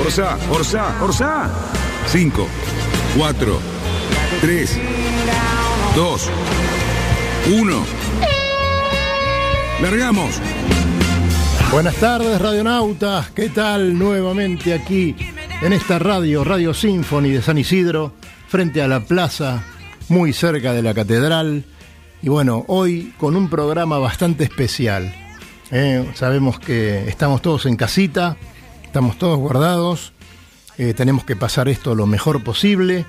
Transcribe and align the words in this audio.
Orsá, 0.00 0.38
Orsá, 0.50 1.02
Orsá. 1.02 1.50
5, 2.06 2.46
4, 3.16 3.60
3, 4.40 4.78
2, 5.96 6.30
1. 7.58 7.84
Largamos. 9.82 10.40
Buenas 11.72 11.96
tardes, 11.96 12.40
radionautas. 12.40 13.30
¿Qué 13.30 13.48
tal? 13.48 13.98
Nuevamente 13.98 14.72
aquí 14.72 15.16
en 15.62 15.72
esta 15.72 15.98
radio, 15.98 16.44
Radio 16.44 16.72
Symphony 16.72 17.30
de 17.30 17.42
San 17.42 17.58
Isidro, 17.58 18.12
frente 18.48 18.82
a 18.82 18.88
la 18.88 19.00
plaza, 19.00 19.64
muy 20.08 20.32
cerca 20.32 20.72
de 20.72 20.82
la 20.82 20.94
catedral. 20.94 21.64
Y 22.22 22.28
bueno, 22.28 22.64
hoy 22.68 23.12
con 23.18 23.36
un 23.36 23.48
programa 23.48 23.98
bastante 23.98 24.44
especial. 24.44 25.14
¿eh? 25.70 26.08
sabemos 26.14 26.58
que 26.58 27.08
estamos 27.08 27.42
todos 27.42 27.66
en 27.66 27.76
casita, 27.76 28.36
estamos 28.96 29.18
todos 29.18 29.38
guardados, 29.38 30.14
eh, 30.78 30.94
tenemos 30.94 31.22
que 31.22 31.36
pasar 31.36 31.68
esto 31.68 31.94
lo 31.94 32.06
mejor 32.06 32.42
posible. 32.42 33.04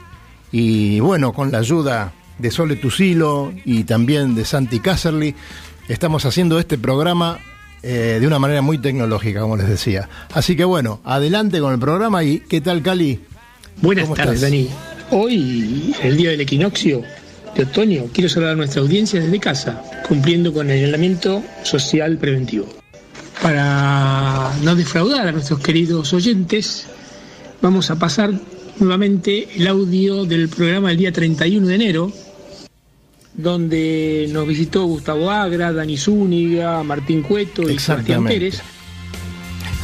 Y 0.51 0.99
bueno, 0.99 1.31
con 1.31 1.49
la 1.49 1.59
ayuda 1.59 2.11
de 2.39 2.51
Sole 2.51 2.75
Tusilo 2.75 3.53
y 3.63 3.85
también 3.85 4.35
de 4.35 4.43
Santi 4.43 4.81
Casserly, 4.81 5.33
estamos 5.87 6.25
haciendo 6.25 6.59
este 6.59 6.77
programa 6.77 7.39
eh, 7.83 8.17
de 8.19 8.27
una 8.27 8.37
manera 8.37 8.61
muy 8.61 8.79
tecnológica, 8.79 9.39
como 9.39 9.55
les 9.55 9.69
decía. 9.69 10.09
Así 10.33 10.57
que 10.57 10.65
bueno, 10.65 10.99
adelante 11.05 11.61
con 11.61 11.71
el 11.71 11.79
programa 11.79 12.21
y 12.21 12.39
¿qué 12.39 12.59
tal 12.59 12.81
Cali? 12.81 13.21
Buenas 13.81 14.03
¿Cómo 14.03 14.15
tardes, 14.17 14.43
estás? 14.43 14.51
Dani. 14.51 14.69
Hoy, 15.11 15.95
el 16.03 16.17
día 16.17 16.31
del 16.31 16.41
equinoccio 16.41 17.01
de 17.55 17.63
otoño, 17.63 18.07
quiero 18.11 18.29
saludar 18.29 18.55
a 18.55 18.57
nuestra 18.57 18.81
audiencia 18.81 19.21
desde 19.21 19.39
casa, 19.39 19.81
cumpliendo 20.05 20.51
con 20.51 20.69
el 20.69 20.83
aislamiento 20.83 21.41
social 21.63 22.17
preventivo. 22.17 22.67
Para 23.41 24.51
no 24.63 24.75
defraudar 24.75 25.27
a 25.27 25.31
nuestros 25.31 25.59
queridos 25.59 26.11
oyentes, 26.13 26.87
vamos 27.61 27.91
a 27.91 27.99
pasar 27.99 28.31
nuevamente 28.79 29.47
el 29.55 29.67
audio 29.67 30.25
del 30.25 30.49
programa 30.49 30.89
del 30.89 30.97
día 30.97 31.11
31 31.11 31.67
de 31.67 31.75
enero, 31.75 32.11
donde 33.33 34.27
nos 34.31 34.47
visitó 34.47 34.85
Gustavo 34.85 35.29
Agra, 35.29 35.71
Dani 35.71 35.97
Zúñiga, 35.97 36.81
Martín 36.83 37.21
Cueto 37.21 37.69
y 37.69 37.77
Sebastián. 37.77 38.25
Pérez. 38.25 38.61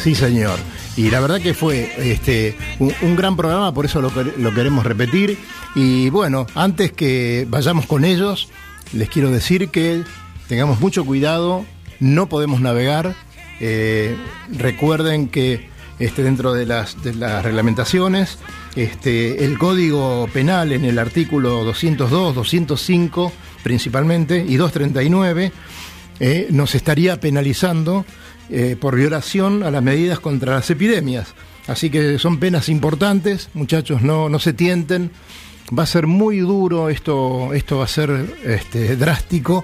Sí, 0.02 0.16
señor. 0.16 0.60
Y 0.98 1.10
la 1.10 1.20
verdad 1.20 1.40
que 1.40 1.54
fue 1.54 1.92
este, 1.98 2.56
un, 2.80 2.94
un 3.02 3.16
gran 3.16 3.36
programa, 3.36 3.74
por 3.74 3.86
eso 3.86 4.02
lo 4.02 4.54
queremos 4.54 4.86
repetir. 4.86 5.38
Y 5.76 6.10
bueno, 6.10 6.46
antes 6.56 6.92
que 6.92 7.48
vayamos 7.50 7.86
con 7.86 8.06
ellos, 8.06 8.50
les 8.94 9.10
quiero 9.10 9.32
decir 9.32 9.70
que 9.70 10.04
tengamos 10.48 10.80
mucho 10.80 11.06
cuidado, 11.06 11.66
no 12.00 12.30
podemos 12.30 12.62
navegar. 12.62 13.16
Eh, 13.66 14.18
recuerden 14.52 15.30
que 15.30 15.70
este, 15.98 16.22
dentro 16.22 16.54
de 16.54 16.66
las, 16.66 16.98
reglamentaciones, 17.02 18.38
este, 18.76 19.46
el 19.46 19.58
código 19.58 20.28
penal 20.34 20.74
en 20.74 20.84
el 20.84 21.00
artículo 21.00 21.64
202, 21.64 22.36
205 22.36 23.32
principalmente, 23.64 24.40
y 24.46 24.58
239, 24.58 25.54
eh, 26.20 26.48
nos 26.52 26.76
estaría 26.76 27.22
penalizando 27.22 28.06
eh, 28.50 28.76
por 28.78 28.98
violación 28.98 29.64
a 29.64 29.72
las 29.72 29.82
medidas 29.82 30.20
contra 30.20 30.56
las 30.56 30.70
epidemias. 30.70 31.34
Así 31.66 31.90
que 31.90 32.20
son 32.20 32.40
penas 32.40 32.68
importantes, 32.68 33.50
muchachos, 33.54 34.02
no, 34.02 34.28
no 34.28 34.40
se 34.40 34.52
tienten. 34.52 35.10
Va 35.78 35.84
a 35.84 35.86
ser 35.88 36.06
muy 36.06 36.40
duro, 36.40 36.90
esto, 36.90 37.54
esto 37.54 37.78
va 37.78 37.86
a 37.86 37.88
ser 37.88 38.36
este, 38.44 38.98
drástico 38.98 39.64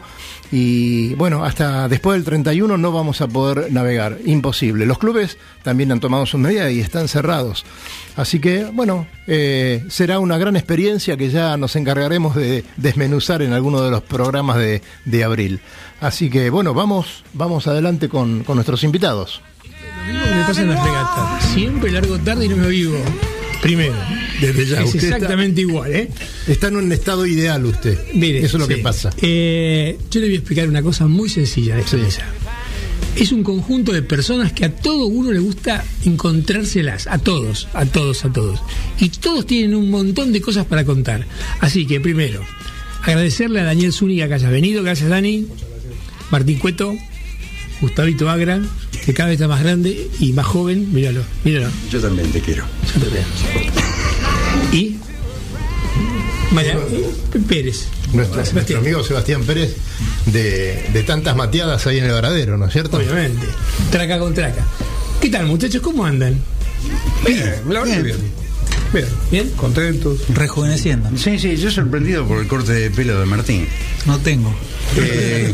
y 0.52 1.14
bueno, 1.16 1.44
hasta 1.44 1.88
después 1.88 2.16
del 2.16 2.26
31 2.26 2.78
no 2.78 2.92
vamos 2.92 3.22
a 3.22 3.28
poder 3.28 3.72
navegar, 3.72 4.18
imposible. 4.26 4.86
Los 4.86 4.98
clubes 4.98 5.38
también 5.64 5.92
han 5.92 6.00
tomado 6.00 6.26
sus 6.26 6.40
medidas 6.40 6.72
y 6.72 6.80
están 6.80 7.08
cerrados. 7.08 7.66
Así 8.16 8.40
que 8.40 8.66
bueno, 8.66 9.08
eh, 9.28 9.86
será 9.90 10.20
una 10.20 10.38
gran 10.38 10.56
experiencia 10.56 11.18
que 11.18 11.30
ya 11.30 11.56
nos 11.58 11.76
encargaremos 11.76 12.36
de 12.36 12.64
desmenuzar 12.78 13.42
en 13.42 13.54
alguno 13.54 13.82
de 13.82 13.92
los 13.92 14.02
programas 14.02 14.58
de, 14.58 15.24
abril. 15.24 15.60
Así 16.02 16.30
que 16.30 16.50
bueno, 16.50 16.74
vamos, 16.74 17.24
vamos 17.34 17.68
adelante 17.68 18.10
con, 18.10 18.44
con 18.44 18.56
nuestros 18.56 18.84
invitados. 18.84 19.42
Pasa 20.48 20.64
en. 20.64 20.76
Siempre 21.54 21.92
largo 21.92 22.18
tarde 22.18 22.46
y 22.46 22.50
no 22.50 22.58
me 22.58 22.68
vivo. 22.70 22.98
Primero. 23.62 23.94
Desde 24.40 24.66
ya, 24.66 24.80
es 24.82 24.86
usted 24.88 25.04
está- 25.04 25.16
exactamente 25.18 25.62
igual, 25.62 25.94
¿eh? 25.94 26.10
Está 26.48 26.68
en 26.70 26.78
un 26.78 26.92
estado 26.92 27.26
ideal 27.26 27.66
usted. 27.66 27.98
Mire, 28.14 28.40
Eso 28.40 28.58
es 28.58 28.62
lo 28.62 28.68
sí. 28.68 28.76
que 28.76 28.82
pasa. 28.82 29.10
Eh, 29.22 29.98
yo 30.10 30.20
le 30.22 30.28
voy 30.28 30.36
a 30.36 30.38
explicar 30.40 30.68
una 30.70 30.82
cosa 30.82 31.08
muy 31.08 31.28
sencilla 31.30 31.76
de 31.76 31.82
esta 31.82 31.98
Sí. 31.98 32.04
mesa. 32.04 32.24
Es 33.16 33.32
un 33.34 33.44
conjunto 33.44 33.92
de 33.92 34.02
personas 34.02 34.54
que 34.54 34.64
a 34.66 34.74
todo 34.74 35.08
uno 35.08 35.32
le 35.34 35.40
gusta 35.40 35.84
encontrárselas, 36.06 37.08
a 37.08 37.18
todos, 37.18 37.68
a 37.74 37.86
todos, 37.86 38.24
a 38.24 38.32
todos. 38.32 38.62
Y 39.00 39.10
todos 39.10 39.46
tienen 39.46 39.76
un 39.76 39.90
montón 39.90 40.32
de 40.32 40.40
cosas 40.40 40.66
para 40.66 40.86
contar. 40.86 41.26
Así 41.60 41.86
que 41.86 42.00
primero, 42.00 42.42
agradecerle 43.04 43.60
a 43.60 43.64
Daniel 43.66 43.92
Zúñiga 43.92 44.28
que 44.30 44.36
haya 44.36 44.50
venido, 44.50 44.84
gracias 44.84 45.10
Dani, 45.10 45.48
Martín 46.32 46.60
Cueto, 46.60 46.96
Gustavito 47.82 48.30
Agra, 48.30 48.62
que 49.06 49.14
cada 49.14 49.30
vez 49.30 49.36
está 49.36 49.48
más 49.50 49.64
grande 49.64 50.08
y 50.20 50.32
más 50.32 50.46
joven, 50.46 50.94
míralo, 50.94 51.24
míralo. 51.44 51.70
Yo 51.92 52.00
también 52.00 52.32
te 52.32 52.40
quiero. 52.40 52.64
Y 54.72 54.98
María 56.52 56.78
Pérez. 57.48 57.88
Nuestro, 58.14 58.78
amigo 58.78 59.04
Sebastián 59.04 59.44
Pérez, 59.44 59.76
de, 60.26 60.90
de 60.92 61.04
tantas 61.04 61.36
mateadas 61.36 61.86
ahí 61.86 62.00
en 62.00 62.06
el 62.06 62.12
varadero, 62.12 62.58
¿no 62.58 62.66
es 62.66 62.74
cierto? 62.74 62.98
Obviamente. 62.98 63.46
Traca 63.92 64.18
con 64.18 64.34
traca. 64.34 64.66
¿Qué 65.22 65.30
tal, 65.30 65.46
muchachos? 65.46 65.82
¿Cómo 65.82 66.06
andan? 66.06 66.42
Bien, 67.26 67.56
la 67.68 67.82
verdad 67.82 67.96
que 67.98 68.04
bien. 68.04 68.49
Bien. 68.94 69.06
¿Bien? 69.32 69.50
Contentos. 69.52 70.20
Rejuveneciendo. 70.30 71.10
Sí, 71.18 71.38
sí, 71.38 71.56
yo 71.58 71.70
sorprendido 71.70 72.26
por 72.26 72.40
el 72.40 72.48
corte 72.48 72.74
de 72.74 72.92
pelo 72.92 73.20
de 73.20 73.26
Martín. 73.26 73.68
No 74.06 74.18
tengo. 74.20 74.54
Eh, 74.98 75.54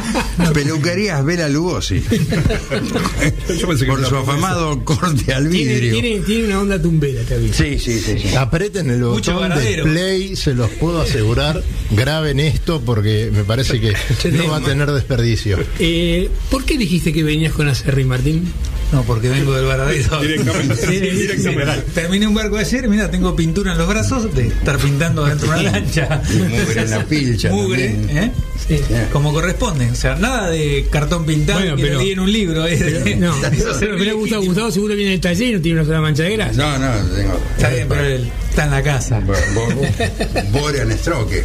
peluquerías 0.54 1.24
Vela 1.24 1.48
Lugosi. 1.48 2.00
por 3.86 4.06
su 4.06 4.16
afamado 4.16 4.84
corte 4.84 5.32
al 5.32 5.48
vidrio. 5.48 6.00
tiene, 6.00 6.20
tiene 6.20 6.46
una 6.46 6.60
onda 6.60 6.82
tumbera 6.82 7.22
también. 7.22 7.54
Sí, 7.54 7.78
sí, 7.78 8.00
sí. 8.00 8.18
sí. 8.18 8.34
Aprieten 8.34 8.90
el 8.90 9.00
Mucho 9.00 9.34
botón 9.34 9.56
de 9.58 9.82
play, 9.82 10.36
se 10.36 10.54
los 10.54 10.70
puedo 10.70 11.00
asegurar. 11.02 11.62
Graben 11.90 12.40
esto 12.40 12.80
porque 12.84 13.30
me 13.32 13.44
parece 13.44 13.80
que 13.80 13.94
no 14.32 14.48
va 14.48 14.56
a 14.56 14.60
tener 14.60 14.90
desperdicio. 14.90 15.58
Eh, 15.78 16.30
¿Por 16.50 16.64
qué 16.64 16.76
dijiste 16.76 17.12
que 17.12 17.22
venías 17.22 17.52
con 17.52 17.68
Acerri, 17.68 18.04
Martín? 18.04 18.52
No, 18.92 19.02
porque 19.04 19.28
vengo 19.30 19.54
del 19.54 19.64
varadero. 19.64 20.20
Directamente. 20.20 21.82
Terminé 21.94 22.26
un 22.26 22.34
barco 22.34 22.58
ayer, 22.58 22.88
mira, 22.88 23.10
tengo 23.10 23.34
pintura 23.34 23.72
en 23.72 23.78
los 23.78 23.88
brazos 23.88 24.34
de 24.34 24.48
estar 24.48 24.76
pintando 24.78 25.24
dentro 25.24 25.50
de 25.52 25.60
una 25.60 25.70
lancha. 25.72 26.20
Y 26.30 26.36
mugre 26.36 26.82
en 26.82 26.90
la 26.90 27.04
pilcha 27.06 27.50
Mugre, 27.50 27.88
también. 27.88 28.18
¿eh? 28.18 28.32
Sí. 28.68 28.78
Como 29.12 29.32
corresponde. 29.32 29.90
O 29.90 29.94
sea, 29.94 30.14
nada 30.16 30.50
de 30.50 30.86
cartón 30.90 31.24
pintado 31.24 31.58
Bueno, 31.60 31.76
que 31.76 31.82
pero- 31.82 31.98
leí 32.00 32.12
en 32.12 32.20
un 32.20 32.32
libro. 32.32 32.66
¿eh? 32.66 33.16
No, 33.18 33.34
Eso 33.46 33.76
pero 33.80 33.96
mira, 33.98 34.12
Gustavo, 34.12 34.42
Gustavo 34.44 34.70
seguro 34.70 34.94
viene 34.94 35.12
del 35.12 35.20
taller 35.20 35.48
y 35.48 35.52
no 35.54 35.60
tiene 35.62 35.80
una 35.80 35.86
sola 35.86 36.00
mancha 36.00 36.22
de 36.24 36.32
grasa. 36.36 36.52
No, 36.52 36.78
no, 36.78 37.16
tengo. 37.16 37.40
Está 37.56 37.70
bien, 37.70 37.86
pero 37.88 38.04
él 38.04 38.30
está 38.50 38.64
en 38.64 38.70
la 38.70 38.82
casa. 38.82 39.20
Bo- 39.20 39.32
bo- 39.54 40.50
Borean 40.60 40.92
Stroke. 40.98 41.42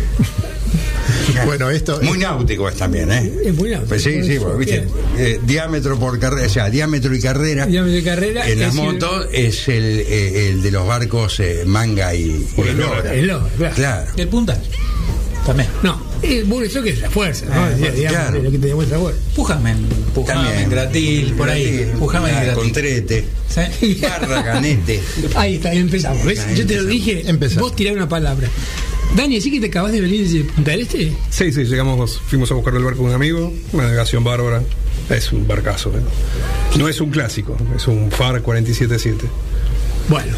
Bueno, 1.45 1.69
esto 1.69 2.00
Muy 2.03 2.18
náutico 2.18 2.68
es 2.69 2.75
también, 2.75 3.12
¿eh? 3.12 3.31
Es 3.45 3.53
muy 3.56 3.69
náutico. 3.69 3.89
Pues 3.89 4.03
sí, 4.03 4.24
sí, 4.24 4.38
porque, 4.39 4.57
¿viste? 4.57 4.88
Eh, 5.18 5.39
diámetro 5.44 6.00
por 6.00 6.19
carrera, 6.19 6.47
o 6.47 6.50
sea, 6.50 6.69
diámetro 6.69 7.13
y 7.15 7.19
carrera. 7.21 7.65
Diámetro 7.65 7.97
y 8.00 8.03
carrera, 8.03 8.47
En 8.50 8.59
las 8.59 8.69
es 8.69 8.75
motos 8.75 9.27
es 9.31 9.68
el, 9.68 9.83
eh, 10.07 10.50
el 10.50 10.62
de 10.62 10.71
los 10.71 10.88
barcos 10.88 11.39
eh, 11.39 11.63
manga 11.65 12.13
y, 12.13 12.45
y 12.57 12.62
eslora. 12.62 13.13
Es 13.13 13.24
lo, 13.25 13.47
claro. 13.57 13.75
Claro. 13.75 14.12
El 14.18 14.27
puntal. 14.27 14.62
También. 15.45 15.69
No, 15.81 16.01
Eh, 16.24 16.44
bueno, 16.45 16.65
eso 16.65 16.81
que 16.83 16.89
es 16.89 17.00
la 17.00 17.09
fuerza, 17.09 17.45
¿no? 17.45 17.53
Ah, 17.56 17.69
Digamos, 17.69 18.00
claro. 18.09 18.38
es 18.38 18.44
lo 18.44 18.51
que 18.51 18.57
te 18.57 18.68
demuestra 18.68 19.00
fuerza. 19.00 19.19
Pujamen, 19.35 19.77
Pujamen, 20.13 20.69
Gratil, 20.69 21.33
por 21.33 21.50
ahí. 21.50 21.89
Pujamen 21.97 22.35
Ah, 22.35 22.44
Gratil. 22.44 22.63
Contrete. 22.63 23.25
¿Sí? 23.80 23.97
Barra, 24.01 24.41
Ganete. 24.41 25.00
Ahí 25.35 25.56
está, 25.56 25.69
ahí 25.69 25.77
empezamos. 25.77 26.25
¿ves? 26.25 26.39
Ahí 26.39 26.56
Yo 26.57 26.65
te 26.68 26.75
lo 26.75 26.83
dije, 26.83 27.23
Empezamos. 27.30 27.69
vos 27.69 27.75
tirá 27.77 27.94
una 27.94 28.09
palabra. 28.09 28.50
Dani, 29.15 29.42
¿sí 29.42 29.50
que 29.51 29.59
te 29.59 29.68
acabas 29.68 29.92
de 29.92 30.01
venir 30.01 30.27
de 30.30 30.44
Punta 30.44 30.71
del 30.71 30.81
Este? 30.81 31.12
Sí, 31.30 31.51
sí, 31.51 31.63
llegamos, 31.65 32.19
fuimos 32.27 32.51
a 32.51 32.54
buscar 32.54 32.75
el 32.75 32.83
barco 32.83 33.01
de 33.04 33.09
un 33.09 33.13
amigo, 33.15 33.54
una 33.74 33.83
navegación 33.83 34.24
bárbara. 34.24 34.62
Es 35.09 35.31
un 35.31 35.48
barcazo. 35.48 35.89
¿eh? 35.98 36.01
No 36.77 36.88
es 36.89 37.00
un 37.00 37.09
clásico, 37.09 37.57
es 37.75 37.88
un 37.88 38.12
FAR 38.12 38.44
47-7. 38.44 39.15
Bueno, 40.09 40.33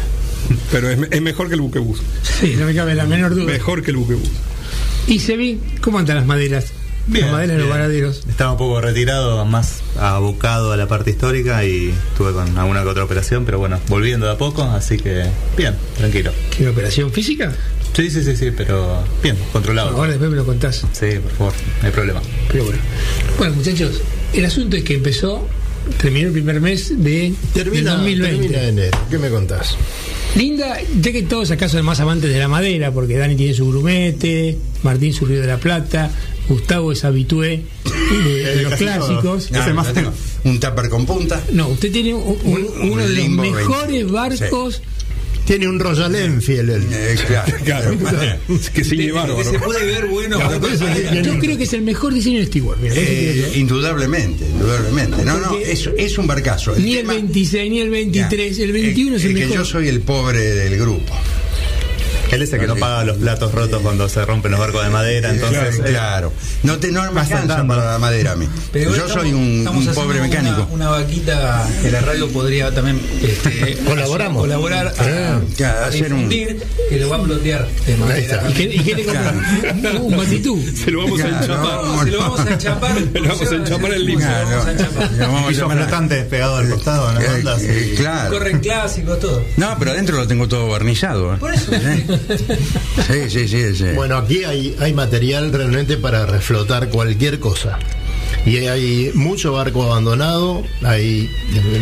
Pero 0.70 0.88
es, 0.90 0.98
es 1.10 1.20
mejor 1.22 1.48
que 1.48 1.54
el 1.54 1.60
buquebús. 1.60 2.00
sí, 2.22 2.54
no 2.58 2.66
me 2.66 2.74
cabe 2.74 2.94
la 2.94 3.04
menor 3.06 3.34
duda. 3.34 3.46
Mejor 3.46 3.82
que 3.82 3.90
el 3.90 3.96
buquebús. 3.98 4.28
Y 5.08 5.18
se 5.18 5.36
ve, 5.36 5.58
¿cómo 5.80 5.98
andan 5.98 6.16
las 6.16 6.26
maderas? 6.26 6.72
las 7.08 7.32
maderas 7.32 7.48
de 7.48 7.54
los 7.58 7.66
bien. 7.66 7.70
varaderos. 7.70 8.22
Estaba 8.28 8.52
un 8.52 8.58
poco 8.58 8.80
retirado, 8.80 9.44
más 9.44 9.80
abocado 9.98 10.72
a 10.72 10.76
la 10.76 10.86
parte 10.86 11.10
histórica 11.10 11.64
y 11.64 11.88
estuve 12.12 12.32
con 12.32 12.56
alguna 12.56 12.82
que 12.82 12.88
otra 12.88 13.02
operación, 13.04 13.44
pero 13.44 13.58
bueno, 13.58 13.80
volviendo 13.88 14.26
de 14.26 14.32
a 14.32 14.38
poco, 14.38 14.62
así 14.62 14.96
que 14.96 15.24
bien, 15.56 15.74
tranquilo. 15.96 16.30
¿Qué 16.56 16.68
operación 16.68 17.10
física? 17.10 17.52
Sí, 17.94 18.10
sí, 18.10 18.22
sí, 18.22 18.36
sí, 18.36 18.50
pero 18.56 19.04
bien, 19.22 19.36
controlado. 19.52 19.90
Ahora 19.90 20.10
después 20.10 20.30
me 20.30 20.36
lo 20.36 20.46
contás. 20.46 20.86
Sí, 20.92 21.06
por 21.22 21.32
favor, 21.32 21.52
no 21.80 21.86
hay 21.86 21.92
problema. 21.92 22.22
Pero 22.50 22.64
bueno. 22.64 22.78
Bueno, 23.38 23.54
muchachos, 23.56 24.00
el 24.32 24.44
asunto 24.44 24.76
es 24.76 24.84
que 24.84 24.94
empezó, 24.94 25.46
terminó 26.00 26.28
el 26.28 26.32
primer 26.32 26.60
mes 26.60 26.92
de 27.02 27.32
Termina, 27.52 27.96
del 28.02 28.18
2020. 28.20 28.48
termina 28.48 28.68
enero. 28.68 28.98
¿Qué 29.10 29.18
me 29.18 29.28
contás? 29.30 29.76
Linda, 30.36 30.78
ya 31.00 31.10
que 31.12 31.22
todos 31.22 31.50
acá 31.50 31.68
son 31.68 31.84
más 31.84 31.98
amantes 31.98 32.30
de 32.32 32.38
la 32.38 32.46
madera, 32.46 32.92
porque 32.92 33.16
Dani 33.16 33.34
tiene 33.34 33.52
su 33.54 33.68
grumete, 33.68 34.56
Martín 34.84 35.12
su 35.12 35.26
Río 35.26 35.40
de 35.40 35.48
la 35.48 35.58
Plata, 35.58 36.10
Gustavo 36.48 36.92
es 36.92 37.04
habitué 37.04 37.62
de, 38.24 38.44
de 38.56 38.62
los 38.62 38.74
clásicos. 38.74 39.50
Más 39.50 39.88
yo 39.88 39.92
tengo 39.92 40.12
un 40.44 40.60
tupper 40.60 40.88
con 40.88 41.04
punta. 41.06 41.42
No, 41.52 41.68
usted 41.68 41.90
tiene 41.90 42.14
un- 42.14 42.38
un- 42.44 42.52
Un- 42.80 42.90
uno 42.92 43.02
de 43.06 43.14
los 43.16 43.28
mejores 43.28 43.88
20. 44.06 44.12
barcos. 44.12 44.82
Tiene 45.50 45.66
un 45.66 45.80
Royal 45.80 46.14
Enfield. 46.14 46.70
él. 46.70 46.86
Eh, 46.92 47.16
claro. 47.26 47.52
Claro, 47.64 47.98
que 47.98 48.84
de 48.84 49.36
que 49.36 49.44
se 49.44 49.58
puede 49.58 49.84
ver 49.84 50.06
bueno. 50.06 50.38
Yo 51.24 51.38
creo 51.40 51.56
que 51.58 51.64
es 51.64 51.72
el 51.72 51.82
mejor 51.82 52.14
diseño 52.14 52.38
de 52.38 52.46
Stewart. 52.46 52.78
mira, 52.80 52.94
Eh, 52.96 53.54
indudablemente, 53.56 54.44
indudablemente. 54.48 55.24
No, 55.24 55.38
no, 55.38 55.56
es, 55.58 55.90
es 55.98 56.18
un 56.18 56.28
barcazo. 56.28 56.76
ni 56.76 56.92
el 56.94 57.00
tema- 57.00 57.14
26, 57.14 57.68
ni 57.68 57.80
el 57.80 57.90
23, 57.90 58.58
el 58.60 58.70
21 58.70 59.16
es 59.16 59.24
el 59.24 59.34
que 59.34 59.40
mejor. 59.40 59.56
yo 59.56 59.64
soy 59.64 59.88
el 59.88 60.00
pobre 60.02 60.38
del 60.40 60.78
grupo. 60.78 61.14
Él 62.30 62.42
es 62.42 62.52
el 62.52 62.60
que 62.60 62.66
no 62.66 62.76
paga 62.76 63.04
los 63.04 63.16
platos 63.18 63.52
rotos 63.52 63.82
cuando 63.82 64.08
se 64.08 64.24
rompen 64.24 64.50
los 64.52 64.60
barcos 64.60 64.84
de 64.84 64.90
madera, 64.90 65.30
entonces... 65.30 65.76
claro, 65.76 65.88
eh, 65.88 65.90
claro. 65.92 66.32
No, 66.62 66.78
te, 66.78 66.90
no 66.92 67.02
me 67.02 67.10
Más 67.10 67.24
alcanza 67.30 67.54
andando. 67.54 67.74
para 67.74 67.92
la 67.92 67.98
madera 67.98 68.32
a 68.32 68.36
mí. 68.36 68.48
Pero 68.72 68.90
yo 68.90 68.96
estamos- 69.06 69.22
soy 69.22 69.32
un, 69.32 69.66
un 69.68 69.86
pobre 69.94 70.18
una- 70.20 70.28
mecánico. 70.28 70.68
Una, 70.70 70.88
vaquita 70.90 71.66
que 71.82 71.90
la 71.90 72.00
radio 72.00 72.28
podría 72.28 72.72
también 72.74 73.00
este, 73.22 73.76
Colaboramos. 73.86 74.42
colaborar 74.42 74.88
a, 74.88 74.92
Ah, 75.00 75.40
a 75.82 75.86
hacer 75.86 76.12
un- 76.14 76.28
que 76.28 76.56
lo 76.98 77.08
va 77.10 77.16
a 77.16 77.22
plotear 77.22 77.66
de 77.86 77.92
Ahí 77.94 77.98
madera. 77.98 78.36
está. 78.36 78.50
¿Y 78.50 78.52
qué, 78.54 78.62
y 78.74 78.78
qué 78.80 78.94
le 78.94 79.04
compran? 79.04 79.96
Un 80.00 80.16
batitú. 80.16 80.64
Se 80.74 80.90
lo 80.90 81.02
vamos 81.02 81.20
a 81.20 81.24
Claro, 81.28 81.42
enchapar. 81.44 81.84
no, 81.84 82.04
Se 82.04 82.10
lo 82.10 82.18
vamos 82.20 82.40
a 82.40 82.50
enchapar. 82.52 83.00
Le 83.12 83.20
vamos 83.28 83.52
a 83.52 83.54
enchapar 83.56 83.92
el 83.92 84.06
libro. 84.06 84.24
Se 84.26 84.30
lo 84.30 84.48
vamos 84.50 84.66
a 84.66 84.72
enchapar. 84.72 85.12
Lo 85.12 85.26
vamos 85.26 85.44
a 85.44 85.48
piso 85.48 85.66
a- 85.66 85.70
flotante 85.70 86.22
pegado 86.24 86.56
al 86.56 86.70
costado, 86.70 87.12
¿no? 87.12 87.20
Eh, 87.20 87.42
eh, 87.62 87.94
claro. 87.96 88.30
Corren 88.30 88.60
clásicos, 88.60 89.18
todo. 89.20 89.44
No, 89.56 89.76
pero 89.78 89.90
adentro 89.92 90.16
lo 90.16 90.26
tengo 90.26 90.48
todo 90.48 90.68
barnizado. 90.68 91.34
¿eh? 91.34 91.36
Por 91.38 91.54
eso. 91.54 91.70
Sí, 93.06 93.30
sí, 93.30 93.48
sí. 93.48 93.74
sí. 93.74 93.84
Bueno, 93.94 94.16
aquí 94.16 94.44
hay, 94.44 94.76
hay 94.78 94.92
material 94.92 95.52
realmente 95.52 95.96
para 95.96 96.26
reflotar 96.26 96.88
cualquier 96.88 97.40
cosa. 97.40 97.78
Y 98.46 98.56
hay 98.56 99.10
mucho 99.14 99.52
barco 99.52 99.84
abandonado, 99.84 100.64
hay 100.82 101.30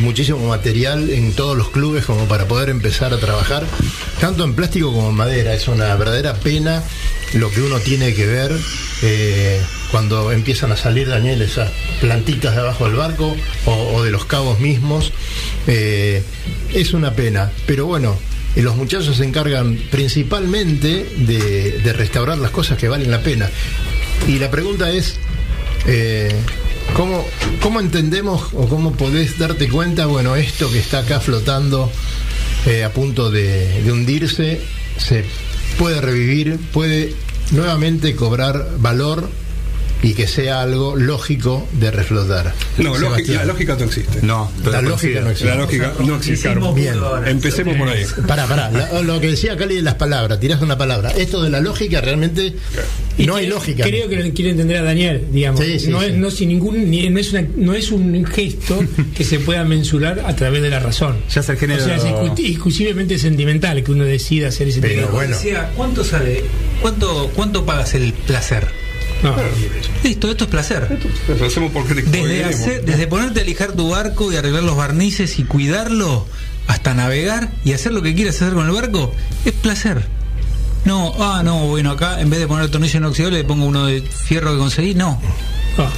muchísimo 0.00 0.38
material 0.48 1.08
en 1.10 1.32
todos 1.32 1.56
los 1.56 1.68
clubes 1.70 2.04
como 2.04 2.24
para 2.24 2.46
poder 2.48 2.68
empezar 2.68 3.14
a 3.14 3.18
trabajar, 3.18 3.64
tanto 4.20 4.42
en 4.44 4.54
plástico 4.54 4.92
como 4.92 5.10
en 5.10 5.14
madera. 5.14 5.54
Es 5.54 5.68
una 5.68 5.94
verdadera 5.94 6.34
pena 6.34 6.82
lo 7.34 7.50
que 7.50 7.60
uno 7.60 7.78
tiene 7.78 8.12
que 8.14 8.26
ver 8.26 8.52
eh, 9.02 9.60
cuando 9.90 10.32
empiezan 10.32 10.72
a 10.72 10.76
salir, 10.76 11.08
Daniel, 11.08 11.42
esas 11.42 11.70
plantitas 12.00 12.54
de 12.54 12.60
abajo 12.60 12.86
del 12.86 12.96
barco 12.96 13.36
o, 13.66 14.02
de 14.02 14.10
los 14.10 14.24
cabos 14.24 14.58
mismos. 14.58 15.12
Eh, 15.68 16.22
es 16.74 16.92
una 16.92 17.14
pena, 17.14 17.52
pero 17.66 17.86
bueno, 17.86 18.18
los 18.56 18.76
muchachos 18.76 19.16
se 19.16 19.24
encargan 19.24 19.76
principalmente 19.90 21.06
de, 21.18 21.80
de 21.82 21.92
restaurar 21.92 22.38
las 22.38 22.50
cosas 22.50 22.78
que 22.78 22.88
valen 22.88 23.10
la 23.10 23.22
pena. 23.22 23.48
Y 24.26 24.38
la 24.38 24.50
pregunta 24.50 24.90
es, 24.90 25.16
eh, 25.86 26.34
¿cómo, 26.94 27.24
¿cómo 27.62 27.80
entendemos 27.80 28.48
o 28.54 28.68
cómo 28.68 28.92
podés 28.92 29.38
darte 29.38 29.68
cuenta, 29.68 30.06
bueno, 30.06 30.34
esto 30.36 30.70
que 30.70 30.78
está 30.78 31.00
acá 31.00 31.20
flotando 31.20 31.90
eh, 32.66 32.84
a 32.84 32.92
punto 32.92 33.30
de, 33.30 33.82
de 33.82 33.92
hundirse, 33.92 34.60
se 34.96 35.24
puede 35.78 36.00
revivir, 36.00 36.58
puede 36.72 37.14
nuevamente 37.52 38.16
cobrar 38.16 38.68
valor 38.78 39.28
y 40.02 40.14
que 40.14 40.26
sea 40.28 40.62
algo 40.62 40.94
lógico 40.96 41.66
de 41.72 41.90
reflotar? 41.90 42.54
No, 42.78 42.90
lógica, 42.90 43.00
Sebastián. 43.08 43.38
la 43.38 43.44
lógica 43.44 43.76
no 43.78 43.84
existe. 43.84 44.18
No, 44.22 44.50
La 44.64 44.82
lógica 44.82 45.20
no 45.20 45.30
existe. 45.30 45.48
La 45.48 45.54
lógica 45.56 45.92
no 46.04 46.16
existe. 46.16 46.54
Bien. 46.74 46.94
Empecemos 47.26 47.76
por 47.76 47.88
ahí. 47.88 48.04
Pará, 48.26 48.46
pará. 48.46 48.70
la- 48.70 49.02
lo 49.02 49.20
que 49.20 49.28
decía 49.28 49.56
Cali 49.56 49.76
de 49.76 49.82
las 49.82 49.94
palabras, 49.94 50.38
tirás 50.40 50.62
una 50.62 50.78
palabra. 50.78 51.10
Esto 51.10 51.42
de 51.42 51.50
la 51.50 51.60
lógica 51.60 52.00
realmente 52.00 52.54
no 53.18 53.36
hay 53.36 53.46
cre- 53.46 53.50
lógica. 53.50 53.84
Creo 53.84 54.08
que 54.08 54.16
lo 54.16 54.32
quiere 54.34 54.50
entender 54.52 54.76
a 54.76 54.82
Daniel, 54.82 55.26
digamos. 55.32 55.60
Sí, 55.60 55.78
sí, 55.80 55.88
no, 55.88 56.00
sí. 56.00 56.06
Es, 56.06 56.14
no, 56.14 56.30
sin 56.30 56.48
ningún, 56.50 56.90
ni- 56.90 57.08
no, 57.10 57.18
es 57.18 57.32
una- 57.32 57.46
no 57.56 57.74
es 57.74 57.90
un 57.90 58.24
gesto 58.24 58.78
que 59.16 59.24
se 59.24 59.40
pueda 59.40 59.64
mensurar 59.64 60.22
a 60.26 60.36
través 60.36 60.62
de 60.62 60.70
la 60.70 60.78
razón. 60.78 61.16
Ya 61.32 61.40
es 61.40 61.48
el 61.48 61.56
género- 61.56 61.82
O 61.82 61.86
sea, 61.86 61.96
es 61.96 62.04
exclusivamente 62.38 63.18
sentimental 63.18 63.82
que 63.82 63.90
uno 63.92 64.04
decida 64.04 64.48
hacer 64.48 64.68
ese 64.68 64.80
Pero 64.80 64.94
tipo 64.94 65.06
de 65.08 65.12
bueno. 65.12 65.36
Decía, 65.36 65.70
¿cuánto 65.76 66.04
sale? 66.04 66.44
¿Cuánto, 66.80 67.30
¿Cuánto 67.34 67.66
pagas 67.66 67.94
el 67.94 68.12
placer? 68.12 68.68
No, 69.22 69.34
Listo, 70.04 70.30
esto 70.30 70.44
es 70.44 70.50
placer. 70.50 70.98
Lo 71.38 71.46
hacemos 71.46 71.72
porque 71.72 71.94
te 71.94 72.02
Desde, 72.02 72.44
hacer- 72.44 72.84
desde 72.84 73.06
ponerte 73.08 73.40
a 73.40 73.44
lijar 73.44 73.72
tu 73.72 73.90
barco 73.90 74.32
y 74.32 74.36
arreglar 74.36 74.62
los 74.62 74.76
barnices 74.76 75.38
y 75.38 75.44
cuidarlo, 75.44 76.26
hasta 76.68 76.94
navegar 76.94 77.50
y 77.64 77.72
hacer 77.72 77.92
lo 77.92 78.02
que 78.02 78.14
quieras 78.14 78.36
hacer 78.40 78.54
con 78.54 78.66
el 78.66 78.72
barco, 78.72 79.12
es 79.44 79.52
placer. 79.54 80.04
No, 80.84 81.12
ah, 81.18 81.42
no, 81.44 81.66
bueno, 81.66 81.90
acá 81.90 82.20
en 82.20 82.30
vez 82.30 82.38
de 82.38 82.46
poner 82.46 82.64
el 82.66 82.70
tornillo 82.70 82.98
inoxidable 82.98 83.38
le 83.38 83.44
pongo 83.44 83.66
uno 83.66 83.86
de 83.86 84.00
fierro 84.02 84.52
que 84.52 84.58
conseguí, 84.58 84.94
no. 84.94 85.20
Ah, 85.78 85.90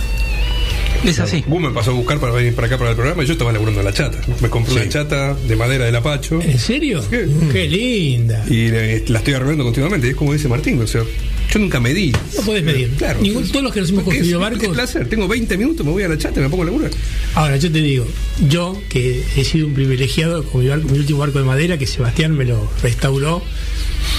Es 1.04 1.18
así. 1.20 1.44
Gus 1.46 1.60
me 1.60 1.70
pasó 1.70 1.90
a 1.90 1.94
buscar 1.94 2.18
para 2.18 2.32
venir 2.32 2.54
para 2.54 2.66
acá 2.66 2.78
para 2.78 2.90
el 2.90 2.96
programa 2.96 3.22
y 3.22 3.26
yo 3.26 3.32
estaba 3.32 3.52
laburando 3.52 3.80
en 3.80 3.86
la 3.86 3.92
chata. 3.92 4.18
Me 4.40 4.48
compré 4.48 4.74
una 4.74 4.88
chata 4.88 5.34
de 5.34 5.56
madera 5.56 5.84
del 5.86 5.96
Apacho 5.96 6.40
¿En 6.42 6.58
serio? 6.58 7.02
¿Qué? 7.08 7.28
Qué 7.52 7.68
linda. 7.68 8.44
y 8.48 8.66
eh, 8.68 9.04
la 9.08 9.18
estoy 9.18 9.34
arreglando 9.34 9.64
continuamente. 9.64 10.06
Y 10.06 10.10
es 10.10 10.16
como 10.16 10.32
dice 10.32 10.48
Martín, 10.48 10.80
o 10.82 10.86
sea, 10.86 11.02
yo 11.52 11.59
nunca 11.59 11.80
medí. 11.80 12.12
No 12.37 12.42
podés 12.42 12.62
medir. 12.64 12.90
Claro. 12.99 13.21
Ningún- 13.21 13.49
todos 13.49 13.62
los 13.64 13.73
que 13.73 13.80
nos 13.80 13.90
hemos 13.90 14.04
construido 14.04 14.38
es, 14.40 14.45
Es 14.47 14.50
barcos. 14.59 14.69
placer. 14.76 15.09
Tengo 15.09 15.26
20 15.28 15.57
minutos, 15.57 15.85
me 15.85 15.92
voy 15.92 16.02
a 16.02 16.09
la 16.09 16.16
chata 16.19 16.40
y 16.40 16.42
me 16.45 16.49
pongo 16.49 16.62
a 16.62 16.66
laburar. 16.66 16.90
Ahora, 17.35 17.57
yo 17.57 17.71
te 17.71 17.80
digo, 17.83 18.07
yo 18.49 18.80
que 18.88 19.23
he 19.37 19.45
sido 19.45 19.66
un 19.66 19.75
privilegiado 19.75 20.45
con 20.45 20.62
mi, 20.62 20.69
barco- 20.69 20.88
mi 20.90 20.99
último 20.99 21.19
barco 21.19 21.38
de 21.38 21.45
madera, 21.45 21.78
que 21.78 21.87
Sebastián 21.87 22.37
me 22.37 22.45
lo 22.45 22.71
restauró. 22.83 23.42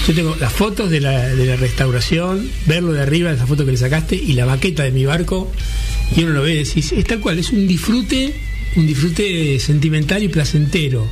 Yo 0.06 0.14
tengo 0.14 0.36
las 0.40 0.52
fotos 0.52 0.90
de 0.90 1.00
la, 1.00 1.28
de 1.28 1.46
la 1.46 1.56
restauración, 1.56 2.48
verlo 2.66 2.92
de 2.92 3.00
arriba, 3.02 3.32
esa 3.32 3.46
foto 3.46 3.64
que 3.64 3.72
le 3.72 3.78
sacaste, 3.78 4.16
y 4.16 4.32
la 4.34 4.44
baqueta 4.44 4.82
de 4.84 4.90
mi 4.92 5.04
barco, 5.06 5.50
y 6.16 6.22
uno 6.24 6.32
lo 6.34 6.42
ve 6.42 6.54
y 6.54 6.64
decís, 6.64 6.92
es 6.92 7.04
tal 7.04 7.20
cual, 7.20 7.38
es 7.38 7.50
un 7.50 7.66
disfrute, 7.66 8.32
un 8.76 8.86
disfrute 8.86 9.58
sentimental 9.60 10.22
y 10.22 10.28
placentero 10.28 11.08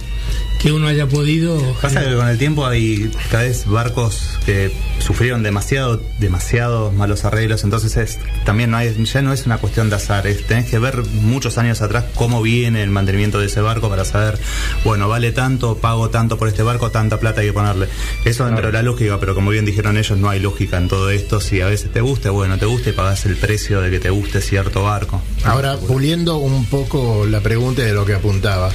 que 0.61 0.73
uno 0.73 0.89
haya 0.89 1.07
podido. 1.07 1.59
Pasa 1.81 2.05
que 2.05 2.15
con 2.15 2.29
el 2.29 2.37
tiempo 2.37 2.67
hay 2.67 3.11
cada 3.31 3.45
vez 3.45 3.65
barcos 3.67 4.39
que 4.45 4.71
sufrieron 4.99 5.43
demasiado, 5.43 6.03
demasiados 6.19 6.93
malos 6.93 7.25
arreglos, 7.25 7.65
entonces 7.65 7.97
es, 7.97 8.19
también 8.45 8.71
no 8.71 8.77
hay, 8.77 8.95
ya 9.05 9.23
no 9.23 9.33
es 9.33 9.47
una 9.47 9.57
cuestión 9.57 9.89
de 9.89 9.97
azar, 9.97 10.27
es- 10.27 10.47
tenés 10.47 10.67
que 10.69 10.79
ver 10.79 11.03
muchos 11.23 11.57
años 11.57 11.81
atrás 11.81 12.05
cómo 12.15 12.43
viene 12.43 12.83
el 12.83 12.91
mantenimiento 12.91 13.41
de 13.41 13.47
ese 13.47 13.63
barco 13.63 13.89
para 13.89 14.05
saber, 14.05 14.39
bueno, 14.85 15.09
vale 15.09 15.33
tanto, 15.33 15.79
pago 15.79 16.11
tanto 16.11 16.37
por 16.37 16.49
este 16.49 16.63
barco, 16.63 16.91
tanta 16.91 17.19
plata 17.19 17.41
hay 17.41 17.47
que 17.47 17.53
ponerle. 17.55 17.89
Eso 18.27 18.45
dentro 18.45 18.67
de 18.67 18.73
la 18.75 18.83
lógica, 18.83 19.19
pero 19.19 19.35
como 19.35 19.51
bien 19.51 19.65
dijeron 19.65 19.97
ellos, 19.97 20.19
no 20.19 20.29
hay 20.29 20.41
lógica 20.41 20.77
en 20.77 20.89
todo 20.89 21.09
esto, 21.11 21.41
si 21.41 21.63
a 21.63 21.67
veces 21.69 21.91
te 21.91 22.03
gusta, 22.03 22.31
bueno, 22.33 22.59
te 22.59 22.67
gusta 22.67 22.91
y 22.91 22.93
pagás 22.93 23.25
el 23.25 23.37
precio 23.37 23.81
de 23.81 23.91
que 23.91 23.99
te 23.99 24.11
guste 24.11 24.43
cierto 24.43 24.83
barco. 24.85 25.23
Ahora, 25.45 25.79
puliendo 25.79 26.37
un 26.37 26.67
poco 26.67 27.25
la 27.25 27.41
pregunta 27.41 27.81
de 27.81 27.95
lo 27.95 28.05
que 28.05 28.13
apuntaba, 28.13 28.71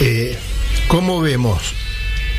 eh, 0.00 0.38
¿cómo 0.88 1.20
vemos 1.20 1.74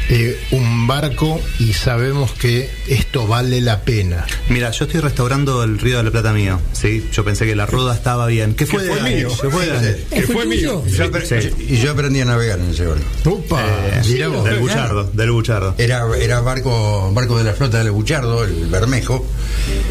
eh, 0.09 0.37
un 0.51 0.85
barco 0.85 1.39
y 1.59 1.71
sabemos 1.71 2.33
que 2.33 2.69
esto 2.87 3.25
vale 3.25 3.61
la 3.61 3.81
pena. 3.83 4.25
Mira, 4.49 4.69
yo 4.71 4.83
estoy 4.83 4.99
restaurando 4.99 5.63
el 5.63 5.79
Río 5.79 5.97
de 5.97 6.03
la 6.03 6.11
Plata 6.11 6.33
mío, 6.33 6.59
¿sí? 6.73 7.07
Yo 7.13 7.23
pensé 7.23 7.45
que 7.45 7.55
la 7.55 7.65
rueda 7.65 7.95
estaba 7.95 8.27
bien. 8.27 8.53
¿Qué 8.53 8.65
fue, 8.65 8.83
fue 8.85 9.01
de 9.01 9.15
mío. 9.15 9.29
¿Qué 9.41 9.49
fue 9.49 9.65
de? 9.65 10.03
Que 10.13 10.21
¿Fue 10.23 10.45
mío. 10.45 10.83
Yo 10.87 11.05
Sí. 11.23 11.49
y 11.69 11.77
yo 11.77 11.91
aprendí 11.91 12.19
a 12.19 12.25
navegar 12.25 12.59
en 12.59 12.71
ese 12.71 12.85
barco. 12.85 13.05
Upa, 13.29 13.63
Eh, 13.63 14.01
del 14.05 14.59
Buchardo, 14.59 15.05
del 15.13 15.31
Buchardo. 15.31 15.75
Era, 15.77 16.03
era 16.19 16.41
barco, 16.41 17.09
barco 17.13 17.37
de 17.37 17.45
la 17.45 17.53
flota 17.53 17.77
del 17.81 17.91
Buchardo, 17.91 18.43
el 18.43 18.65
Bermejo. 18.67 19.25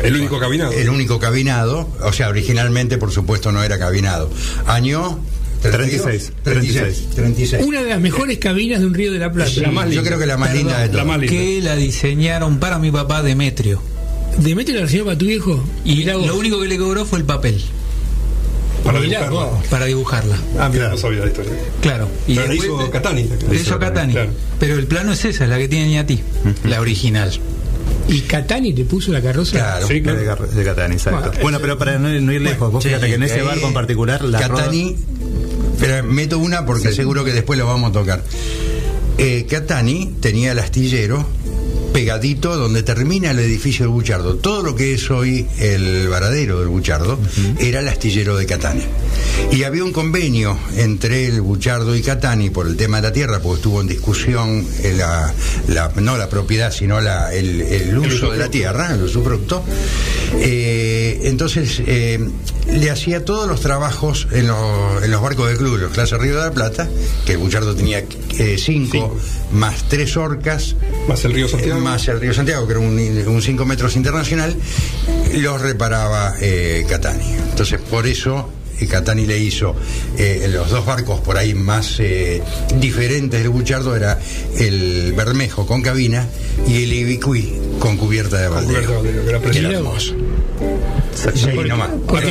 El 0.03 0.15
único 0.15 0.39
cabinado. 0.39 0.73
El 0.73 0.91
único 0.91 1.19
cabinado, 1.19 1.89
o 2.03 2.13
sea, 2.13 2.29
originalmente, 2.29 2.99
por 2.99 3.13
supuesto, 3.13 3.51
no 3.51 3.63
era 3.63 3.79
cabinado. 3.79 4.31
Año 4.67 5.19
36, 5.63 6.33
36. 6.43 7.09
36. 7.15 7.65
Una 7.67 7.83
de 7.83 7.91
las 7.91 8.01
mejores 8.01 8.39
cabinas 8.39 8.81
de 8.81 8.87
un 8.87 8.95
río 8.95 9.13
de 9.13 9.19
la 9.19 9.31
Plata. 9.33 9.51
La 9.57 9.71
más 9.71 9.91
Yo 9.91 10.03
creo 10.03 10.19
que 10.19 10.27
la 10.27 10.37
más 10.37 10.53
linda 10.55 10.79
de 10.81 10.87
La 10.93 11.03
todas. 11.05 11.19
linda. 11.21 11.27
Que 11.33 11.61
la 11.63 11.77
diseñaron 11.77 12.59
para 12.59 12.79
mi 12.79 12.91
papá 12.91 13.23
Demetrio. 13.23 13.81
Demetrio 14.39 14.77
la 14.77 14.83
recibió 14.83 15.05
para 15.05 15.19
tu 15.19 15.27
viejo. 15.27 15.63
Y 15.85 15.97
Mirá 15.97 16.17
vos. 16.17 16.27
lo 16.27 16.37
único 16.37 16.61
que 16.61 16.69
le 16.69 16.79
cobró 16.79 17.05
fue 17.05 17.19
el 17.19 17.25
papel 17.25 17.61
Para 18.83 18.99
Mirá 18.99 19.21
dibujarla. 19.21 19.51
vos. 19.51 19.67
para 19.69 19.85
dibujarla. 19.87 20.37
Ah, 20.59 20.69
mira, 20.73 20.89
no 20.89 20.97
sabía 20.97 21.21
la 21.21 21.27
historia. 21.27 21.53
Claro. 21.81 22.09
Y 22.27 22.35
Pero 22.35 22.47
la 22.49 22.53
después 22.55 22.71
hizo 22.81 22.91
Catani. 22.91 23.29
la 23.49 23.55
hizo 23.55 23.79
Catani. 23.79 24.13
Claro. 24.15 24.31
Pero 24.59 24.75
el 24.79 24.87
plano 24.87 25.13
es 25.13 25.25
esa, 25.25 25.45
es 25.45 25.51
la 25.51 25.59
que 25.59 25.69
tiene 25.69 25.99
a 25.99 26.07
ti. 26.07 26.21
La 26.65 26.81
original. 26.81 27.31
Y 28.09 28.21
Catani 28.23 28.73
te 28.75 28.85
puso 28.85 29.13
la 29.13 29.21
carroza. 29.23 29.53
Claro. 29.59 29.87
Sí, 29.87 30.01
De, 30.01 30.03
claro. 30.03 30.47
De 30.47 30.65
Catani, 30.65 30.95
exacto. 30.95 31.21
Bueno, 31.29 31.39
Bueno, 31.43 31.59
pero 31.61 31.79
para 31.79 31.99
no, 31.99 32.09
no 32.09 32.33
ir 32.33 32.41
lejos, 32.41 32.73
vos 32.73 32.83
Sí, 32.83 32.89
fíjate 32.89 33.07
que 33.07 33.15
en 33.15 33.23
ese 33.23 33.43
barco 33.43 33.69
en 33.69 33.75
particular, 33.75 34.25
la 34.25 34.41
Catani, 34.41 34.97
pero 35.83 36.05
meto 36.05 36.39
una 36.39 36.65
porque 36.65 36.93
seguro 36.93 37.25
que 37.25 37.33
después 37.33 37.59
lo 37.59 37.67
vamos 37.67 37.91
a 37.91 37.93
tocar. 37.93 38.23
Eh, 39.19 39.47
Catani 39.51 40.15
tenía 40.21 40.53
el 40.53 40.61
astillero 40.61 41.27
pegadito 41.93 42.57
donde 42.57 42.85
termina 42.85 43.33
el 43.33 43.41
edificio 43.41 43.87
del 43.87 43.93
Buchardo. 43.93 44.37
Todo 44.37 44.63
lo 44.63 44.77
que 44.77 44.95
es 44.95 45.11
hoy 45.11 45.49
el 45.59 46.09
varadero 46.09 46.61
del 46.61 46.69
Buchardo 46.69 47.19
era 47.59 47.81
el 47.81 47.89
astillero 47.89 48.37
de 48.37 48.47
Catani. 48.47 48.85
Y 49.51 49.65
había 49.65 49.85
un 49.85 49.93
convenio 49.93 50.59
entre 50.77 51.27
el 51.27 51.41
Buchardo 51.43 51.95
y 51.95 52.03
Catani 52.03 52.51
por 52.51 52.67
el 52.67 52.77
tema 52.77 52.99
de 53.01 53.09
la 53.09 53.13
tierra, 53.13 53.41
porque 53.41 53.57
estuvo 53.59 53.81
en 53.81 53.87
discusión 53.87 54.67
eh, 54.83 54.95
la, 54.97 55.33
la- 55.69 55.93
no 55.97 56.17
la 56.17 56.29
propiedad, 56.29 56.73
sino 56.73 57.01
la- 57.01 57.33
el, 57.35 57.61
el 57.61 57.99
uso 57.99 58.31
de 58.31 58.39
la 58.39 58.49
tierra, 58.49 58.95
el 58.95 59.03
usufructo. 59.03 59.63
Eh, 60.35 61.21
entonces 61.25 61.83
eh, 61.87 62.19
le 62.71 62.91
hacía 62.91 63.25
todos 63.25 63.47
los 63.49 63.61
trabajos 63.61 64.27
en, 64.33 64.47
los- 64.49 65.03
en 65.03 65.11
los 65.11 65.21
barcos 65.21 65.49
del 65.49 65.59
club, 65.59 65.77
los 65.79 65.93
clases 65.93 66.19
Río 66.19 66.37
de 66.39 66.45
la 66.45 66.53
Plata, 66.53 66.89
que 67.27 67.33
el 67.33 67.39
Buchardo 67.39 67.75
tenía 67.75 67.99
eh, 68.39 68.57
cinco, 68.59 68.91
Cinco. 68.93 69.17
más 69.53 69.85
tres 69.89 70.17
orcas, 70.17 70.77
Más 71.09 71.25
el 71.25 71.33
río 71.35 71.49
Santiago. 71.49 71.81
más 71.81 72.09
el 72.09 72.21
Río 72.21 72.33
Santiago, 72.33 72.67
que 72.67 72.73
era 72.73 72.81
un 72.81 73.43
5 73.43 73.65
metros 73.67 73.97
internacional, 73.97 74.55
los 75.35 75.61
reparaba 75.61 76.35
Catani. 76.89 77.35
Entonces, 77.51 77.81
por 77.81 78.07
eso 78.07 78.49
eh, 78.83 78.87
Catani 78.89 79.27
le 79.27 79.39
hizo 79.39 79.75
eh, 80.19 80.49
los 80.53 80.71
dos 80.71 80.85
barcos 80.87 81.21
por 81.21 81.37
ahí 81.37 81.55
más 81.55 81.97
eh, 82.01 82.43
diferentes 82.79 83.41
del 83.41 83.51
Buchardo, 83.51 83.95
era 83.97 84.19
el 84.59 85.13
Bermejo 85.17 85.67
con 85.67 85.83
cabina 85.83 86.27
y 86.67 86.83
el 86.85 86.93
Ibicuí 86.93 87.53
con 87.79 87.97
cubierta 87.97 88.39
de 88.41 88.49
Cubierta 88.49 88.71
de 88.73 88.77
baldeo. 88.87 88.95
baldeo, 89.03 89.25
que 89.25 89.29
era 89.31 89.41
Que 89.41 89.75
hermoso. 89.75 90.15
Sí, 91.15 91.49
porque- 91.55 92.23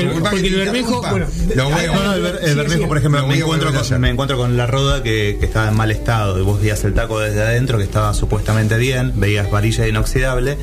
que 0.41 0.47
el 0.47 0.55
Bermejo, 0.55 1.01
bueno, 1.09 1.25
Lo 1.55 1.69
voy 1.69 1.85
a- 1.85 1.87
No, 1.93 2.03
no, 2.03 2.13
el, 2.13 2.21
Ber- 2.21 2.39
el 2.41 2.49
Sí, 2.49 2.55
Bermejo, 2.55 2.81
sí. 2.81 2.87
por 2.87 2.97
ejemplo, 2.97 3.21
Lo 3.21 3.27
me 3.27 3.37
encuentro, 3.37 3.71
con, 3.73 4.01
me 4.01 4.09
encuentro 4.09 4.37
con 4.37 4.57
la 4.57 4.67
roda 4.67 5.03
que, 5.03 5.37
que 5.39 5.45
estaba 5.45 5.67
en 5.69 5.75
mal 5.75 5.91
estado 5.91 6.39
y 6.39 6.41
vos 6.41 6.59
veías 6.59 6.83
el 6.83 6.93
taco 6.93 7.19
desde 7.19 7.41
adentro 7.41 7.77
que 7.77 7.83
estaba 7.83 8.13
supuestamente 8.13 8.77
bien, 8.77 9.13
veías 9.15 9.49
varilla 9.51 9.87
inoxidable, 9.87 10.57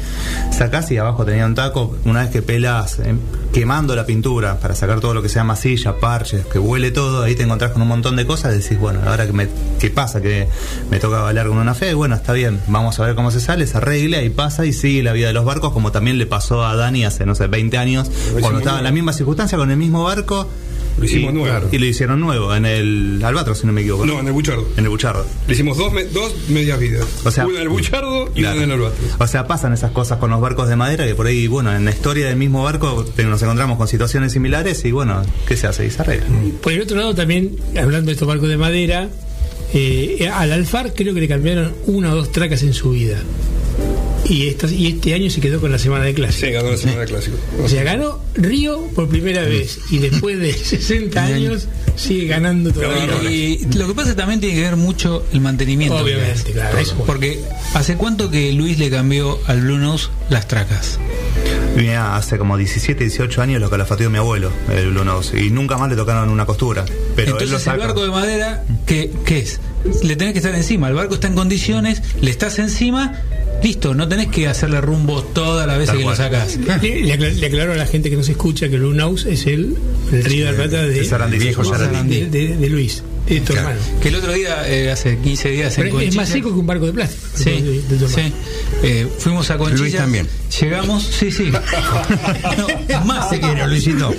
sacás 0.57 0.91
y 0.91 0.97
abajo 0.99 1.25
tenía 1.25 1.47
un 1.47 1.55
taco, 1.55 1.97
una 2.05 2.23
vez 2.23 2.31
que 2.31 2.43
pelas 2.43 2.99
eh, 2.99 3.15
quemando 3.53 3.97
la 3.97 4.05
pintura 4.07 4.59
para 4.61 4.75
sacar 4.75 5.01
todo 5.01 5.15
lo 5.15 5.23
que 5.23 5.29
sea 5.29 5.45
masilla, 5.45 5.99
parches, 5.99 6.45
que 6.47 6.59
huele 6.59 6.91
todo, 6.91 7.23
ahí 7.23 7.35
te 7.35 7.43
encontrás 7.43 7.73
con 7.73 7.83
un 7.83 7.89
montón 7.89 8.17
de 8.17 8.27
cosas, 8.27 8.53
decís, 8.53 8.79
bueno, 8.79 9.01
ahora 9.07 9.27
que 9.27 9.33
me, 9.33 9.49
¿qué 9.79 9.91
pasa? 9.91 10.21
Que 10.21 10.49
me 10.91 10.99
toca 10.99 11.21
bailar 11.21 11.49
con 11.49 11.59
una 11.59 11.75
fe, 11.75 11.95
bueno, 11.95 12.15
está 12.15 12.33
bien, 12.33 12.61
vamos 12.69 12.99
a 13.01 13.05
ver 13.05 13.15
cómo 13.15 13.31
se 13.31 13.41
sale, 13.41 13.67
se 13.67 13.77
arregla 13.77 14.23
y 14.23 14.31
pasa 14.31 14.67
y 14.67 14.73
sigue 14.73 15.03
la 15.03 15.13
vida 15.13 15.29
de 15.29 15.33
los 15.33 15.45
barcos, 15.45 15.73
como 15.73 15.93
también 15.93 16.19
le 16.19 16.27
pasó 16.27 16.65
a 16.65 16.77
Dani 16.77 17.05
hace, 17.05 17.27
no 17.27 17.35
sé, 17.35 17.47
20 17.47 17.79
años, 17.79 18.11
cuando 18.41 18.59
estaba 18.59 18.79
en 18.79 18.85
la 18.85 18.93
misma 18.93 19.13
circunstancia 19.13 19.57
con 19.57 19.71
el 19.71 19.77
mismo 19.77 20.05
barco. 20.05 20.49
Lo 20.99 21.05
hicimos 21.05 21.31
y, 21.33 21.35
nuevo. 21.37 21.69
Y 21.71 21.79
lo 21.79 21.87
hicieron 21.87 22.21
nuevo, 22.21 22.55
en 22.55 22.67
el 22.67 23.21
Albatros, 23.25 23.59
si 23.59 23.67
no 23.67 23.73
me 23.73 23.81
equivoco. 23.83 24.05
No, 24.07 24.21
en 24.21 24.27
el 24.27 24.33
Buchardo. 24.33 24.67
En 24.77 24.85
el 24.85 24.91
Buchardo. 24.91 25.25
Le 25.47 25.55
hicimos 25.55 25.77
dos, 25.79 25.93
me- 25.93 26.05
dos 26.05 26.35
medias 26.49 26.79
vidas. 26.81 27.07
O 27.25 27.31
sea, 27.31 27.47
una 27.47 27.57
en 27.57 27.63
el 27.63 27.69
Buchardo 27.69 28.31
y 28.35 28.41
Claro. 28.41 28.57
una 28.57 28.65
en 28.65 28.71
el 28.73 28.77
Albatros. 28.85 29.11
O 29.19 29.27
sea, 29.27 29.47
pasan 29.47 29.73
esas 29.73 29.93
cosas 29.93 30.19
con 30.19 30.31
los 30.31 30.41
barcos 30.41 30.69
de 30.69 30.77
madera 30.77 31.07
que 31.07 31.15
por 31.15 31.27
ahí, 31.27 31.47
bueno, 31.47 31.75
en 31.75 31.85
la 31.85 31.91
historia 31.91 32.27
del 32.27 32.37
mismo 32.37 32.63
barco 32.65 33.05
te- 33.05 33.25
nos 33.25 33.41
encontramos 33.43 33.79
con 33.79 33.89
situaciones 33.89 34.33
similares 34.33 34.85
y 34.85 34.91
bueno, 34.93 35.23
¿qué 35.47 35.57
se 35.57 35.67
hace? 35.67 35.87
Y 35.87 35.91
se 35.91 36.03
arregla. 36.03 36.27
Por 36.63 36.73
el 36.73 36.83
otro 36.83 36.97
lado, 36.97 37.15
también, 37.15 37.57
hablando 37.77 38.07
de 38.07 38.13
estos 38.13 38.27
barcos 38.29 38.49
de 38.49 38.57
madera, 38.57 39.09
eh, 39.75 40.29
al 40.33 40.53
Alfar 40.53 40.95
creo 40.95 41.13
que 41.15 41.21
le 41.21 41.29
cambiaron 41.29 41.75
una 41.87 42.13
o 42.13 42.17
dos 42.17 42.33
tracas 42.33 42.63
en 42.63 42.73
su 42.75 42.91
vida. 42.91 43.19
Y, 44.29 44.47
estas, 44.47 44.73
y 44.73 44.89
este 44.89 45.15
año 45.15 45.31
se 45.31 45.41
quedó 45.41 45.61
con 45.61 45.73
la 45.73 45.79
semana 45.79 46.05
de 46.05 46.15
clase. 46.15 46.47
Sí, 46.47 46.53
ganó 46.53 46.71
la 46.71 46.77
semana 46.77 47.01
de 47.01 47.07
clásico. 47.07 47.37
O 47.63 47.69
sea, 47.69 47.83
ganó 47.83 48.21
Río 48.35 48.87
por 48.95 49.09
primera 49.09 49.43
vez 49.43 49.79
y 49.91 49.99
después 49.99 50.39
de 50.39 50.53
60 50.53 51.25
años 51.25 51.69
sigue 51.97 52.27
ganando 52.27 52.73
todavía. 52.73 53.31
Y 53.31 53.67
lo 53.75 53.89
que 53.89 53.95
pasa 53.95 54.15
también 54.15 54.41
tiene 54.41 54.57
que 54.57 54.63
ver 54.63 54.77
mucho 54.77 55.25
el 55.33 55.41
mantenimiento. 55.41 55.97
Obviamente, 55.97 56.53
claro, 56.53 56.79
eso. 56.79 56.95
Porque 57.07 57.41
¿hace 57.75 57.97
cuánto 57.97 58.31
que 58.31 58.53
Luis 58.53 58.79
le 58.79 58.91
cambió 58.91 59.39
al 59.47 59.63
Blue 59.63 59.79
Nose 59.79 60.09
las 60.29 60.47
tracas? 60.47 60.99
Mira, 61.77 62.17
hace 62.17 62.39
como 62.39 62.57
17, 62.57 63.05
18 63.05 63.43
años 63.43 63.61
lo 63.61 63.71
calafateó 63.71 64.11
mi 64.11 64.19
abuelo, 64.19 64.51
el 64.75 64.91
Blue 64.91 65.05
Nose, 65.05 65.39
y 65.41 65.51
nunca 65.51 65.79
más 65.79 65.89
le 65.89 65.97
tocaron 65.97 66.29
una 66.29 66.45
costura. 66.45 66.85
Pero 67.15 67.39
él 67.39 67.51
lo 67.51 67.57
Entonces 67.57 67.67
el 67.67 67.79
barco 67.79 68.03
de 68.03 68.11
madera, 68.11 68.65
¿qué, 68.85 69.11
¿qué 69.25 69.39
es? 69.39 69.61
Le 70.03 70.17
tenés 70.17 70.33
que 70.33 70.41
estar 70.41 70.55
encima, 70.55 70.89
el 70.89 70.95
barco 70.95 71.15
está 71.15 71.29
en 71.29 71.35
condiciones, 71.35 72.03
le 72.21 72.31
estás 72.31 72.59
encima, 72.59 73.23
listo, 73.63 73.95
no 73.95 74.09
tenés 74.09 74.29
que 74.29 74.47
hacerle 74.49 74.81
rumbo 74.81 75.23
todas 75.23 75.67
las 75.67 75.79
veces 75.79 75.97
que 75.97 76.05
lo 76.05 76.15
sacás. 76.17 76.57
Le, 76.83 77.03
le 77.05 77.13
acla- 77.15 77.31
le 77.33 77.47
aclaro 77.47 77.73
a 77.73 77.77
la 77.77 77.87
gente 77.87 78.11
que 78.11 78.17
nos 78.17 78.29
escucha 78.29 78.69
que 78.69 78.79
Blue 78.79 78.95
Nose 78.95 79.33
es 79.33 79.47
el, 79.47 79.77
el 80.13 80.25
río 80.25 80.47
de 80.47 80.53
la 80.53 80.57
plata 80.57 80.83
de, 80.83 80.91
de 80.91 81.05
Sarandí, 81.05 81.39
viejo 81.39 81.63
de, 81.65 82.27
de- 82.27 82.57
de 82.57 82.69
Luis, 82.69 83.03
de 83.29 83.41
tu 83.41 83.53
Claro. 83.53 83.71
hermano. 83.71 83.87
Que 84.01 84.09
el 84.09 84.15
otro 84.15 84.33
día, 84.33 84.69
eh, 84.69 84.91
hace 84.91 85.19
15 85.19 85.49
días 85.51 85.77
en 85.79 85.85
Pero 85.85 85.89
es 86.01 86.05
Conchilla- 86.07 86.17
más 86.21 86.29
seco 86.29 86.49
que 86.53 86.59
un 86.61 86.67
barco 86.67 86.87
de 86.87 86.93
plástico. 86.93 87.23
Sí, 87.35 87.51
de- 87.51 87.83
de 87.83 87.97
tu 87.97 88.05
hermano. 88.07 88.09
sí. 88.29 88.33
Eh, 88.83 89.07
fuimos 89.19 89.51
a 89.51 89.59
Conchilla. 89.59 89.81
Luis 89.83 89.97
también. 89.97 90.27
Llegamos, 90.61 91.05
sí, 91.05 91.31
sí. 91.31 91.51
No, 91.51 93.05
más 93.05 93.31
Te 93.31 93.41
quiero, 93.41 93.67
Luisito. 93.67 94.13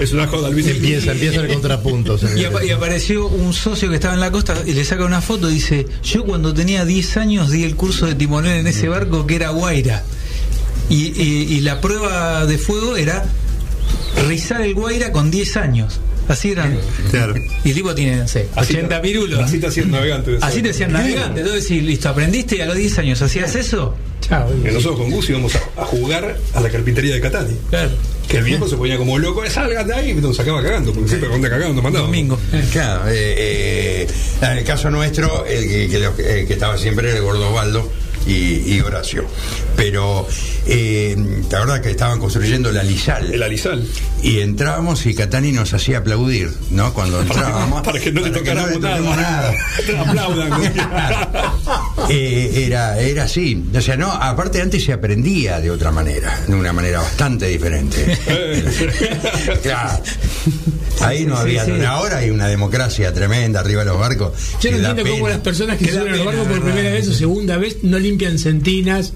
Es 0.00 0.12
una 0.12 0.26
joda, 0.26 0.50
Luis. 0.50 0.66
Empieza, 0.66 1.12
empieza 1.12 1.40
el 1.40 1.48
contrapunto. 1.52 2.18
Y, 2.36 2.70
apareció 2.70 3.26
un 3.26 3.52
socio 3.52 3.88
que 3.88 3.96
estaba 3.96 4.14
en 4.14 4.20
la 4.20 4.30
costa 4.30 4.54
y 4.66 4.72
le 4.72 4.84
saca 4.84 5.04
una 5.04 5.20
foto 5.22 5.50
y 5.50 5.54
dice, 5.54 5.86
yo 6.02 6.24
cuando 6.24 6.52
tenía 6.52 6.84
10 6.84 7.16
años 7.16 7.50
di 7.50 7.64
el 7.64 7.76
curso 7.76 8.06
de 8.06 8.14
timonel 8.14 8.58
en 8.60 8.66
ese 8.66 8.88
barco 8.88 9.26
que 9.26 9.36
era 9.36 9.50
Guaira. 9.50 10.02
Y, 10.88 11.06
y- 11.20 11.46
y 11.56 11.60
la 11.60 11.80
prueba 11.80 12.44
de 12.46 12.58
fuego 12.58 12.96
era 12.96 13.24
rizar 14.28 14.60
el 14.62 14.74
Guaira 14.74 15.12
con 15.12 15.30
10 15.30 15.56
años. 15.56 16.00
Así 16.28 16.52
eran. 16.52 16.78
Claro. 17.10 17.34
Y 17.64 17.70
el 17.70 17.74
tipo 17.74 17.94
tiene, 17.94 18.16
no 18.16 18.28
sé, 18.28 18.48
Así 18.54 18.74
80 18.74 18.96
te- 18.96 19.08
pirulos. 19.08 19.40
Así 19.40 19.58
te 19.58 19.66
hacían 19.66 19.90
navegante. 19.90 20.38
Así 20.40 20.62
te 20.62 20.68
decían 20.68 20.92
navegante. 20.92 21.40
Entonces, 21.40 21.66
si 21.66 21.80
listo, 21.80 22.08
aprendiste 22.08 22.56
y 22.56 22.60
a 22.60 22.66
los 22.66 22.76
10 22.76 22.98
años 22.98 23.20
hacías 23.22 23.54
eso. 23.54 23.94
Chao. 24.20 24.48
Que 24.62 24.70
nosotros 24.70 25.00
con 25.00 25.10
Gus 25.10 25.28
íbamos 25.30 25.52
a, 25.56 25.82
a 25.82 25.84
jugar 25.84 26.36
a 26.54 26.60
la 26.60 26.70
carpintería 26.70 27.14
de 27.14 27.20
Catani. 27.20 27.56
Claro. 27.70 27.90
Que 28.28 28.38
el 28.38 28.44
viejo 28.44 28.68
se 28.68 28.76
ponía 28.76 28.96
como 28.96 29.18
loco, 29.18 29.42
salgan 29.50 29.86
de 29.86 29.94
ahí, 29.94 30.10
y 30.10 30.14
nos 30.14 30.36
sacaba 30.36 30.62
cagando, 30.62 30.92
porque 30.92 31.08
siempre 31.08 31.28
cuando 31.28 31.48
cagando 31.50 31.74
nos 31.74 31.82
mandaba. 31.82 32.06
Domingo. 32.06 32.38
Claro, 32.72 33.08
eh, 33.08 33.34
eh, 33.36 34.06
en 34.40 34.58
el 34.58 34.64
caso 34.64 34.90
nuestro, 34.90 35.44
el 35.44 35.68
que, 35.68 35.88
que 35.88 35.98
lo- 35.98 36.14
eh, 36.18 36.44
que 36.46 36.52
estaba 36.54 36.78
siempre 36.78 37.08
era 37.10 37.18
el 37.18 37.24
gordo 37.24 37.48
Osvaldo 37.50 37.92
y, 38.26 38.74
y 38.74 38.80
Horacio. 38.80 39.24
Pero 39.76 40.26
eh, 40.66 41.16
la 41.50 41.58
verdad 41.60 41.80
que 41.80 41.90
estaban 41.90 42.18
construyendo 42.18 42.70
la 42.72 42.82
Lizal. 42.82 43.32
El 43.32 43.42
alisal. 43.42 43.86
Y 44.22 44.40
entrábamos 44.40 45.04
y 45.06 45.14
Catani 45.14 45.52
nos 45.52 45.72
hacía 45.74 45.98
aplaudir, 45.98 46.50
¿no? 46.70 46.92
Cuando 46.94 47.20
entrábamos. 47.22 47.82
Para 47.82 47.98
que 47.98 48.12
no 48.12 48.20
le 48.20 48.30
tocáramos 48.30 48.80
nada. 48.80 49.52
Te 49.86 49.96
aplaudan. 49.98 50.52
Eh, 52.08 52.64
era, 52.66 52.98
era 53.00 53.24
así. 53.24 53.62
O 53.74 53.80
sea, 53.80 53.96
no, 53.96 54.10
aparte 54.10 54.60
antes 54.60 54.84
se 54.84 54.92
aprendía 54.92 55.60
de 55.60 55.70
otra 55.70 55.92
manera, 55.92 56.40
de 56.46 56.54
una 56.54 56.72
manera 56.72 56.98
bastante 57.00 57.46
diferente. 57.46 58.18
claro. 59.62 60.02
Ahí 61.00 61.24
no 61.24 61.36
Sí, 61.36 61.42
había. 61.42 61.64
sí. 61.64 61.72
Ahora 61.86 62.18
hay 62.18 62.30
una 62.30 62.48
democracia 62.48 63.12
tremenda 63.14 63.60
arriba 63.60 63.82
de 63.84 63.90
los 63.90 63.98
barcos. 63.98 64.32
Yo 64.60 64.70
no 64.72 64.78
entiendo 64.78 65.10
cómo 65.12 65.28
las 65.28 65.38
personas 65.38 65.78
que 65.78 65.86
suben 65.90 66.08
al 66.08 66.18
pena, 66.18 66.24
barco 66.24 66.44
por 66.44 66.62
primera 66.62 66.90
vez 66.90 67.08
o 67.08 67.14
segunda 67.14 67.56
vez 67.56 67.78
no 67.82 67.98
limpian 67.98 68.11
sentinas, 68.38 69.12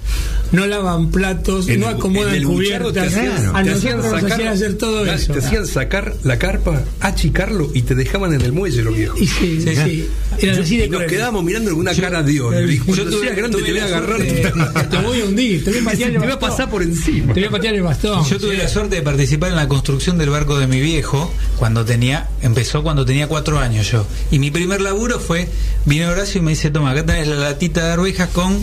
no 0.53 0.67
lavan 0.67 1.11
platos, 1.11 1.69
En 1.69 1.81
no 1.81 1.88
el- 1.91 1.97
acomodan 1.97 2.35
el 2.35 2.47
buchardo 2.47 2.91
cubiertas. 2.91 3.15
te 3.15 3.21
hacían- 3.21 3.57
a 3.57 3.62
te 3.62 3.71
nosotros 3.71 4.05
nos 4.23 4.33
hacían 4.33 4.49
hacer 4.49 4.75
todo 4.79 5.03
claro, 5.03 5.19
eso. 5.19 5.33
Te 5.33 5.38
hacían 5.41 5.67
sacar 5.67 6.15
la 6.25 6.38
carpa, 6.38 6.83
achicarlo 7.00 7.71
y 7.75 7.83
te 7.83 7.95
dejaban 7.95 8.33
en 8.35 8.41
el 8.43 8.53
muelle 8.53 8.83
los 8.83 8.95
viejos. 8.97 9.21
Y 9.21 9.26
sí, 9.26 9.61
sí, 9.62 9.75
sí. 9.75 10.09
Eran 10.38 10.61
así 10.62 10.76
de 10.76 10.88
Nos 10.88 11.03
quedábamos 11.05 11.45
mirando 11.45 11.71
con 11.71 11.81
una 11.81 11.93
Yo- 11.93 12.03
cara 12.03 12.23
de 12.23 12.41
odio. 12.41 12.61
yo 12.67 12.71
Y 12.73 12.79
cuando 12.79 13.05
tuve- 13.11 13.21
seas 13.21 13.37
grande 13.37 13.57
tuve 13.59 13.67
te 13.67 13.73
voy 13.73 13.81
a 13.81 13.87
la 13.88 13.97
agarrar. 13.97 14.17
suerte- 14.17 14.53
Te 14.91 14.97
voy 14.99 15.21
a 15.21 15.25
hundir, 15.25 15.65
te 15.65 15.71
voy 15.71 15.81
a 15.81 15.85
patear 15.85 16.11
el 16.11 16.12
Te 16.17 16.19
voy 16.23 16.31
a 16.33 16.38
pasar 16.38 16.71
por 16.71 16.83
encima. 16.83 17.35
Te 17.35 17.41
voy 17.41 17.45
a 17.49 17.50
patear 17.50 17.75
el 17.75 17.83
bastón. 17.83 18.25
Yo 18.29 18.38
tuve 18.38 18.53
Sí. 18.53 18.57
la 18.59 18.69
suerte 18.69 18.97
de 18.97 19.03
participar 19.03 19.50
en 19.50 19.57
la 19.57 19.69
construcción 19.69 20.19
del 20.19 20.31
barco 20.31 20.59
de 20.59 20.67
mi 20.67 20.81
viejo 20.81 21.33
cuando 21.59 21.85
tenía, 21.85 22.29
empezó 22.43 22.83
cuando 22.83 23.05
tenía 23.05 23.26
cuatro 23.29 23.59
años 23.59 23.91
yo. 23.91 24.07
Y 24.31 24.38
mi 24.38 24.50
primer 24.50 24.81
laburo 24.81 25.19
fue, 25.19 25.49
vino 25.85 26.09
Horacio 26.09 26.41
y 26.41 26.45
me 26.45 26.50
dice, 26.53 26.71
toma, 26.71 26.91
acá 26.93 27.05
tenés 27.05 27.29
la 27.29 27.37
latita 27.37 27.85
de 27.87 27.93
arvejas 27.93 28.29
con 28.31 28.59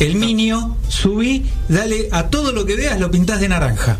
el 0.00 0.16
minio, 0.16 0.76
subí, 0.88 1.44
dale, 1.68 2.08
a 2.12 2.28
todo 2.28 2.52
lo 2.52 2.64
que 2.66 2.76
veas 2.76 3.00
lo 3.00 3.10
pintás 3.10 3.40
de 3.40 3.48
naranja. 3.48 3.98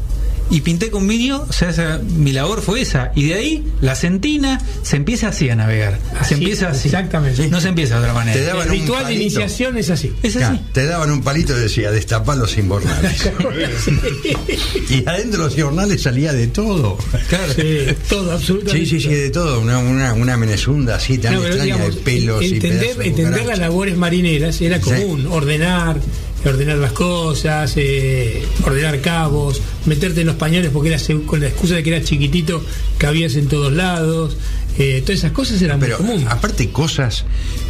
Y 0.50 0.60
pinté 0.60 0.90
con 0.90 1.06
minio, 1.06 1.46
o 1.48 1.52
sea, 1.52 1.70
esa- 1.70 1.98
mi 1.98 2.32
labor 2.32 2.60
fue 2.60 2.82
esa. 2.82 3.12
Y 3.14 3.24
de 3.28 3.34
ahí, 3.34 3.64
la 3.80 3.94
centina, 3.96 4.60
se 4.82 4.96
empieza 4.96 5.28
así 5.28 5.48
a 5.48 5.56
navegar. 5.56 5.98
Así, 6.20 6.28
se 6.30 6.34
empieza 6.34 6.68
así. 6.68 6.88
exactamente. 6.88 7.48
No 7.48 7.60
se 7.60 7.68
empieza 7.68 7.94
de 7.94 8.00
otra 8.00 8.12
manera. 8.14 8.38
Te 8.38 8.44
daban 8.44 8.66
El 8.68 8.74
un 8.74 8.80
ritual 8.80 9.06
de 9.06 9.14
iniciación 9.14 9.76
es 9.78 9.90
así. 9.90 10.12
Es 10.22 10.34
Ya, 10.34 10.50
así. 10.50 10.60
te 10.72 10.84
daban 10.86 11.10
un 11.10 11.22
palito 11.22 11.56
y 11.56 11.60
decía, 11.62 11.90
destapar 11.90 12.36
los 12.36 12.56
inbornales. 12.58 13.30
y 14.90 15.08
adentro 15.08 15.42
de 15.42 15.48
los 15.48 15.58
inbornales 15.58 16.02
salía 16.02 16.32
de 16.32 16.46
todo. 16.48 16.98
Claro. 17.28 17.52
Sí, 17.54 17.78
todo, 18.08 18.32
absolutamente. 18.32 18.86
Sí, 18.86 19.00
sí, 19.00 19.08
sí, 19.08 19.14
de 19.14 19.30
todo. 19.30 19.60
Una, 19.60 19.78
una, 19.78 20.12
una 20.14 20.36
menezunda 20.36 20.96
así 20.96 21.18
tan 21.18 21.34
No, 21.34 21.40
extraña 21.44 21.64
digamos, 21.76 21.94
de 21.96 22.00
pelos 22.02 22.42
y 22.44 22.54
entender, 22.54 22.80
pedazos 22.80 22.98
de 22.98 23.06
entender 23.08 23.46
las 23.46 23.58
labores 23.58 23.96
marineras 23.96 24.60
era 24.60 24.76
Sí. 24.78 24.82
común, 24.84 25.26
ordenar, 25.26 26.00
ordenar 26.44 26.78
las 26.78 26.92
cosas, 26.92 27.72
eh, 27.76 28.42
ordenar 28.64 29.00
cabos, 29.00 29.60
meterte 29.86 30.20
en 30.22 30.26
los 30.26 30.36
pañales 30.36 30.70
porque 30.70 30.92
era 30.92 30.98
con 31.26 31.40
la 31.40 31.48
excusa 31.48 31.76
de 31.76 31.82
que 31.82 31.94
era 31.94 32.04
chiquitito, 32.04 32.64
cabías 32.98 33.34
en 33.36 33.48
todos 33.48 33.72
lados, 33.72 34.36
eh, 34.78 35.02
todas 35.02 35.20
esas 35.20 35.32
cosas 35.32 35.62
eran 35.62 35.78
Pero 35.78 36.00
muy 36.00 36.24
aparte 36.28 36.70
cosas 36.70 37.24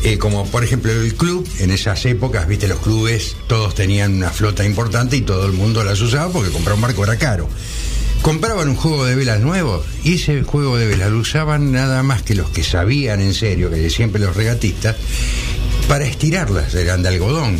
eh, 0.05 0.19
como 0.19 0.47
por 0.47 0.65
ejemplo 0.65 0.93
el 0.93 1.15
club, 1.15 1.49
en 1.59 1.71
esas 1.71 2.05
épocas, 2.07 2.47
viste, 2.47 2.69
los 2.69 2.79
clubes 2.79 3.37
todos 3.47 3.75
tenían 3.75 4.15
una 4.15 4.31
flota 4.31 4.65
importante 4.65 5.17
y 5.17 5.23
todo 5.23 5.47
el 5.47 5.53
mundo 5.53 5.83
las 5.83 6.01
usaba 6.01 6.33
porque 6.33 6.51
comprar 6.51 6.75
un 6.75 6.83
barco 6.83 7.05
era 7.05 7.17
caro. 7.17 7.49
Compraban 8.21 8.71
un 8.71 8.77
juego 8.77 9.05
de 9.05 9.15
velas 9.15 9.41
nuevo 9.41 9.85
y 10.03 10.15
ese 10.15 10.43
juego 10.43 10.79
de 10.79 10.87
velas 10.87 11.11
lo 11.11 11.19
usaban 11.19 11.73
nada 11.73 12.03
más 12.03 12.23
que 12.23 12.35
los 12.35 12.49
que 12.51 12.65
sabían 12.65 13.21
en 13.21 13.35
serio, 13.35 13.71
que 13.71 13.91
siempre 13.91 14.21
los 14.21 14.35
regatistas, 14.35 14.97
para 15.89 16.05
estirarlas, 16.07 16.75
eran 16.75 17.03
de 17.03 17.09
algodón. 17.09 17.59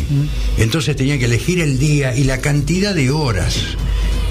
Entonces 0.57 0.95
tenían 0.95 1.19
que 1.19 1.25
elegir 1.25 1.59
el 1.59 1.77
día 1.79 2.15
y 2.15 2.23
la 2.23 2.39
cantidad 2.39 2.93
de 2.93 3.11
horas 3.11 3.55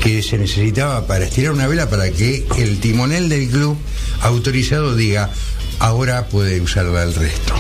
que 0.02 0.22
se 0.22 0.36
necesitaba 0.36 1.06
para 1.06 1.24
estirar 1.24 1.52
una 1.52 1.66
vela 1.66 1.88
para 1.88 2.10
que 2.10 2.44
el 2.58 2.78
timonel 2.78 3.28
del 3.28 3.48
club 3.48 3.76
autorizado 4.20 4.94
diga, 4.94 5.30
ahora 5.78 6.26
puede 6.28 6.60
usarla 6.60 7.02
el 7.02 7.14
resto. 7.14 7.54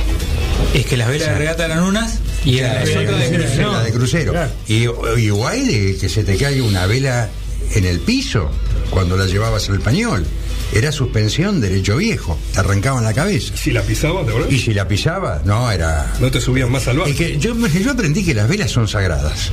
Es 0.74 0.86
que 0.86 0.96
las 0.96 1.08
velas 1.08 1.28
de 1.28 1.34
regata 1.38 1.64
eran 1.66 1.84
unas 1.84 2.18
y 2.44 2.60
las 2.60 2.88
otras 2.88 3.18
de 3.20 3.30
de 3.30 3.36
crucero. 3.36 3.44
crucero, 3.44 3.72
la 3.72 3.82
de 3.82 3.92
crucero. 3.92 4.32
Claro. 4.32 4.52
Y, 4.68 5.20
y 5.20 5.30
guay 5.30 5.66
de 5.66 5.96
que 5.96 6.08
se 6.08 6.24
te 6.24 6.36
caiga 6.36 6.64
una 6.64 6.86
vela 6.86 7.30
en 7.74 7.84
el 7.84 8.00
piso 8.00 8.50
cuando 8.90 9.16
la 9.16 9.26
llevabas 9.26 9.68
al 9.70 9.80
pañol. 9.80 10.26
Era 10.74 10.90
suspensión 10.90 11.60
derecho 11.60 11.96
viejo, 11.96 12.36
te 12.52 12.58
arrancaban 12.58 13.04
la 13.04 13.14
cabeza. 13.14 13.56
Si 13.56 13.70
la 13.70 13.82
pisaba, 13.82 14.24
¿de 14.24 14.32
verdad? 14.32 14.48
Y 14.50 14.58
si 14.58 14.74
la 14.74 14.88
pisaba, 14.88 15.40
no, 15.44 15.70
era... 15.70 16.12
No 16.18 16.32
te 16.32 16.40
subían 16.40 16.70
más 16.72 16.88
al 16.88 16.98
barco. 16.98 17.12
Es 17.12 17.16
que 17.16 17.38
yo, 17.38 17.54
yo 17.54 17.92
aprendí 17.92 18.24
que 18.24 18.34
las 18.34 18.48
velas 18.48 18.72
son 18.72 18.88
sagradas. 18.88 19.52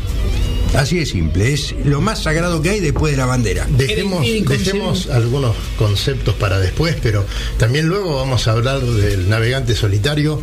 Así 0.75 0.99
de 0.99 1.05
simple, 1.05 1.53
es 1.53 1.75
lo 1.83 2.01
más 2.01 2.23
sagrado 2.23 2.61
que 2.61 2.69
hay 2.69 2.79
después 2.79 3.11
de 3.11 3.17
la 3.17 3.25
bandera. 3.25 3.67
Dejemos, 3.69 4.25
dejemos 4.47 5.07
algunos 5.07 5.55
conceptos 5.77 6.35
para 6.35 6.59
después, 6.59 6.95
pero 7.01 7.25
también 7.57 7.87
luego 7.87 8.15
vamos 8.15 8.47
a 8.47 8.53
hablar 8.53 8.79
del 8.81 9.29
navegante 9.29 9.75
solitario, 9.75 10.41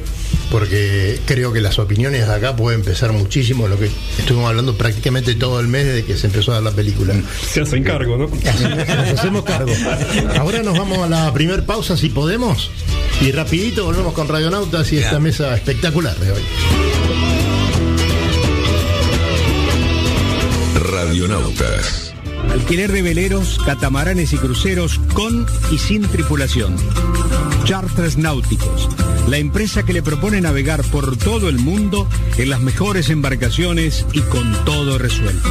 porque 0.50 1.18
creo 1.24 1.52
que 1.52 1.60
las 1.60 1.78
opiniones 1.78 2.26
de 2.26 2.34
acá 2.34 2.56
pueden 2.56 2.80
empezar 2.80 3.12
muchísimo, 3.12 3.68
lo 3.68 3.78
que 3.78 3.90
estuvimos 4.18 4.48
hablando 4.50 4.76
prácticamente 4.76 5.34
todo 5.34 5.60
el 5.60 5.68
mes 5.68 5.86
desde 5.86 6.04
que 6.04 6.16
se 6.16 6.26
empezó 6.26 6.52
a 6.52 6.56
dar 6.56 6.64
la 6.64 6.72
película. 6.72 7.14
Se 7.50 7.62
hacen 7.62 7.82
cargo, 7.82 8.16
¿no? 8.16 8.28
Nos 8.28 9.18
hacemos 9.18 9.44
cargo. 9.44 9.72
Ahora 10.38 10.62
nos 10.62 10.76
vamos 10.76 10.98
a 10.98 11.08
la 11.08 11.32
primer 11.32 11.64
pausa 11.64 11.96
si 11.96 12.10
podemos 12.10 12.70
y 13.20 13.32
rapidito 13.32 13.84
volvemos 13.84 14.12
con 14.12 14.28
Radionautas 14.28 14.92
y 14.92 14.98
esta 14.98 15.18
mesa 15.18 15.54
espectacular 15.54 16.16
de 16.18 16.32
hoy. 16.32 17.47
Alquiler 22.50 22.92
de 22.92 23.02
veleros, 23.02 23.58
catamaranes 23.64 24.32
y 24.32 24.36
cruceros 24.36 25.00
con 25.14 25.46
y 25.70 25.78
sin 25.78 26.02
tripulación. 26.02 26.76
Charters 27.64 28.16
Náuticos, 28.16 28.88
la 29.28 29.38
empresa 29.38 29.84
que 29.84 29.92
le 29.92 30.02
propone 30.02 30.40
navegar 30.40 30.82
por 30.84 31.16
todo 31.16 31.48
el 31.48 31.58
mundo 31.58 32.08
en 32.36 32.50
las 32.50 32.60
mejores 32.60 33.10
embarcaciones 33.10 34.06
y 34.12 34.20
con 34.22 34.52
todo 34.64 34.98
resuelto. 34.98 35.48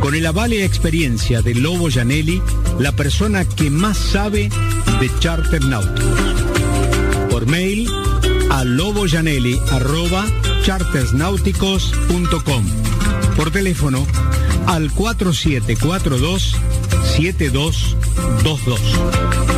Con 0.00 0.14
el 0.14 0.26
aval 0.26 0.52
y 0.52 0.62
experiencia 0.62 1.42
de 1.42 1.54
Lobo 1.54 1.88
Janelli, 1.90 2.42
la 2.78 2.92
persona 2.92 3.44
que 3.44 3.70
más 3.70 3.98
sabe 3.98 4.48
de 5.00 5.10
charter 5.18 5.64
náuticos. 5.64 6.20
Por 7.30 7.46
mail 7.46 7.88
a 8.50 8.64
loboyanelli 8.64 9.60
arroba 9.70 10.26
chartersnáuticos.com. 10.62 12.87
Por 13.38 13.52
teléfono 13.52 14.04
al 14.66 14.92
4742 14.92 16.56
7222. 17.16 19.57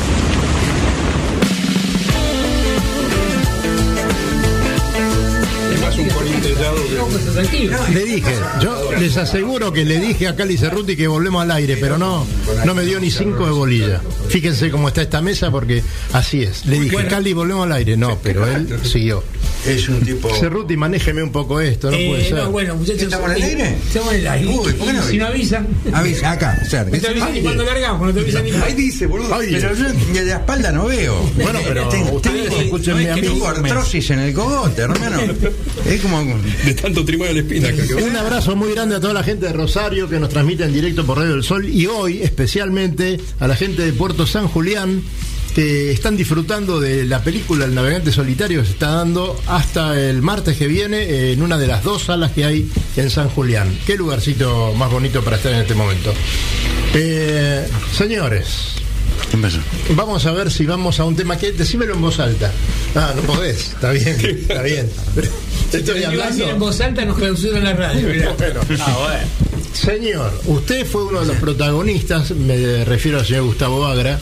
Más 5.91 5.99
un 5.99 6.09
colintellado 6.09 6.75
que... 7.49 7.91
Le 7.93 8.05
dije, 8.05 8.33
yo 8.61 8.91
les 8.99 9.17
aseguro 9.17 9.73
que 9.73 9.85
le 9.85 9.99
dije 9.99 10.27
a 10.27 10.35
Cali 10.35 10.57
Cerruti 10.57 10.95
que 10.95 11.07
volvemos 11.07 11.41
al 11.43 11.51
aire, 11.51 11.77
pero 11.77 11.97
no, 11.97 12.25
no 12.65 12.73
me 12.75 12.83
dio 12.85 12.99
ni 12.99 13.11
cinco 13.11 13.45
de 13.45 13.51
bolilla. 13.51 14.01
Fíjense 14.29 14.69
cómo 14.71 14.87
está 14.87 15.01
esta 15.01 15.21
mesa 15.21 15.51
porque 15.51 15.83
así 16.13 16.43
es. 16.43 16.65
Le 16.65 16.79
dije, 16.79 17.07
Cali, 17.07 17.33
volvemos 17.33 17.65
al 17.65 17.73
aire. 17.73 17.97
No, 17.97 18.17
pero 18.21 18.47
él 18.47 18.67
siguió. 18.83 19.23
Es 19.65 19.87
un 19.89 20.01
tipo... 20.01 20.33
Cerruti, 20.35 20.75
manéjeme 20.75 21.21
un 21.21 21.31
poco 21.31 21.59
esto, 21.61 21.91
no 21.91 21.97
Eh, 21.97 22.07
puede 22.09 22.23
ser. 22.29 22.33
no, 22.37 22.51
bueno, 22.51 22.75
muchachos. 22.75 23.03
¿Estamos 23.03 23.29
en 23.31 23.35
el 23.37 23.41
eh, 23.43 23.45
aire? 23.45 23.77
Estamos 23.87 24.13
en 24.13 24.19
el 24.21 24.27
aire. 24.27 24.47
Uy, 24.47 24.73
¿por 24.73 24.87
qué 24.87 24.93
no 24.93 25.03
si 25.03 25.17
no 25.17 25.25
avisan. 25.27 25.67
Avisa, 25.93 26.31
acá, 26.31 26.63
cerca. 26.67 26.95
No 26.95 26.99
te 27.01 27.07
avisan 27.09 27.33
ni 27.33 27.41
cuando 27.41 27.63
largamos, 27.63 28.07
no 28.07 28.13
te 28.13 28.19
avisan 28.21 28.43
ni 28.43 28.51
Ahí 28.51 28.73
dice, 28.73 29.05
boludo. 29.05 29.35
Ay. 29.35 29.49
Pero 29.51 29.75
yo 29.75 29.85
de 30.13 30.25
la 30.25 30.33
espalda 30.37 30.71
no 30.71 30.85
veo. 30.85 31.15
Bueno, 31.35 31.59
pero 31.63 31.87
Tengo- 31.89 32.21
escúchenme 32.59 33.11
a 33.11 33.15
mí. 33.15 33.21
Tengo 33.21 33.47
artrosis 33.47 34.09
en 34.11 34.19
el 34.19 34.33
cogote, 34.33 34.81
hermano. 34.81 35.19
Es 35.85 36.01
como 36.01 36.21
de 36.65 36.73
tanto 36.75 37.03
trimar 37.03 37.33
la 37.33 37.39
espinaca. 37.39 37.75
que- 37.85 37.95
Un 37.95 38.15
abrazo 38.15 38.55
muy 38.55 38.71
grande 38.73 38.95
a 38.95 38.99
toda 38.99 39.13
la 39.13 39.23
gente 39.23 39.47
de 39.47 39.53
Rosario 39.53 40.07
que 40.09 40.19
nos 40.19 40.29
transmite 40.29 40.63
en 40.63 40.73
directo 40.73 41.05
por 41.05 41.17
Radio 41.17 41.33
del 41.33 41.43
Sol 41.43 41.67
y 41.67 41.87
hoy 41.87 42.21
especialmente 42.21 43.19
a 43.39 43.47
la 43.47 43.55
gente 43.55 43.81
de 43.83 43.91
Puerto 43.93 44.25
San 44.27 44.47
Julián 44.47 45.01
que 45.55 45.91
están 45.91 46.15
disfrutando 46.15 46.79
de 46.79 47.03
la 47.05 47.23
película 47.23 47.65
El 47.65 47.73
Navegante 47.75 48.11
Solitario 48.13 48.61
que 48.61 48.67
se 48.67 48.71
está 48.73 48.91
dando 48.91 49.37
hasta 49.47 49.99
el 49.99 50.21
martes 50.21 50.55
que 50.55 50.67
viene 50.67 50.97
eh, 51.01 51.33
en 51.33 51.41
una 51.41 51.57
de 51.57 51.67
las 51.67 51.83
dos 51.83 52.03
salas 52.03 52.31
que 52.31 52.45
hay 52.45 52.69
en 52.95 53.09
San 53.09 53.27
Julián. 53.29 53.67
Qué 53.85 53.97
lugarcito 53.97 54.73
más 54.77 54.89
bonito 54.89 55.21
para 55.23 55.35
estar 55.37 55.51
en 55.51 55.59
este 55.59 55.75
momento. 55.75 56.13
Eh, 56.93 57.67
señores, 57.97 58.75
¿Qué 59.29 59.37
pasó? 59.37 59.59
Vamos 59.95 60.25
a 60.25 60.31
ver 60.31 60.51
si 60.51 60.65
vamos 60.65 60.99
a 60.99 61.05
un 61.05 61.15
tema 61.15 61.37
que 61.37 61.51
decímelo 61.51 61.93
en 61.93 62.01
voz 62.01 62.19
alta. 62.19 62.51
Ah, 62.95 63.13
no 63.15 63.21
podés, 63.21 63.69
está 63.69 63.91
bien, 63.91 64.07
está 64.19 64.61
bien. 64.61 64.89
Te 65.71 65.77
estoy 65.77 66.03
hablando. 66.03 66.49
en 66.49 66.59
voz 66.59 66.81
alta 66.81 67.05
nos 67.05 67.17
clausuran 67.17 67.63
la 67.63 67.73
radio. 67.73 68.07
mirá. 68.07 68.33
Bueno. 68.37 68.61
Señor, 69.73 70.33
usted 70.47 70.85
fue 70.85 71.05
uno 71.05 71.21
de 71.21 71.27
los 71.27 71.37
protagonistas, 71.37 72.31
me 72.31 72.83
refiero 72.83 73.19
al 73.19 73.25
señor 73.25 73.43
Gustavo 73.43 73.85
Agra. 73.85 74.19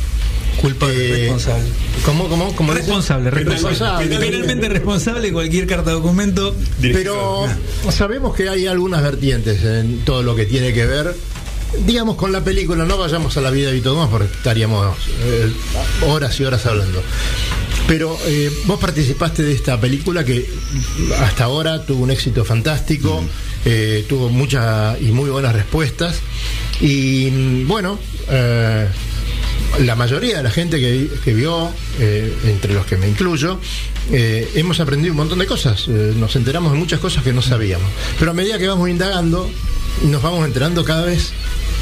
Culpable, 0.61 0.95
Eh, 1.07 1.21
responsable. 1.23 1.63
¿Cómo, 2.05 2.27
cómo, 2.27 2.53
cómo? 2.55 2.73
Responsable, 2.73 3.31
responsable. 3.31 4.17
Penalmente 4.17 4.67
responsable 4.69 5.31
cualquier 5.31 5.65
carta 5.65 5.91
documento. 5.91 6.53
Pero 6.81 7.47
sabemos 7.91 8.35
que 8.35 8.49
hay 8.49 8.67
algunas 8.67 9.01
vertientes 9.01 9.63
en 9.63 9.99
todo 10.05 10.21
lo 10.21 10.35
que 10.35 10.45
tiene 10.45 10.73
que 10.73 10.85
ver, 10.85 11.15
digamos, 11.85 12.15
con 12.15 12.31
la 12.31 12.43
película. 12.43 12.85
No 12.85 12.97
vayamos 12.97 13.35
a 13.37 13.41
la 13.41 13.51
vida 13.51 13.67
de 13.67 13.73
Vito 13.73 13.91
Dumas 13.91 14.09
porque 14.09 14.25
estaríamos 14.33 14.95
eh, 15.21 15.51
horas 16.07 16.39
y 16.39 16.43
horas 16.43 16.65
hablando. 16.65 17.01
Pero 17.87 18.17
eh, 18.25 18.51
vos 18.65 18.79
participaste 18.79 19.43
de 19.43 19.53
esta 19.53 19.79
película 19.79 20.23
que 20.23 20.47
hasta 21.19 21.45
ahora 21.45 21.85
tuvo 21.85 22.03
un 22.03 22.11
éxito 22.11 22.45
fantástico, 22.45 23.23
eh, 23.65 24.05
tuvo 24.07 24.29
muchas 24.29 25.01
y 25.01 25.11
muy 25.11 25.29
buenas 25.29 25.53
respuestas. 25.53 26.19
Y 26.81 27.63
bueno, 27.63 27.99
la 29.77 29.95
mayoría 29.95 30.37
de 30.37 30.43
la 30.43 30.51
gente 30.51 30.79
que, 30.79 31.09
que 31.23 31.33
vio, 31.33 31.71
eh, 31.99 32.33
entre 32.45 32.73
los 32.73 32.85
que 32.85 32.97
me 32.97 33.07
incluyo, 33.07 33.59
eh, 34.11 34.49
hemos 34.55 34.79
aprendido 34.79 35.13
un 35.13 35.17
montón 35.17 35.39
de 35.39 35.45
cosas. 35.45 35.85
Eh, 35.87 36.13
nos 36.15 36.35
enteramos 36.35 36.73
de 36.73 36.77
muchas 36.77 36.99
cosas 36.99 37.23
que 37.23 37.31
no 37.31 37.41
sabíamos. 37.41 37.87
Pero 38.17 38.31
a 38.31 38.33
medida 38.33 38.57
que 38.57 38.67
vamos 38.67 38.89
indagando, 38.89 39.49
nos 40.03 40.21
vamos 40.21 40.45
enterando 40.45 40.83
cada 40.83 41.05
vez 41.05 41.31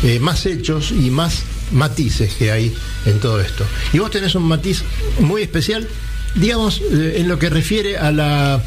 eh, 0.04 0.20
más 0.20 0.46
hechos 0.46 0.92
y 0.92 1.10
más 1.10 1.44
matices 1.72 2.34
que 2.36 2.52
hay 2.52 2.74
en 3.06 3.20
todo 3.20 3.42
esto. 3.42 3.66
Y 3.94 4.00
vos 4.00 4.12
tenés 4.12 4.36
un 4.36 4.44
matiz 4.44 4.84
muy 5.20 5.42
especial, 5.42 5.88
digamos, 6.36 6.82
eh, 6.92 7.16
en 7.18 7.28
lo 7.28 7.40
que 7.40 7.50
refiere 7.50 7.98
a 7.98 8.12
la 8.12 8.64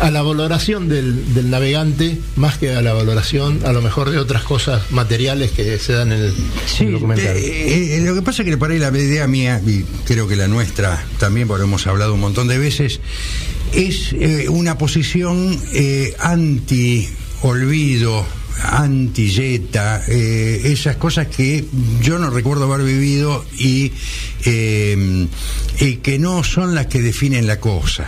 a 0.00 0.10
la 0.10 0.20
valoración 0.20 0.88
del, 0.88 1.34
del 1.34 1.48
navegante 1.48 2.18
más 2.34 2.58
que 2.58 2.74
a 2.74 2.82
la 2.82 2.92
valoración 2.92 3.60
a 3.64 3.72
lo 3.72 3.80
mejor 3.80 4.10
de 4.10 4.18
otras 4.18 4.42
cosas 4.42 4.90
materiales 4.90 5.52
que 5.52 5.78
se 5.78 5.94
dan 5.94 6.12
en 6.12 6.20
el, 6.20 6.34
en 6.80 6.86
el 6.86 6.92
documental. 6.92 7.36
Eh, 7.36 7.96
eh, 7.96 8.00
lo 8.00 8.14
que 8.14 8.22
pasa 8.22 8.42
es 8.42 8.48
que 8.48 8.56
por 8.56 8.70
ahí 8.70 8.78
la 8.78 8.88
idea 8.88 9.26
mía, 9.26 9.60
y 9.66 9.84
creo 10.04 10.28
que 10.28 10.36
la 10.36 10.48
nuestra 10.48 11.04
también, 11.18 11.48
porque 11.48 11.64
hemos 11.64 11.86
hablado 11.86 12.14
un 12.14 12.20
montón 12.20 12.48
de 12.48 12.58
veces, 12.58 13.00
es 13.72 14.12
eh, 14.12 14.48
una 14.48 14.78
posición 14.78 15.58
eh, 15.72 16.14
anti-olvido, 16.18 18.26
anti-yeta, 18.62 20.02
eh, 20.08 20.62
esas 20.64 20.96
cosas 20.96 21.28
que 21.28 21.64
yo 22.02 22.18
no 22.18 22.30
recuerdo 22.30 22.72
haber 22.72 22.86
vivido 22.86 23.44
y, 23.58 23.92
eh, 24.44 25.28
que 26.02 26.18
no 26.18 26.42
son 26.44 26.74
las 26.74 26.86
que 26.86 27.02
definen 27.02 27.46
la 27.46 27.60
cosa. 27.60 28.06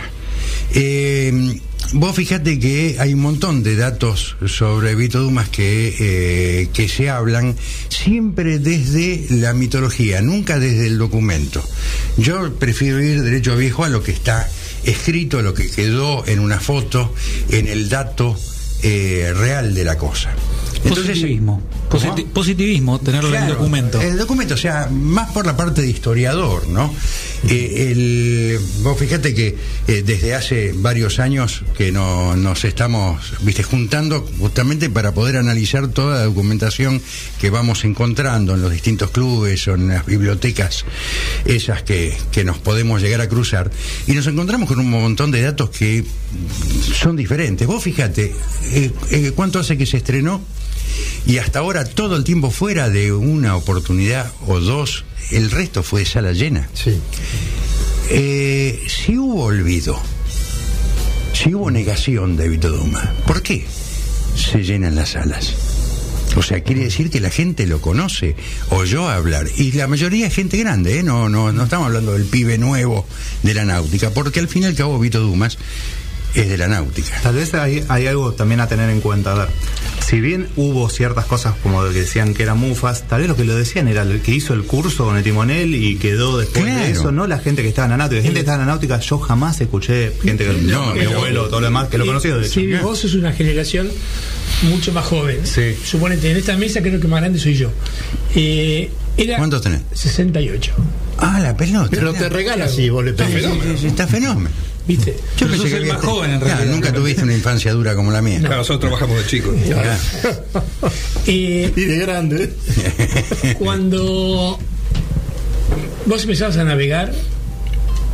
Eh, 0.73 1.59
vos 1.93 2.15
fíjate 2.15 2.59
que 2.59 2.97
hay 2.99 3.13
un 3.13 3.21
montón 3.21 3.63
de 3.63 3.75
datos 3.75 4.37
sobre 4.45 4.95
Vito 4.95 5.19
Dumas 5.19 5.49
que, 5.49 6.69
que 6.73 6.87
se 6.87 7.09
hablan 7.09 7.55
siempre 7.89 8.59
desde 8.59 9.25
la 9.29 9.53
mitología, 9.53 10.21
nunca 10.21 10.59
desde 10.59 10.87
el 10.87 10.97
documento. 10.97 11.63
Yo 12.17 12.53
prefiero 12.55 13.01
ir 13.03 13.21
derecho 13.23 13.53
a 13.53 13.55
viejo 13.55 13.83
a 13.83 13.89
lo 13.89 14.03
que 14.03 14.11
está 14.11 14.49
escrito, 14.83 15.41
lo 15.41 15.53
que 15.53 15.69
quedó 15.69 16.25
en 16.27 16.39
una 16.39 16.59
foto, 16.59 17.13
en 17.49 17.67
el 17.67 17.89
dato 17.89 18.37
eh, 18.81 19.33
real 19.35 19.73
de 19.73 19.83
la 19.83 19.97
cosa. 19.97 20.33
Positivismo. 20.87 21.61
Posit- 21.89 22.25
positivismo, 22.27 22.99
tenerlo 22.99 23.33
en 23.35 23.43
el 23.43 23.49
documento. 23.49 23.99
El 24.01 24.17
documento, 24.17 24.53
o 24.53 24.57
sea, 24.57 24.87
más 24.91 25.31
por 25.31 25.45
la 25.45 25.57
parte 25.57 25.81
de 25.81 25.89
historiador, 25.89 26.67
¿no? 26.67 26.93
Eh, 27.47 27.91
el- 27.91 28.59
vos 28.83 28.97
fíjate 28.97 29.33
que 29.33 29.57
eh, 29.87 30.03
desde 30.05 30.35
hace 30.35 30.73
varios 30.75 31.19
años 31.19 31.63
que 31.77 31.91
no, 31.91 32.35
nos 32.35 32.63
estamos, 32.65 33.33
viste, 33.41 33.63
juntando 33.63 34.27
justamente 34.39 34.89
para 34.89 35.13
poder 35.13 35.37
analizar 35.37 35.87
toda 35.87 36.19
la 36.19 36.25
documentación 36.25 37.01
que 37.39 37.49
vamos 37.49 37.83
encontrando 37.85 38.53
en 38.55 38.61
los 38.61 38.71
distintos 38.71 39.09
clubes 39.11 39.67
o 39.67 39.73
en 39.75 39.87
las 39.87 40.05
bibliotecas, 40.05 40.85
esas 41.45 41.81
que, 41.83 42.15
que 42.31 42.43
nos 42.43 42.57
podemos 42.59 43.01
llegar 43.01 43.21
a 43.21 43.29
cruzar, 43.29 43.71
y 44.07 44.11
nos 44.13 44.27
encontramos 44.27 44.67
con 44.67 44.79
un 44.79 44.89
montón 44.89 45.31
de 45.31 45.41
datos 45.41 45.69
que 45.71 46.03
son 46.93 47.15
diferentes. 47.15 47.65
Vos 47.67 47.81
fíjate, 47.83 48.33
eh, 48.73 49.31
¿cuánto 49.35 49.59
hace 49.59 49.77
que 49.77 49.85
se 49.85 49.97
estrenó? 49.97 50.41
Y 51.25 51.37
hasta 51.37 51.59
ahora 51.59 51.85
todo 51.85 52.15
el 52.15 52.23
tiempo 52.23 52.51
fuera 52.51 52.89
de 52.89 53.11
una 53.11 53.55
oportunidad 53.55 54.31
o 54.47 54.59
dos, 54.59 55.05
el 55.31 55.51
resto 55.51 55.83
fue 55.83 56.05
sala 56.05 56.31
llena. 56.33 56.69
Sí. 56.73 56.99
Eh, 58.09 58.81
si 58.87 59.17
hubo 59.17 59.45
olvido, 59.45 59.99
si 61.33 61.53
hubo 61.53 61.69
negación 61.69 62.37
de 62.37 62.49
Vito 62.49 62.69
Duma, 62.69 63.13
¿por 63.27 63.41
qué 63.43 63.65
se 64.35 64.63
llenan 64.63 64.95
las 64.95 65.09
salas? 65.09 65.53
O 66.35 66.43
sea, 66.43 66.61
quiere 66.61 66.83
decir 66.83 67.09
que 67.09 67.19
la 67.19 67.29
gente 67.29 67.65
lo 67.65 67.81
conoce, 67.81 68.35
oyó 68.69 69.09
hablar. 69.09 69.47
Y 69.57 69.71
la 69.73 69.87
mayoría 69.87 70.27
es 70.27 70.33
gente 70.33 70.57
grande, 70.57 70.99
¿eh? 70.99 71.03
no, 71.03 71.27
no, 71.29 71.51
no 71.51 71.63
estamos 71.63 71.87
hablando 71.87 72.13
del 72.13 72.25
pibe 72.25 72.57
nuevo 72.57 73.05
de 73.43 73.53
la 73.53 73.65
náutica, 73.65 74.11
porque 74.11 74.39
al 74.39 74.47
fin 74.47 74.63
y 74.63 74.65
al 74.67 74.75
cabo 74.75 74.99
Vito 74.99 75.19
Dumas 75.19 75.57
es 76.35 76.49
de 76.49 76.57
la 76.57 76.67
náutica. 76.67 77.19
Tal 77.21 77.35
vez 77.35 77.53
hay, 77.53 77.83
hay 77.87 78.07
algo 78.07 78.33
también 78.33 78.61
a 78.61 78.67
tener 78.67 78.89
en 78.89 79.01
cuenta. 79.01 79.31
A 79.31 79.35
ver, 79.35 79.49
si 80.09 80.19
bien 80.21 80.47
hubo 80.55 80.89
ciertas 80.89 81.25
cosas 81.25 81.53
como 81.61 81.83
que 81.83 81.89
decían 81.99 82.33
que 82.33 82.41
eran 82.43 82.57
mufas, 82.57 83.07
tal 83.07 83.19
vez 83.21 83.29
lo 83.29 83.35
que 83.35 83.43
lo 83.43 83.55
decían 83.55 83.87
era 83.87 84.01
el 84.01 84.21
que 84.21 84.31
hizo 84.31 84.53
el 84.53 84.63
curso 84.63 85.05
con 85.05 85.17
el 85.17 85.23
timonel 85.23 85.75
y 85.75 85.97
quedó 85.97 86.37
después 86.39 86.63
Claro. 86.65 86.79
de 86.79 86.91
eso, 86.91 87.11
no 87.11 87.27
la 87.27 87.37
gente 87.39 87.61
que 87.61 87.67
estaba 87.69 87.85
en 87.85 87.91
la 87.91 87.97
náutica. 87.97 88.17
La 88.17 88.23
gente 88.23 88.33
que 88.35 88.39
estaba 88.39 88.55
en 88.61 88.67
la 88.67 88.73
náutica, 88.73 88.99
yo 88.99 89.19
jamás 89.19 89.61
escuché 89.61 90.11
gente 90.23 90.45
que 90.45 90.53
No, 90.53 90.93
mi 90.93 90.99
pero- 91.01 91.11
abuelo, 91.17 91.47
todo 91.49 91.59
lo 91.61 91.67
demás, 91.67 91.89
que 91.89 91.97
lo 91.99 92.05
conoció 92.07 92.37
de 92.39 92.45
hecho. 92.47 92.59
Sí, 92.59 92.73
vos 92.81 92.97
sos 92.99 93.13
una 93.13 93.33
generación 93.33 93.89
mucho 94.63 94.91
más 94.93 95.05
joven. 95.05 95.39
Sí. 95.45 95.75
Suponete, 95.83 96.31
en 96.31 96.37
esta 96.37 96.57
mesa 96.57 96.81
creo 96.81 96.99
que 96.99 97.07
más 97.07 97.19
grande 97.21 97.37
soy 97.39 97.53
yo. 97.55 97.71
Eh, 98.35 98.89
era 99.17 99.37
¿Cuántos 99.37 99.61
tenés? 99.61 99.81
68. 99.93 100.71
Ah, 101.17 101.39
la 101.41 101.55
pelota. 101.55 101.89
Pero 101.91 102.13
te 102.13 102.29
regala 102.29 102.67
si 102.67 102.89
vos 102.89 103.03
le 103.03 103.11
Está 103.11 103.25
fenómeno. 103.27 103.73
Está 103.73 104.07
fenómeno. 104.07 104.49
¿Viste? 104.89 105.15
Yo 105.37 105.45
Pero 105.47 105.55
sos 105.57 105.65
el 105.71 105.75
había- 105.83 105.93
más 105.93 106.03
joven, 106.03 106.31
en 106.31 106.39
Claro, 106.39 106.55
realidad. 106.55 106.75
nunca 106.75 106.91
tuviste 106.93 107.21
una 107.23 107.33
infancia 107.35 107.71
dura 107.73 107.95
como 107.95 108.11
la 108.11 108.21
mía. 108.23 108.39
Claro, 108.39 108.57
nosotros 108.57 108.79
trabajamos 108.81 109.17
de 109.23 109.25
chicos. 109.29 109.55
Eh, 111.27 111.71
Y 111.75 111.81
de 111.85 111.97
grande. 111.99 112.53
cuando 113.59 114.57
vos 116.07 116.21
empezabas 116.23 116.57
a 116.57 116.63
navegar, 116.63 117.13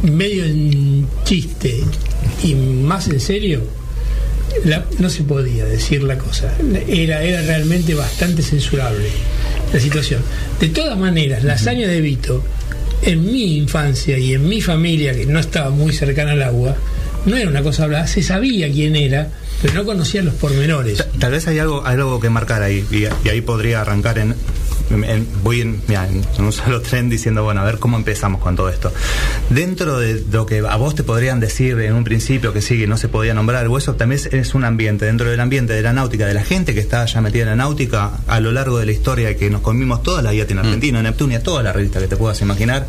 medio 0.03 0.43
en 0.43 1.07
chiste 1.23 1.81
y 2.43 2.55
más 2.55 3.07
en 3.07 3.19
serio, 3.21 3.61
la- 4.65 4.85
no 4.99 5.09
se 5.09 5.23
podía 5.23 5.63
decir 5.65 6.03
la 6.03 6.17
cosa. 6.17 6.53
Era, 6.87 7.23
era 7.23 7.41
realmente 7.41 7.93
bastante 7.93 8.41
censurable 8.41 9.07
la 9.73 9.79
situación. 9.79 10.21
De 10.59 10.67
todas 10.69 10.97
maneras, 10.99 11.43
la 11.45 11.53
hazaña 11.53 11.87
de 11.87 12.01
Vito, 12.01 12.43
en 13.05 13.31
mi 13.31 13.57
infancia 13.57 14.17
y 14.17 14.33
en 14.33 14.47
mi 14.47 14.61
familia, 14.61 15.13
que 15.13 15.25
no 15.25 15.39
estaba 15.39 15.69
muy 15.69 15.93
cercana 15.93 16.31
al 16.33 16.41
agua, 16.43 16.75
no 17.25 17.35
era 17.37 17.49
una 17.49 17.63
cosa 17.63 17.83
hablada, 17.85 18.07
se 18.07 18.21
sabía 18.23 18.71
quién 18.71 18.95
era, 18.95 19.29
pero 19.61 19.73
no 19.73 19.85
conocía 19.85 20.21
los 20.21 20.33
pormenores. 20.35 20.97
Ta- 20.97 21.07
Tal 21.19 21.31
vez 21.31 21.47
hay 21.47 21.59
algo, 21.59 21.85
algo 21.85 22.19
que 22.19 22.29
marcar 22.29 22.61
ahí, 22.63 22.85
y, 22.91 23.03
y 23.25 23.29
ahí 23.29 23.41
podría 23.41 23.81
arrancar 23.81 24.17
en. 24.19 24.35
En- 24.89 25.27
voy 25.43 25.61
en, 25.61 25.81
mira, 25.87 26.07
en- 26.07 26.23
en 26.37 26.43
un 26.45 26.51
solo 26.53 26.81
tren 26.81 27.09
diciendo, 27.09 27.43
bueno, 27.43 27.61
a 27.61 27.63
ver 27.65 27.79
cómo 27.79 27.97
empezamos 27.97 28.41
con 28.41 28.55
todo 28.55 28.69
esto. 28.69 28.91
Dentro 29.49 29.99
de 29.99 30.23
lo 30.31 30.45
que 30.45 30.59
a 30.59 30.75
vos 30.77 30.95
te 30.95 31.03
podrían 31.03 31.39
decir 31.39 31.79
en 31.79 31.93
un 31.93 32.03
principio 32.03 32.53
que 32.53 32.61
sí, 32.61 32.77
que 32.79 32.87
no 32.87 32.97
se 32.97 33.07
podía 33.07 33.33
nombrar, 33.33 33.67
o 33.67 33.77
eso 33.77 33.95
también 33.95 34.21
es, 34.31 34.53
un 34.55 34.63
ambiente, 34.63 35.05
dentro 35.05 35.29
del 35.29 35.39
ambiente 35.39 35.73
de 35.73 35.81
la 35.81 35.93
náutica, 35.93 36.25
de 36.25 36.33
la 36.33 36.43
gente 36.43 36.73
que 36.73 36.79
está 36.79 37.05
ya 37.05 37.21
metida 37.21 37.43
en 37.43 37.49
la 37.49 37.55
náutica, 37.55 38.11
a 38.27 38.39
lo 38.39 38.51
largo 38.51 38.77
de 38.79 38.85
la 38.85 38.91
historia 38.91 39.35
que 39.37 39.49
nos 39.49 39.61
comimos 39.61 40.01
toda 40.03 40.21
la 40.21 40.31
vida 40.31 40.45
en 40.49 40.59
Argentina, 40.59 40.99
en 40.99 41.03
Neptunia, 41.05 41.41
toda 41.43 41.63
la 41.63 41.73
revista 41.73 41.99
que 41.99 42.07
te 42.07 42.15
puedas 42.17 42.39
imaginar, 42.41 42.87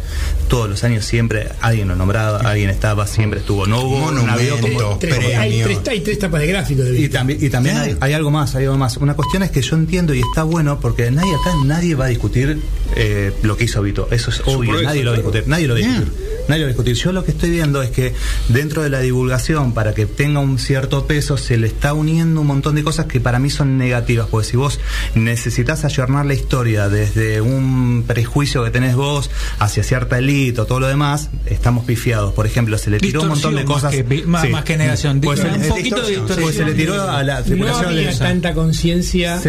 todos 0.49 0.69
los 0.69 0.83
años 0.85 1.05
siempre 1.05 1.49
alguien 1.61 1.89
lo 1.89 1.97
nombraba, 1.97 2.39
alguien 2.39 2.71
estaba, 2.71 3.07
siempre 3.07 3.41
estuvo. 3.41 3.67
No 3.67 3.81
hubo 3.81 4.07
un 4.09 4.29
avión 4.31 4.61
como 4.61 4.99
Tres- 4.99 5.13
hay, 5.37 5.63
tres, 5.63 5.79
hay 5.89 6.01
tres 6.01 6.19
tapas 6.19 6.41
de 6.41 6.47
gráfico 6.47 6.83
de 6.83 6.99
y 7.01 7.09
también, 7.09 7.39
y 7.43 7.49
también 7.51 7.77
hay, 7.77 7.97
hay 8.01 8.13
algo 8.13 8.31
más, 8.31 8.55
hay 8.55 8.65
algo 8.65 8.79
más. 8.79 8.97
Una 8.99 9.15
cuestión 9.15 9.43
es 9.43 9.51
que 9.51 9.63
yo 9.63 9.77
entiendo 9.77 10.15
y 10.15 10.21
está 10.21 10.43
bueno 10.45 10.79
porque 10.81 11.11
nadie 11.11 11.35
acá, 11.35 11.53
nadie 11.65 11.86
va 11.95 12.07
a 12.07 12.09
discutir 12.09 12.59
eh, 12.97 13.33
lo 13.43 13.57
que 13.57 13.65
hizo 13.65 13.83
Vito. 13.83 14.09
Eso 14.11 14.31
es 14.31 14.43
obvio, 14.45 14.81
nadie 14.83 15.03
lo 15.03 15.11
va 15.11 15.17
a 15.17 15.21
discutir. 15.21 15.45
Nadie 15.47 15.67
lo 15.67 15.75
va 15.75 15.81
a 15.81 15.83
discutir. 15.83 16.13
Nadie 16.49 16.61
lo 16.61 16.67
va 16.67 16.69
a 16.69 16.73
discutir. 16.73 16.95
Yo 16.95 17.13
lo 17.13 17.25
que 17.25 17.31
estoy 17.33 17.51
viendo 17.51 17.83
es 17.83 17.91
que 17.91 18.15
dentro 18.49 18.83
de 18.83 18.91
la 18.91 19.01
divulgación, 19.01 19.73
para 19.75 19.95
que 19.95 20.07
tenga 20.07 20.41
un 20.41 20.59
cierto 20.59 21.07
peso, 21.07 21.37
se 21.37 21.57
le 21.57 21.67
está 21.67 21.93
uniendo 21.95 22.41
un 22.41 22.47
montón 22.47 22.75
de 22.75 22.83
cosas 22.85 23.07
que 23.07 23.21
para 23.21 23.39
mí 23.39 23.51
son 23.51 23.79
negativas. 23.79 24.29
Porque 24.31 24.47
si 24.49 24.57
vos 24.57 24.79
necesitas 25.15 25.85
ayornar 25.85 26.27
la 26.27 26.35
historia 26.35 26.89
desde 26.89 27.41
un 27.41 28.05
prejuicio 28.07 28.65
que 28.65 28.71
tenés 28.71 28.95
vos 28.95 29.31
hacia 29.59 29.83
cierta 29.83 30.19
élite 30.19 30.61
o 30.61 30.67
todo 30.67 30.81
lo 30.81 30.89
demás, 30.89 31.31
estamos 31.47 31.85
pifiados. 31.85 32.33
Por 32.35 32.47
ejemplo, 32.47 32.79
se 32.79 32.91
le 32.91 32.99
tiró 33.01 33.23
un 33.23 33.29
montón 33.29 33.55
de 33.55 33.65
cosas. 33.65 33.95
más 33.95 34.05
que- 34.05 34.27
más- 34.27 34.49
más 34.51 34.65
que 34.65 34.77
negación. 34.77 35.21
Pues 35.21 35.41
se- 35.41 35.49
Un 35.49 35.63
es 35.63 35.67
poquito 35.69 36.03
de 36.03 36.09
distorsión. 36.11 36.43
Pues 36.43 36.57
se 36.57 36.65
le 36.65 36.75
tiró 36.75 37.01
a 37.03 37.23
la 37.23 37.39
No 37.41 37.45
tripulación 37.45 37.87
había 37.87 38.11
de 38.11 38.17
tanta 38.17 38.55
conciencia, 38.55 39.41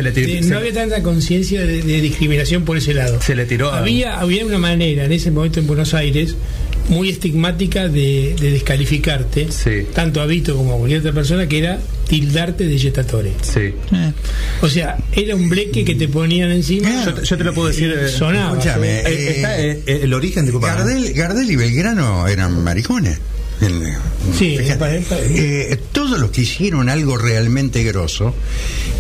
no 0.50 0.58
había 0.58 0.74
tanta 0.74 1.04
conciencia 1.04 1.62
de, 1.62 1.82
de 1.82 2.02
discriminación 2.02 2.64
por 2.64 2.78
ese 2.78 2.94
lado. 2.94 3.20
Se 3.22 3.36
le 3.36 3.46
tiró 3.46 3.72
a- 3.72 3.80
Había, 3.80 4.20
había 4.20 4.46
una 4.46 4.58
manera 4.58 5.06
en 5.06 5.12
ese 5.12 5.32
momento 5.32 5.60
en 5.60 5.68
Buenos 5.68 5.94
Aires 5.94 6.36
muy 6.90 7.10
estigmática 7.10 7.88
de, 7.90 8.36
de 8.40 8.52
descalificarte, 8.52 9.48
tanto 9.94 10.22
a 10.22 10.26
Vito 10.26 10.56
como 10.56 10.74
a 10.76 10.78
cualquier 10.78 11.00
otra 11.02 11.12
persona, 11.14 11.48
que 11.48 11.60
era 11.60 11.80
tildarte 12.08 12.66
de 12.66 12.78
yetatore. 12.78 13.34
Sí. 13.42 13.74
O 14.62 14.70
sea, 14.70 14.98
era 15.12 15.36
un 15.36 15.50
bleque 15.50 15.84
que 15.84 15.96
te 15.96 16.08
ponían 16.08 16.50
encima. 16.52 17.04
Yo, 17.06 17.14
te- 17.14 17.26
yo 17.26 17.38
te 17.38 17.44
lo 17.44 17.54
puedo 17.54 17.68
decir. 17.68 17.92
eh, 17.92 18.08
sonaba. 18.10 18.52
Escúchame, 18.58 19.00
eh, 19.00 19.04
eh, 19.06 19.34
está, 19.36 19.60
eh, 19.62 19.80
eh, 19.86 20.00
el 20.04 20.14
origen, 20.14 20.46
disculpa. 20.46 20.74
Gardel, 20.76 21.14
Gardel 21.14 21.52
y 21.52 21.56
Belgrano 21.56 22.28
eran 22.28 22.64
maricones. 22.64 23.20
El- 23.62 23.94
Sí, 24.38 24.56
fíjate, 24.58 24.80
eh, 25.72 25.80
todos 25.92 26.20
los 26.20 26.32
que 26.32 26.42
hicieron 26.42 26.90
algo 26.90 27.18
realmente 27.18 27.84
grosso 27.84 28.36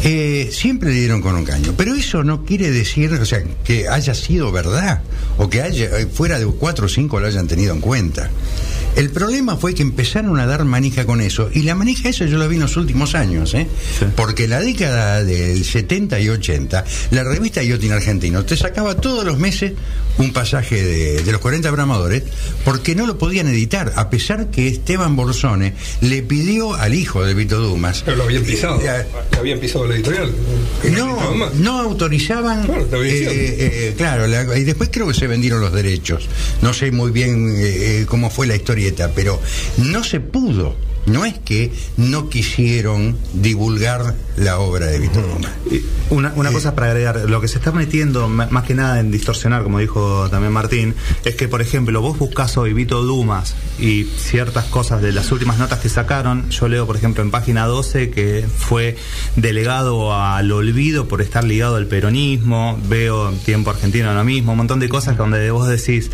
eh, 0.03 0.49
siempre 0.51 0.89
le 0.93 0.99
dieron 0.99 1.21
con 1.21 1.35
un 1.35 1.43
caño. 1.43 1.73
Pero 1.77 1.93
eso 1.95 2.23
no 2.23 2.43
quiere 2.45 2.71
decir, 2.71 3.11
o 3.13 3.25
sea, 3.25 3.43
que 3.63 3.87
haya 3.87 4.13
sido 4.15 4.51
verdad 4.51 5.01
o 5.37 5.49
que 5.49 5.61
haya 5.61 5.85
eh, 5.99 6.07
fuera 6.11 6.39
de 6.39 6.45
cuatro 6.45 6.85
o 6.85 6.89
cinco 6.89 7.19
lo 7.19 7.27
hayan 7.27 7.47
tenido 7.47 7.73
en 7.73 7.81
cuenta. 7.81 8.29
El 8.97 9.09
problema 9.11 9.55
fue 9.57 9.73
que 9.73 9.81
empezaron 9.83 10.37
a 10.39 10.45
dar 10.45 10.65
manija 10.65 11.05
con 11.05 11.21
eso, 11.21 11.49
y 11.53 11.61
la 11.61 11.75
manija 11.75 12.09
eso 12.09 12.25
yo 12.25 12.37
lo 12.37 12.49
vi 12.49 12.55
en 12.55 12.61
los 12.63 12.75
últimos 12.77 13.15
años, 13.15 13.53
¿eh? 13.53 13.67
porque 14.15 14.47
la 14.47 14.59
década 14.59 15.23
del 15.23 15.63
70 15.63 16.19
y 16.19 16.29
80, 16.29 16.83
la 17.11 17.23
revista 17.23 17.61
Yotin 17.63 17.91
Argentino 17.93 18.43
te 18.43 18.57
sacaba 18.57 18.95
todos 18.95 19.23
los 19.23 19.37
meses 19.37 19.73
un 20.17 20.33
pasaje 20.33 20.81
de, 20.83 21.21
de 21.21 21.31
los 21.31 21.39
40 21.41 21.69
bramadores, 21.69 22.23
porque 22.65 22.95
no 22.95 23.05
lo 23.05 23.19
podían 23.19 23.47
editar, 23.47 23.93
a 23.95 24.09
pesar 24.09 24.49
que 24.49 24.67
Esteban 24.67 25.15
Borsone 25.15 25.75
le 26.01 26.23
pidió 26.23 26.73
al 26.73 26.95
hijo 26.95 27.23
de 27.23 27.35
Vito 27.35 27.59
Dumas. 27.61 28.01
Pero 28.03 28.17
lo 28.17 28.23
habían 28.23 28.41
pisado. 28.43 28.81
Eh, 28.81 29.05
Lo 29.33 29.37
habían 29.37 29.59
pisado 29.59 29.85
la 29.87 29.93
editorial. 29.93 30.31
no, 30.91 31.51
no 31.59 31.79
autorizaban. 31.81 32.65
Claro, 32.65 33.03
eh, 33.03 33.09
eh, 33.11 33.55
eh, 33.59 33.93
claro, 33.95 34.25
la- 34.25 34.57
y 34.57 34.63
después 34.63 34.89
creo 34.91 35.07
que 35.07 35.13
se 35.13 35.27
vendieron 35.27 35.61
los 35.61 35.71
derechos. 35.71 36.27
No 36.63 36.73
sé 36.73 36.89
muy 36.91 37.11
bien 37.11 37.51
eh, 37.55 38.01
eh, 38.01 38.05
cómo 38.07 38.31
fue 38.31 38.47
la 38.47 38.55
pero 39.13 39.39
no 39.77 40.03
se 40.03 40.19
pudo. 40.19 40.75
No 41.07 41.25
es 41.25 41.39
que 41.39 41.71
no 41.95 42.29
quisieron 42.29 43.17
divulgar 43.33 44.15
la 44.35 44.59
obra 44.59 44.87
de 44.87 44.99
Víctor 44.99 45.27
Dumas. 45.27 45.51
Y 45.71 45.81
Una, 46.09 46.33
una 46.35 46.51
cosa 46.51 46.75
para 46.75 46.87
agregar, 46.87 47.29
lo 47.29 47.41
que 47.41 47.47
se 47.47 47.57
está 47.57 47.71
metiendo 47.71 48.27
más 48.27 48.63
que 48.63 48.75
nada 48.75 48.99
en 48.99 49.11
distorsionar, 49.11 49.63
como 49.63 49.79
dijo 49.79 50.29
también 50.29 50.53
Martín, 50.53 50.95
es 51.25 51.35
que, 51.35 51.47
por 51.47 51.61
ejemplo, 51.61 52.01
vos 52.01 52.19
buscas 52.19 52.57
hoy 52.57 52.73
Vito 52.73 53.01
Dumas 53.03 53.55
y 53.79 54.03
ciertas 54.03 54.65
cosas 54.65 55.01
de 55.01 55.11
las 55.11 55.31
últimas 55.31 55.57
notas 55.57 55.79
que 55.79 55.89
sacaron, 55.89 56.49
yo 56.49 56.67
leo, 56.67 56.85
por 56.85 56.95
ejemplo, 56.95 57.23
en 57.23 57.31
página 57.31 57.65
12 57.65 58.09
que 58.09 58.45
fue 58.57 58.97
delegado 59.35 60.13
al 60.13 60.51
olvido 60.51 61.07
por 61.07 61.21
estar 61.21 61.43
ligado 61.43 61.75
al 61.75 61.87
peronismo, 61.87 62.79
veo 62.87 63.31
Tiempo 63.45 63.69
Argentino 63.69 64.13
lo 64.13 64.23
mismo, 64.23 64.51
un 64.51 64.57
montón 64.59 64.79
de 64.79 64.89
cosas 64.89 65.17
donde 65.17 65.49
vos 65.51 65.67
decís, 65.67 66.11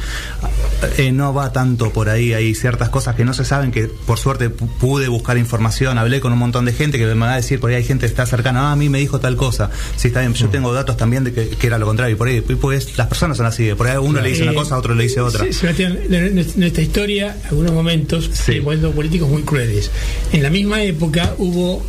eh, 0.97 1.12
no 1.12 1.34
va 1.34 1.51
tanto 1.51 1.91
por 1.91 2.10
ahí, 2.10 2.34
hay 2.34 2.53
ciertas 2.56 2.89
cosas 2.89 3.15
que 3.15 3.25
no 3.25 3.34
se 3.34 3.45
saben, 3.45 3.71
que 3.71 3.88
por 3.88 4.17
suerte 4.17 4.49
pude 4.84 5.08
buscar 5.08 5.38
información, 5.38 5.98
hablé 5.98 6.19
con 6.19 6.34
un 6.34 6.39
montón 6.39 6.65
de 6.65 6.74
gente 6.74 6.98
que 6.98 7.06
me 7.06 7.13
va 7.26 7.32
a 7.32 7.36
decir, 7.38 7.58
por 7.58 7.69
ahí 7.69 7.78
hay 7.78 7.86
gente 7.86 8.02
que 8.06 8.10
está 8.10 8.26
cercana, 8.26 8.67
ah, 8.67 8.72
a 8.74 8.76
mí 8.76 8.89
me 8.89 8.98
dijo 9.00 9.17
tal 9.17 9.38
cosa, 9.38 9.69
sí, 9.96 10.10
está 10.10 10.19
bien, 10.19 10.34
yo 10.34 10.50
tengo 10.50 10.74
datos 10.74 10.98
también 10.98 11.24
de 11.24 11.32
que, 11.32 11.48
que 11.48 11.67
era 11.67 11.78
lo 11.78 11.86
contrario, 11.86 12.17
por 12.17 12.28
ahí, 12.28 12.41
pues 12.41 12.98
las 12.98 13.08
personas 13.08 13.38
son 13.38 13.46
así, 13.46 13.72
por 13.78 13.88
ahí 13.88 13.96
uno 13.96 14.19
le 14.19 14.28
dice 14.28 14.43
una 14.43 14.54
cosa, 14.54 14.76
a 14.76 14.80
otro 14.80 14.93
le 14.93 15.04
dice 15.04 15.22
otra. 15.22 15.46
Sí, 15.46 15.54
Sebastián, 15.54 15.98
la- 16.10 16.19
nuestra 16.58 16.84
historia, 16.84 17.38
algunos 17.50 17.72
momentos, 17.72 18.30
sí. 18.34 18.60
políticos 18.60 19.30
muy 19.30 19.43
crueles. 19.43 19.89
En 20.34 20.43
la 20.43 20.50
misma 20.50 20.84
época 20.84 21.34
hubo 21.38 21.82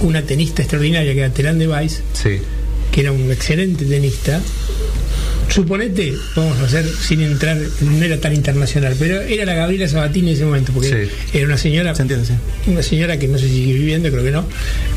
una 0.00 0.22
tenista 0.22 0.62
extraordinaria 0.62 1.12
que 1.14 1.20
era 1.20 1.30
Terán 1.32 1.60
de 1.60 1.68
Weiss, 1.68 2.02
Sí. 2.14 2.38
que 2.90 3.00
era 3.02 3.12
un 3.12 3.30
excelente 3.30 3.84
tenista. 3.84 4.40
Suponete, 5.48 6.14
vamos 6.36 6.58
a 6.58 6.64
hacer 6.64 6.86
sin 6.86 7.22
entrar, 7.22 7.58
no 7.80 8.04
era 8.04 8.18
tan 8.20 8.34
internacional, 8.34 8.94
pero 8.98 9.20
era 9.20 9.44
la 9.44 9.54
Gabriela 9.54 9.88
Sabatini 9.88 10.28
en 10.28 10.34
ese 10.34 10.44
momento, 10.44 10.72
porque 10.72 11.08
era 11.32 11.46
una 11.46 11.56
señora, 11.56 11.94
una 12.66 12.82
señora 12.82 13.18
que 13.18 13.28
no 13.28 13.38
sé 13.38 13.48
si 13.48 13.54
sigue 13.54 13.74
viviendo, 13.74 14.10
creo 14.10 14.22
que 14.22 14.30
no, 14.30 14.44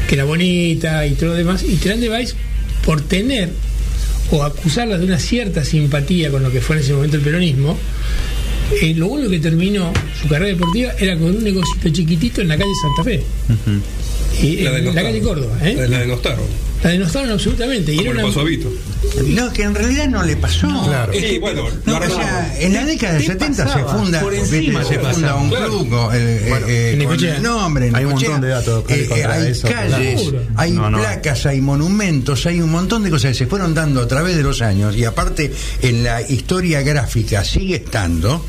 que 0.07 0.15
era 0.15 0.25
bonita 0.25 1.05
y 1.07 1.13
todo 1.13 1.29
lo 1.29 1.35
demás, 1.35 1.63
y 1.63 1.75
Terán 1.75 2.01
de 2.01 2.09
Weiss, 2.09 2.35
por 2.85 3.01
tener 3.01 3.49
o 4.31 4.43
acusarla 4.43 4.97
de 4.97 5.05
una 5.05 5.19
cierta 5.19 5.63
simpatía 5.63 6.31
con 6.31 6.43
lo 6.43 6.51
que 6.51 6.61
fue 6.61 6.77
en 6.77 6.83
ese 6.83 6.93
momento 6.93 7.17
el 7.17 7.23
peronismo, 7.23 7.77
eh, 8.81 8.93
lo 8.95 9.07
único 9.07 9.29
que 9.29 9.39
terminó 9.39 9.91
su 10.21 10.27
carrera 10.27 10.51
deportiva 10.51 10.93
era 10.99 11.17
con 11.17 11.35
un 11.35 11.43
negocito 11.43 11.89
chiquitito 11.89 12.41
en 12.41 12.47
la 12.47 12.57
calle 12.57 12.71
Santa 12.81 13.03
Fe. 13.03 13.23
Y, 14.41 14.57
La 14.57 14.71
la 14.71 14.77
denostaron. 14.77 15.11
calle 15.11 15.21
Córdoba, 15.23 15.57
¿eh? 15.61 15.85
La, 15.87 15.99
denostaron. 15.99 16.45
La 16.83 16.89
denostaron 16.89 17.29
absolutamente. 17.31 17.93
Y 17.93 17.97
Como 17.97 18.11
era 18.11 18.23
le 18.23 18.29
una- 18.29 18.41
a 18.41 18.43
Vito. 18.43 18.69
No, 19.27 19.53
que 19.53 19.63
en 19.63 19.75
realidad 19.75 20.07
no 20.07 20.23
le 20.23 20.35
pasó. 20.35 20.67
Claro. 20.85 21.13
Sí, 21.13 21.37
bueno, 21.37 21.65
No, 21.85 21.99
lo 21.99 22.05
o 22.05 22.09
sea, 22.09 22.55
en 22.59 22.73
la 22.73 22.85
década 22.85 23.13
del 23.13 23.21
Te 23.23 23.27
70 23.33 23.67
se 23.73 23.83
funda, 23.85 24.21
encima 24.33 24.83
se 24.83 24.97
funda 24.99 25.35
un 25.35 25.49
Claro. 25.49 25.67
club 25.69 26.09
eh, 26.13 26.45
Bueno, 26.49 26.65
eh, 26.69 27.03
con 27.05 27.23
el 27.23 27.43
nombre. 27.43 27.87
en 27.87 27.95
Hay 27.95 28.05
un 28.05 28.11
montón 28.13 28.41
de 28.41 28.47
datos 28.47 28.83
Eh, 28.89 29.07
hay 29.29 29.47
eso, 29.51 29.67
calles, 29.67 30.21
claro. 30.21 30.45
hay 30.55 30.71
No, 30.71 30.89
no. 30.89 30.97
placas, 30.99 31.45
hay 31.45 31.61
monumentos, 31.61 32.45
hay 32.47 32.61
un 32.61 32.71
montón 32.71 33.03
de 33.03 33.09
cosas 33.11 33.31
que 33.31 33.37
se 33.39 33.45
fueron 33.47 33.73
dando 33.75 34.01
a 34.01 34.07
través 34.07 34.35
de 34.35 34.41
los 34.43 34.61
años 34.63 34.95
y 34.95 35.03
aparte 35.05 35.51
en 35.83 36.03
la 36.03 36.21
historia 36.21 36.81
gráfica 36.81 37.43
sigue 37.43 37.75
estando. 37.75 38.43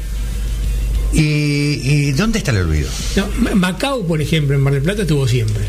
¿Y, 1.12 1.80
y 1.84 2.12
dónde 2.12 2.38
está 2.38 2.50
el 2.52 2.58
olvido? 2.58 2.88
No, 3.16 3.26
Ma- 3.38 3.54
Macao, 3.54 4.06
por 4.06 4.20
ejemplo, 4.20 4.54
en 4.56 4.62
Mar 4.62 4.72
del 4.72 4.82
Plata 4.82 5.02
estuvo 5.02 5.26
siempre. 5.28 5.64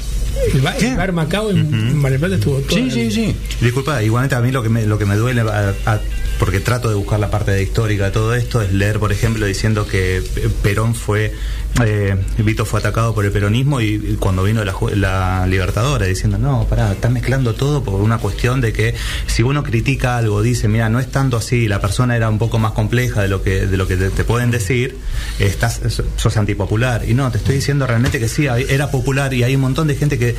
El, 0.53 0.61
ba- 0.61 0.75
el 0.77 0.95
bar 0.97 1.11
Macao 1.13 1.51
en, 1.51 1.57
en 1.57 1.97
Mar 1.97 2.11
del 2.11 2.19
Plata 2.19 2.35
estuvo 2.35 2.59
todo. 2.59 2.77
Sí, 2.77 2.89
sí, 2.91 3.11
sí. 3.11 3.35
Disculpa, 3.61 4.01
igualmente 4.03 4.35
a 4.35 4.41
mí 4.41 4.51
lo 4.51 4.63
que 4.63 4.69
me, 4.69 4.85
lo 4.85 4.97
que 4.97 5.05
me 5.05 5.15
duele, 5.15 5.41
a- 5.41 5.73
a- 5.85 6.01
porque 6.43 6.59
trato 6.59 6.89
de 6.89 6.95
buscar 6.95 7.21
la 7.21 7.31
parte 7.31 7.51
de 7.51 7.63
histórica 7.63 8.03
de 8.03 8.11
todo 8.11 8.35
esto, 8.35 8.61
es 8.61 8.73
leer, 8.73 8.99
por 8.99 9.13
ejemplo, 9.13 9.45
diciendo 9.45 9.87
que 9.87 10.21
Perón 10.61 10.93
fue, 10.93 11.31
eh, 11.85 12.17
Vito 12.37 12.65
fue 12.65 12.81
atacado 12.81 13.15
por 13.15 13.23
el 13.23 13.31
peronismo 13.31 13.79
y, 13.79 14.17
cuando 14.19 14.43
vino 14.43 14.61
la, 14.65 15.47
Libertadora 15.47 16.05
diciendo, 16.05 16.37
no, 16.37 16.67
pará, 16.67 16.91
estás 16.91 17.11
mezclando 17.11 17.53
todo 17.55 17.81
por 17.81 18.01
una 18.01 18.17
cuestión 18.17 18.59
de 18.59 18.73
que 18.73 18.93
si 19.25 19.41
uno 19.41 19.63
critica 19.63 20.17
algo, 20.17 20.41
dice, 20.41 20.67
mira, 20.67 20.89
no 20.89 20.99
es 20.99 21.09
tanto 21.09 21.37
así, 21.37 21.69
la 21.69 21.79
persona 21.79 22.17
era 22.17 22.27
un 22.27 22.39
poco 22.39 22.59
más 22.59 22.73
compleja 22.73 23.21
de 23.21 23.29
lo 23.29 23.41
que, 23.41 23.65
de 23.65 23.77
lo 23.77 23.87
que 23.87 23.95
te, 23.95 24.09
te 24.09 24.25
pueden 24.25 24.51
decir, 24.51 24.97
estás, 25.39 25.79
sos 26.17 26.35
antipopular. 26.35 27.07
Y 27.07 27.13
no, 27.13 27.31
te 27.31 27.37
estoy 27.37 27.55
diciendo 27.55 27.87
realmente 27.87 28.19
que 28.19 28.27
sí, 28.27 28.47
era 28.47 28.91
popular 28.91 29.33
y 29.33 29.43
hay 29.43 29.55
un 29.55 29.61
montón 29.61 29.87
de 29.87 29.95
gente 29.95 30.19
que, 30.19 30.35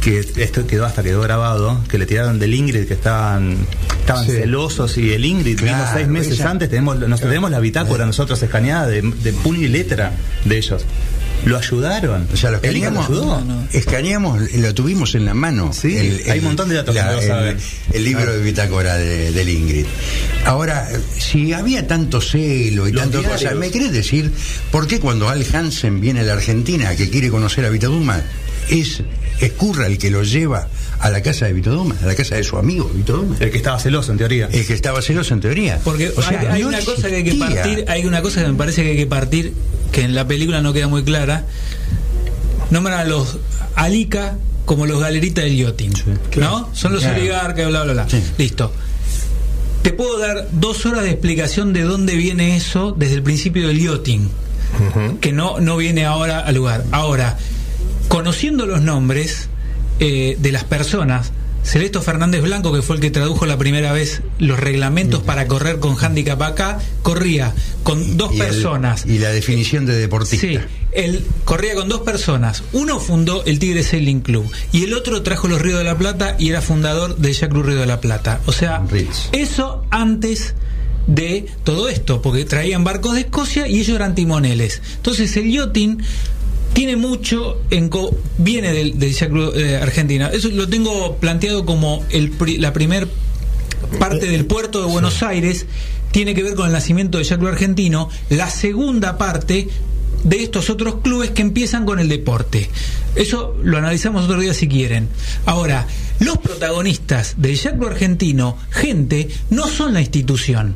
que 0.00 0.20
esto 0.36 0.68
quedó 0.68 0.86
hasta 0.86 1.02
quedó 1.02 1.20
grabado, 1.20 1.80
que 1.88 1.98
le 1.98 2.06
tiraron 2.06 2.38
del 2.38 2.54
Ingrid, 2.54 2.86
que 2.86 2.94
estaban, 2.94 3.66
estaban 3.98 4.24
Sí. 4.24 4.30
celosos 4.30 4.98
y 4.98 5.12
el 5.12 5.31
Ingrid 5.32 5.56
vino 5.60 5.72
Claro, 5.72 5.90
seis 5.94 6.08
meses 6.08 6.34
ella- 6.38 6.50
antes, 6.50 6.68
tenemos, 6.70 6.98
nos 6.98 7.20
tenemos 7.20 7.50
la 7.50 7.60
bitácora 7.60 8.06
nosotros 8.06 8.42
escaneada 8.42 8.86
de, 8.86 9.02
de 9.02 9.32
puño 9.32 9.60
y 9.60 9.68
letra 9.68 10.12
de 10.44 10.56
ellos. 10.58 10.84
Lo 11.44 11.58
ayudaron. 11.58 12.28
O 12.32 12.36
sea, 12.36 12.52
lo 12.52 12.60
¿El 12.62 12.76
Inca 12.76 12.90
lo 12.90 13.00
escaneamos, 13.00 13.40
ayudó? 13.42 13.66
escaneamos, 13.72 14.52
lo 14.52 14.74
tuvimos 14.74 15.14
en 15.16 15.24
la 15.24 15.34
mano. 15.34 15.72
Sí, 15.72 15.96
hay 16.30 16.38
un 16.38 16.44
montón 16.44 16.68
de 16.68 16.76
datos 16.76 16.94
que 16.94 17.02
no 17.02 17.18
el, 17.18 17.26
saben. 17.26 17.56
el 17.92 18.04
libro 18.04 18.32
de 18.32 18.42
bitácora 18.44 18.96
de, 18.96 19.32
del 19.32 19.48
Ingrid. 19.48 19.86
Ahora, 20.44 20.88
si 21.18 21.52
había 21.52 21.86
tanto 21.88 22.20
celo 22.20 22.86
y 22.86 22.92
Los 22.92 23.02
tanto 23.02 23.18
diarios. 23.18 23.42
cosa, 23.42 23.54
¿me 23.56 23.70
querés 23.72 23.90
decir 23.92 24.30
por 24.70 24.86
qué 24.86 25.00
cuando 25.00 25.28
Al 25.28 25.44
Hansen 25.52 26.00
viene 26.00 26.20
a 26.20 26.22
la 26.22 26.34
Argentina 26.34 26.94
que 26.94 27.10
quiere 27.10 27.28
conocer 27.28 27.64
a 27.64 27.70
Vito 27.70 27.88
Dumas, 27.90 28.22
es 28.68 29.02
Escurra 29.40 29.86
el 29.88 29.98
que 29.98 30.10
lo 30.10 30.22
lleva 30.22 30.68
a 31.00 31.10
la 31.10 31.20
casa 31.20 31.46
de 31.46 31.52
Vito 31.52 31.72
Dumas, 31.72 32.00
a 32.02 32.06
la 32.06 32.14
casa 32.14 32.36
de 32.36 32.44
su 32.44 32.56
amigo 32.58 32.88
Vito 32.94 33.16
Dumas? 33.16 33.40
El 33.40 33.50
que 33.50 33.56
estaba 33.56 33.78
celoso 33.80 34.12
en 34.12 34.18
teoría. 34.18 34.48
El 34.52 34.64
que 34.66 34.72
estaba 34.74 35.02
celoso 35.02 35.34
en 35.34 35.40
teoría. 35.40 35.80
Porque 35.82 36.12
O 36.16 36.22
sea, 36.22 36.38
hay, 36.40 36.46
hay 36.46 36.62
no 36.62 36.68
una 36.68 36.80
cosa 36.80 37.08
que 37.08 37.16
hay 37.16 37.24
que 37.24 37.34
partir, 37.34 37.84
hay 37.88 38.04
una 38.06 38.22
cosa 38.22 38.42
que 38.42 38.48
me 38.48 38.54
parece 38.54 38.84
que 38.84 38.90
hay 38.90 38.96
que 38.96 39.06
partir, 39.06 39.52
que 39.90 40.02
en 40.02 40.14
la 40.14 40.26
película 40.28 40.62
no 40.62 40.72
queda 40.72 40.86
muy 40.86 41.02
clara. 41.02 41.44
Nombran 42.70 43.00
a 43.00 43.04
los 43.04 43.38
Alica 43.74 44.36
como 44.64 44.86
los 44.86 45.00
galeritas 45.00 45.42
del 45.44 45.56
yachting, 45.56 45.92
¿no? 46.36 46.68
Son 46.72 46.92
los 46.92 47.02
Claro. 47.02 47.18
oligarcas, 47.18 47.66
bla, 47.68 47.82
bla, 47.82 47.92
bla. 47.94 48.06
Listo. 48.38 48.72
Te 49.82 49.92
puedo 49.92 50.18
dar 50.20 50.46
dos 50.52 50.86
horas 50.86 51.02
de 51.02 51.10
explicación 51.10 51.72
de 51.72 51.82
dónde 51.82 52.14
viene 52.14 52.56
eso 52.56 52.94
desde 52.96 53.14
el 53.16 53.22
principio 53.24 53.66
del 53.66 53.80
yachting, 53.80 54.30
que 55.20 55.32
no, 55.32 55.58
no 55.58 55.76
viene 55.76 56.04
ahora 56.04 56.38
al 56.40 56.54
lugar. 56.54 56.84
Ahora, 56.92 57.36
conociendo 58.08 58.66
los 58.66 58.82
nombres 58.82 59.48
eh, 60.00 60.36
de 60.40 60.52
las 60.52 60.64
personas, 60.64 61.32
Celesto 61.64 62.02
Fernández 62.02 62.42
Blanco, 62.42 62.72
que 62.72 62.82
fue 62.82 62.96
el 62.96 63.00
que 63.02 63.10
tradujo 63.12 63.46
la 63.46 63.56
primera 63.56 63.92
vez 63.92 64.22
los 64.40 64.58
reglamentos 64.58 65.22
para 65.22 65.46
correr 65.46 65.78
con 65.78 65.96
handicap 65.96 66.42
acá, 66.42 66.80
corría 67.02 67.54
con 67.84 68.16
dos 68.16 68.32
Y 68.32 68.40
el- 68.40 68.46
personas. 68.46 69.06
y 69.06 69.18
la 69.20 69.30
definición 69.30 69.86
de 69.86 69.94
deportista. 69.94 70.44
Sí, 70.44 70.58
él 70.90 71.24
corría 71.44 71.76
con 71.76 71.88
dos 71.88 72.00
personas. 72.00 72.64
Uno 72.72 72.98
fundó 72.98 73.44
el 73.44 73.60
Tigre 73.60 73.84
Sailing 73.84 74.22
Club 74.22 74.50
y 74.72 74.82
el 74.82 74.92
otro 74.92 75.22
trajo 75.22 75.46
los 75.46 75.62
Ríos 75.62 75.78
de 75.78 75.84
la 75.84 75.96
Plata 75.96 76.34
y 76.36 76.48
era 76.48 76.60
fundador 76.62 77.16
del 77.16 77.32
Jack 77.32 77.50
Cruz 77.52 77.64
Río 77.66 77.78
de 77.78 77.86
la 77.86 78.00
Plata. 78.00 78.40
O 78.46 78.52
sea, 78.52 78.82
eso 79.30 79.84
antes 79.90 80.54
de 81.06 81.46
todo 81.62 81.88
esto, 81.88 82.22
porque 82.22 82.44
traían 82.44 82.82
barcos 82.82 83.14
de 83.14 83.20
Escocia 83.20 83.68
y 83.68 83.78
ellos 83.78 83.94
eran 83.94 84.16
timoneles. 84.16 84.82
Entonces 84.96 85.36
el 85.36 85.50
yachting 85.52 85.98
tiene 86.72 86.96
mucho 86.96 87.60
en 87.70 87.88
co- 87.88 88.16
viene 88.38 88.72
del, 88.72 88.98
del 88.98 89.14
Cruz, 89.16 89.54
eh, 89.56 89.76
Argentina. 89.76 90.30
Eso 90.32 90.48
lo 90.50 90.68
tengo 90.68 91.16
planteado 91.16 91.64
como 91.66 92.04
el 92.10 92.30
pri- 92.30 92.58
la 92.58 92.72
primer 92.72 93.08
parte 93.98 94.26
del 94.26 94.46
puerto 94.46 94.80
de 94.80 94.86
Buenos 94.90 95.22
Aires 95.22 95.66
tiene 96.12 96.34
que 96.34 96.42
ver 96.42 96.54
con 96.54 96.66
el 96.66 96.72
nacimiento 96.72 97.18
del 97.18 97.26
Club 97.26 97.48
argentino. 97.48 98.08
La 98.30 98.48
segunda 98.50 99.18
parte 99.18 99.68
de 100.24 100.42
estos 100.42 100.70
otros 100.70 100.96
clubes 101.02 101.30
que 101.30 101.42
empiezan 101.42 101.84
con 101.84 101.98
el 101.98 102.08
deporte. 102.08 102.70
Eso 103.16 103.56
lo 103.62 103.78
analizamos 103.78 104.24
otro 104.24 104.40
día 104.40 104.54
si 104.54 104.68
quieren. 104.68 105.08
Ahora, 105.46 105.86
los 106.20 106.38
protagonistas 106.38 107.34
del 107.38 107.56
Jack 107.58 107.82
argentino, 107.84 108.56
gente, 108.70 109.28
no 109.50 109.66
son 109.68 109.92
la 109.94 110.00
institución 110.00 110.74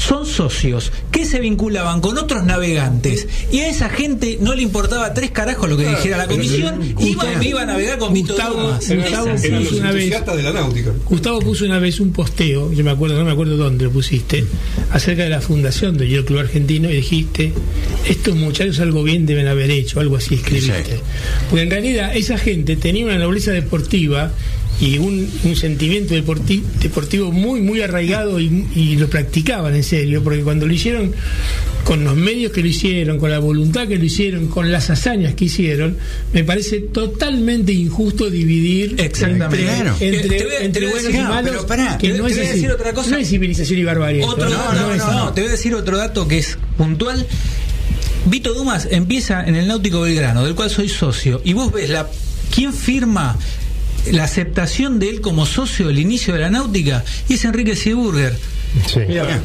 son 0.00 0.24
socios 0.24 0.92
que 1.12 1.26
se 1.26 1.40
vinculaban 1.40 2.00
con 2.00 2.16
otros 2.16 2.42
navegantes 2.44 3.28
y 3.52 3.60
a 3.60 3.68
esa 3.68 3.90
gente 3.90 4.38
no 4.40 4.54
le 4.54 4.62
importaba 4.62 5.12
tres 5.12 5.30
carajos 5.30 5.68
lo 5.68 5.76
que 5.76 5.86
dijera 5.86 6.16
la 6.16 6.26
comisión 6.26 6.82
iba 6.98 7.32
y 7.32 7.36
me 7.36 7.48
iba 7.48 7.62
a 7.62 7.66
navegar 7.66 7.98
con 7.98 8.14
Gustavo. 8.14 8.78
Gustavo 8.78 9.34
puso 9.34 9.76
una 9.76 9.92
vez, 9.92 10.10
de 10.10 10.42
la 10.42 10.52
náutica. 10.52 10.92
Gustavo 11.04 11.40
puso 11.40 11.66
una 11.66 11.78
vez 11.78 12.00
un 12.00 12.12
posteo, 12.12 12.72
yo 12.72 12.82
me 12.82 12.90
acuerdo, 12.90 13.18
no 13.18 13.26
me 13.26 13.32
acuerdo 13.32 13.58
dónde 13.58 13.84
lo 13.84 13.90
pusiste, 13.90 14.44
acerca 14.90 15.24
de 15.24 15.30
la 15.30 15.42
fundación 15.42 15.98
del 15.98 16.08
Yo 16.08 16.24
Club 16.24 16.40
Argentino 16.40 16.88
y 16.88 16.94
dijiste, 16.94 17.52
estos 18.08 18.34
muchachos 18.36 18.80
algo 18.80 19.02
bien 19.02 19.26
deben 19.26 19.48
haber 19.48 19.70
hecho, 19.70 20.00
algo 20.00 20.16
así 20.16 20.36
escribiste. 20.36 21.00
Porque 21.50 21.62
en 21.62 21.70
realidad 21.70 22.16
esa 22.16 22.38
gente 22.38 22.76
tenía 22.76 23.04
una 23.04 23.18
nobleza 23.18 23.50
deportiva 23.50 24.32
y 24.80 24.96
un, 24.98 25.30
un 25.44 25.56
sentimiento 25.56 26.14
deporti- 26.14 26.62
deportivo 26.80 27.30
muy, 27.32 27.60
muy 27.60 27.82
arraigado 27.82 28.40
y, 28.40 28.66
y 28.74 28.96
lo 28.96 29.08
practicaban 29.08 29.74
en 29.74 29.84
serio, 29.84 30.22
porque 30.24 30.40
cuando 30.40 30.66
lo 30.66 30.72
hicieron 30.72 31.12
con 31.84 32.04
los 32.04 32.14
medios 32.16 32.52
que 32.52 32.60
lo 32.62 32.68
hicieron, 32.68 33.18
con 33.18 33.30
la 33.30 33.38
voluntad 33.38 33.88
que 33.88 33.96
lo 33.98 34.04
hicieron, 34.04 34.48
con 34.48 34.70
las 34.72 34.90
hazañas 34.90 35.34
que 35.34 35.46
hicieron, 35.46 35.96
me 36.32 36.44
parece 36.44 36.80
totalmente 36.80 37.72
injusto 37.72 38.30
dividir 38.30 38.96
Exactamente. 38.98 39.66
entre, 40.00 40.08
entre, 40.22 40.38
Te 40.38 40.44
voy 40.44 40.54
a- 40.54 40.58
te 40.58 40.64
entre 40.64 40.82
voy 40.82 40.90
a 40.90 40.92
buenos 40.94 41.12
decir- 41.12 41.20
y 41.20 41.28
malos, 41.28 41.50
pero 41.50 41.66
pará, 41.66 41.98
que 41.98 42.08
te- 42.12 42.18
no 42.18 42.24
te 42.26 42.30
es 42.30 42.36
voy 42.36 42.46
a 42.46 42.48
así. 42.48 42.54
decir 42.60 42.70
otra 42.72 42.92
cosa. 42.94 43.10
No 43.10 43.16
es 43.18 43.28
civilización 43.28 43.78
y 43.80 43.84
barbarie. 43.84 44.20
esto, 44.20 44.32
Otro 44.32 44.48
¿no? 44.50 44.56
dato, 44.56 44.72
No 44.74 44.80
no, 44.88 44.92
es- 44.94 44.98
no, 44.98 45.12
no, 45.12 45.32
te 45.32 45.40
voy 45.42 45.48
a 45.48 45.52
decir 45.52 45.74
otro 45.74 45.96
dato 45.98 46.26
que 46.28 46.38
es 46.38 46.56
puntual. 46.76 47.26
Vito 48.26 48.52
Dumas 48.54 48.86
empieza 48.90 49.42
en 49.46 49.56
el 49.56 49.66
Náutico 49.66 50.02
Belgrano, 50.02 50.44
del 50.44 50.54
cual 50.54 50.70
soy 50.70 50.88
socio, 50.88 51.40
y 51.44 51.54
vos 51.54 51.72
ves 51.72 51.88
la 51.90 52.08
quién 52.54 52.72
firma 52.74 53.36
la 54.12 54.24
aceptación 54.24 54.98
de 54.98 55.08
él 55.10 55.20
como 55.20 55.46
socio 55.46 55.88
del 55.88 55.98
inicio 55.98 56.34
de 56.34 56.40
la 56.40 56.50
náutica 56.50 57.04
y 57.28 57.34
es 57.34 57.44
Enrique 57.44 57.76
Sieburger. 57.76 58.36
Mirá, 59.08 59.40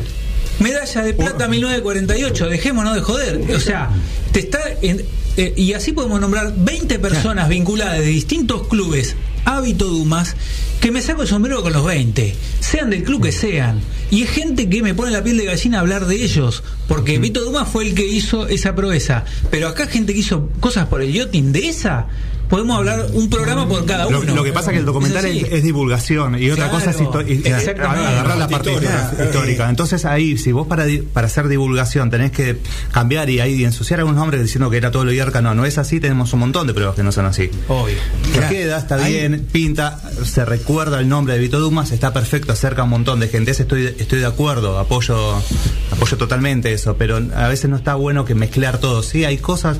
Medalla 0.59 1.01
de 1.03 1.13
plata 1.13 1.47
1948, 1.47 2.47
dejémonos 2.49 2.95
de 2.95 3.01
joder. 3.01 3.41
O 3.55 3.59
sea, 3.59 3.89
te 4.31 4.39
está 4.39 4.59
en- 4.81 5.03
eh, 5.37 5.53
y 5.57 5.73
así 5.73 5.91
podemos 5.91 6.21
nombrar 6.21 6.53
20 6.55 6.97
personas 6.99 7.49
vinculadas 7.49 7.99
de 7.99 8.05
distintos 8.05 8.67
clubes 8.67 9.15
a 9.43 9.59
Vito 9.59 9.85
Dumas 9.85 10.35
que 10.79 10.91
me 10.91 11.01
saco 11.01 11.23
el 11.23 11.27
sombrero 11.27 11.61
con 11.61 11.73
los 11.73 11.83
20, 11.85 12.35
sean 12.61 12.89
del 12.91 13.03
club 13.03 13.23
que 13.23 13.31
sean. 13.33 13.81
Y 14.11 14.21
es 14.23 14.29
gente 14.29 14.69
que 14.69 14.81
me 14.83 14.93
pone 14.93 15.11
la 15.11 15.23
piel 15.23 15.37
de 15.37 15.45
gallina 15.45 15.79
a 15.79 15.81
hablar 15.81 16.05
de 16.05 16.15
ellos, 16.23 16.63
porque 16.87 17.17
Vito 17.19 17.41
Dumas 17.43 17.67
fue 17.67 17.87
el 17.87 17.95
que 17.95 18.05
hizo 18.05 18.47
esa 18.47 18.75
proeza. 18.75 19.25
Pero 19.51 19.67
acá 19.67 19.87
gente 19.87 20.13
que 20.13 20.19
hizo 20.19 20.49
cosas 20.61 20.87
por 20.87 21.01
el 21.01 21.11
yachting 21.11 21.51
de 21.51 21.67
esa, 21.69 22.07
podemos 22.49 22.77
hablar 22.77 23.07
un 23.13 23.29
programa 23.29 23.67
por 23.67 23.85
cada 23.85 24.07
uno. 24.07 24.19
lo 24.35 24.43
que 24.43 24.51
pasa 24.53 24.71
es 24.71 24.73
que 24.75 24.79
el 24.79 24.85
documental 24.85 25.25
Es 25.25 25.63
divulgación 25.63 26.41
y 26.41 26.49
otra 26.51 26.69
Claro, 26.69 26.79
cosa 26.85 26.91
es 26.91 27.45
exactamente. 27.45 28.07
agarrar 28.07 28.37
la 28.37 28.47
parte 28.47 28.69
Historia. 28.71 29.11
histórica. 29.23 29.69
Entonces 29.69 30.05
ahí, 30.05 30.37
si 30.37 30.51
vos 30.51 30.67
para, 30.67 30.85
para 31.13 31.27
hacer 31.27 31.47
divulgación 31.47 32.09
tenés 32.09 32.31
que 32.31 32.57
cambiar 32.91 33.29
y 33.29 33.39
ahí 33.39 33.63
ensuciar 33.63 33.99
algunos 33.99 34.19
nombres 34.19 34.41
diciendo 34.41 34.69
que 34.69 34.77
era 34.77 34.91
todo 34.91 35.05
lo 35.05 35.11
IARCA, 35.13 35.41
no, 35.41 35.53
no 35.55 35.65
es 35.65 35.77
así, 35.77 35.99
tenemos 35.99 36.33
un 36.33 36.39
montón 36.41 36.67
de 36.67 36.73
pruebas 36.73 36.95
que 36.95 37.03
no 37.03 37.11
son 37.11 37.25
así. 37.25 37.49
Obvio. 37.67 37.95
Claro. 38.33 38.49
queda, 38.49 38.77
está 38.77 38.95
Ahí- 38.95 39.13
bien, 39.13 39.47
pinta, 39.51 39.99
se 40.23 40.45
recuerda 40.45 40.99
el 40.99 41.07
nombre 41.09 41.33
de 41.35 41.39
Vito 41.39 41.59
Dumas, 41.59 41.91
está 41.91 42.13
perfecto, 42.13 42.51
acerca 42.53 42.81
a 42.81 42.83
un 42.85 42.91
montón 42.91 43.19
de 43.19 43.27
gente. 43.27 43.51
Ese 43.51 43.63
estoy, 43.63 43.95
estoy 43.97 44.19
de 44.19 44.25
acuerdo, 44.25 44.77
apoyo, 44.79 45.35
apoyo 45.91 46.17
totalmente 46.17 46.71
eso, 46.73 46.95
pero 46.97 47.17
a 47.35 47.47
veces 47.47 47.69
no 47.69 47.75
está 47.77 47.95
bueno 47.95 48.25
que 48.25 48.35
mezclar 48.35 48.77
todo. 48.77 49.01
Sí, 49.03 49.23
hay 49.25 49.37
cosas, 49.37 49.77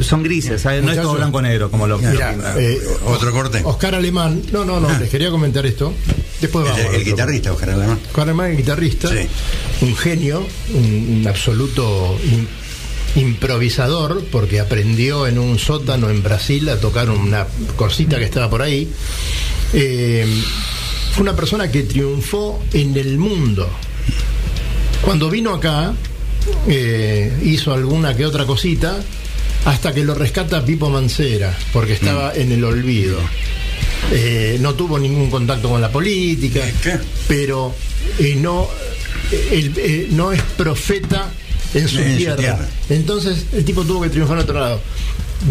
son 0.00 0.22
grises, 0.22 0.62
¿sabes? 0.62 0.82
no 0.82 0.90
es 0.90 0.96
todo 0.96 1.08
Muchachos, 1.08 1.18
blanco-negro 1.18 1.70
como 1.70 1.86
lo 1.86 1.97
Mira, 2.00 2.34
eh, 2.58 2.78
Otro 3.06 3.32
corte. 3.32 3.60
Oscar 3.64 3.94
Alemán, 3.94 4.42
no, 4.52 4.64
no, 4.64 4.80
no, 4.80 4.98
les 4.98 5.08
quería 5.10 5.30
comentar 5.30 5.64
esto. 5.66 5.92
Después 6.40 6.66
El, 6.66 6.72
vamos. 6.72 6.94
el 6.94 7.04
guitarrista, 7.04 7.52
Oscar 7.52 7.70
Alemán. 7.70 7.98
Oscar 8.06 8.22
Alemán, 8.24 8.50
el 8.52 8.56
guitarrista, 8.56 9.08
Sí. 9.08 9.26
un 9.82 9.96
genio, 9.96 10.46
un, 10.74 11.18
un 11.20 11.26
absoluto 11.28 12.16
im- 12.24 13.20
improvisador, 13.20 14.24
porque 14.30 14.60
aprendió 14.60 15.26
en 15.26 15.38
un 15.38 15.58
sótano 15.58 16.10
en 16.10 16.22
Brasil 16.22 16.68
a 16.68 16.76
tocar 16.78 17.10
una 17.10 17.46
cosita 17.76 18.18
que 18.18 18.24
estaba 18.24 18.48
por 18.48 18.62
ahí. 18.62 18.88
Eh, 19.72 20.26
fue 21.12 21.22
una 21.22 21.34
persona 21.34 21.70
que 21.70 21.82
triunfó 21.82 22.62
en 22.72 22.96
el 22.96 23.18
mundo. 23.18 23.68
Cuando 25.02 25.30
vino 25.30 25.54
acá, 25.54 25.94
eh, 26.66 27.32
hizo 27.44 27.72
alguna 27.72 28.14
que 28.16 28.24
otra 28.26 28.44
cosita, 28.46 28.96
hasta 29.64 29.92
que 29.92 30.04
lo 30.04 30.14
rescata 30.14 30.64
Pipo 30.64 30.88
Mancera, 30.90 31.56
porque 31.72 31.92
estaba 31.94 32.34
en 32.34 32.52
el 32.52 32.64
olvido. 32.64 33.18
Eh, 34.12 34.58
no 34.60 34.74
tuvo 34.74 34.98
ningún 34.98 35.28
contacto 35.30 35.68
con 35.68 35.80
la 35.80 35.90
política, 35.90 36.60
¿Qué? 36.82 36.98
pero 37.26 37.74
eh, 38.18 38.36
no, 38.38 38.68
eh, 39.32 40.08
no 40.12 40.32
es 40.32 40.40
profeta 40.56 41.30
en 41.74 41.88
su, 41.88 41.98
En 41.98 42.12
su 42.12 42.16
tierra. 42.16 42.36
tierra. 42.36 42.68
Entonces 42.88 43.44
el 43.52 43.64
tipo 43.64 43.84
tuvo 43.84 44.02
que 44.02 44.08
triunfar 44.08 44.38
en 44.38 44.42
otro 44.44 44.58
lado. 44.60 44.80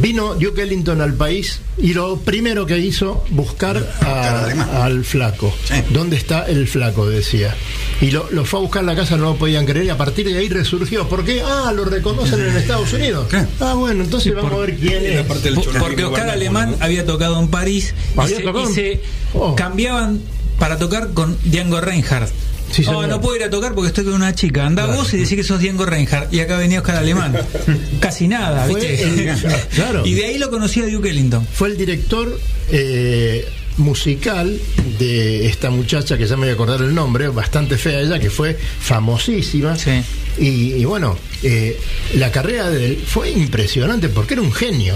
Vino 0.02 0.36
Duke 0.36 0.63
Ellington 0.63 1.00
al 1.02 1.13
país 1.13 1.60
y 1.78 1.93
lo 1.93 2.17
primero 2.19 2.65
que 2.65 2.78
hizo, 2.78 3.23
buscar 3.30 3.78
a- 4.02 4.84
al 4.84 5.06
flaco. 5.06 5.54
Sí. 5.63 5.76
¿Dónde 5.91 6.17
está 6.17 6.45
el 6.45 6.67
flaco? 6.67 7.08
Decía. 7.08 7.56
Y 8.02 8.12
lo, 8.12 8.28
lo 8.32 8.43
fue 8.45 8.60
a 8.60 8.63
buscar 8.63 8.84
a 8.84 8.86
la 8.86 8.95
casa, 8.95 9.15
no 9.15 9.23
lo 9.23 9.36
podían 9.38 9.65
creer 9.65 9.86
y 9.86 9.89
a 9.89 9.97
partir 9.97 10.28
de 10.28 10.38
ahí 10.38 10.50
resurgió. 10.50 11.08
¿Por 11.08 11.23
qué? 11.23 11.41
Ah, 11.41 11.71
lo 11.73 11.86
reconocen 11.86 12.41
en 12.41 12.58
Estados 12.58 12.91
Unidos. 12.93 13.28
Ah, 13.62 13.73
bueno, 13.76 14.04
entonces 14.04 14.36
vamos 14.36 14.52
a 14.54 14.58
ver 14.58 14.76
quién 14.78 15.06
es. 15.06 15.26
parte 15.26 15.43
del 15.52 15.56
Por- 15.56 15.78
Porque 15.80 16.04
Oscar 16.04 16.30
Alemán 16.30 16.76
¿no? 16.78 16.86
había 16.86 17.06
tocado 17.06 17.39
en 17.39 17.47
París 17.47 17.93
y 18.15 18.19
¿Había 18.19 18.38
se, 18.38 18.43
tocado? 18.43 18.69
y 18.69 18.73
se 18.73 19.02
Oh. 19.34 19.56
cambiaban 19.56 20.21
para 20.60 20.78
tocar 20.78 21.13
con 21.13 21.38
Django 21.45 21.80
Reinhardt. 21.82 22.32
Sí, 22.71 22.84
oh, 22.88 23.08
no 23.08 23.21
puedo 23.21 23.36
ir 23.38 23.43
a 23.43 23.49
tocar 23.49 23.73
porque 23.73 23.88
estoy 23.88 24.03
con 24.03 24.13
una 24.13 24.36
chica. 24.36 24.65
Anda 24.65 24.86
vos 24.88 25.13
y 25.13 25.17
decís 25.17 25.36
que 25.36 25.43
sos 25.43 25.62
Django 25.62 25.86
Reinhardt. 25.86 26.34
Y 26.34 26.39
acá 26.41 26.58
venía 26.58 26.80
Oscar 26.80 26.97
Alemán. 26.97 27.36
Casi 27.99 28.27
nada, 28.27 28.67
¿viste? 28.67 29.01
el- 29.03 29.36
claro. 29.75 30.06
Y 30.06 30.13
de 30.13 30.25
ahí 30.25 30.38
lo 30.38 30.49
conocí 30.51 30.82
a 30.82 30.88
Duke 30.88 31.10
Ellington. 31.10 31.47
Fue 31.53 31.69
el 31.69 31.77
director 31.77 32.39
eh, 32.71 33.47
musical 33.77 34.60
de 34.99 35.47
esta 35.47 35.69
muchacha 35.69 36.17
que 36.17 36.25
ya 36.27 36.36
me 36.36 36.41
voy 36.41 36.49
a 36.49 36.53
acordar 36.53 36.82
el 36.82 36.93
nombre, 36.93 37.27
bastante 37.30 37.77
fea 37.77 37.99
ella, 38.01 38.19
que 38.19 38.30
fue 38.30 38.58
famosísima. 38.80 39.75
Sí. 39.77 39.91
Y, 40.39 40.73
y 40.73 40.86
bueno, 40.86 41.17
eh, 41.43 41.80
la 42.15 42.32
carrera 42.32 42.69
de 42.69 42.86
él 42.86 43.03
fue 43.06 43.30
impresionante 43.32 44.10
porque 44.10 44.34
era 44.34 44.41
un 44.43 44.51
genio. 44.51 44.95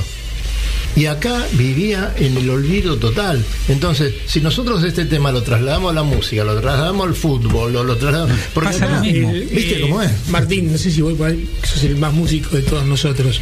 Y 0.95 1.05
acá 1.05 1.41
vivía 1.53 2.13
en 2.17 2.35
el 2.35 2.49
olvido 2.49 2.97
total. 2.97 3.43
Entonces, 3.69 4.13
si 4.27 4.41
nosotros 4.41 4.83
este 4.83 5.05
tema 5.05 5.31
lo 5.31 5.41
trasladamos 5.41 5.91
a 5.91 5.93
la 5.93 6.03
música, 6.03 6.43
lo 6.43 6.59
trasladamos 6.59 7.07
al 7.07 7.15
fútbol, 7.15 7.71
lo, 7.71 7.83
lo 7.83 7.95
trasladamos. 7.95 8.37
Porque 8.53 8.69
Pasa 8.71 8.85
acá, 8.85 8.95
lo 8.95 9.01
mismo. 9.01 9.31
eh, 9.31 9.47
¿Viste 9.51 9.77
Eh, 9.77 9.81
cómo 9.81 10.01
es? 10.01 10.11
Martín, 10.29 10.71
no 10.71 10.77
sé 10.77 10.91
si 10.91 11.01
voy 11.01 11.13
por 11.15 11.27
ahí, 11.29 11.47
que 11.61 11.67
sos 11.67 11.83
el 11.85 11.95
más 11.95 12.13
músico 12.13 12.55
de 12.57 12.63
todos 12.63 12.85
nosotros, 12.85 13.39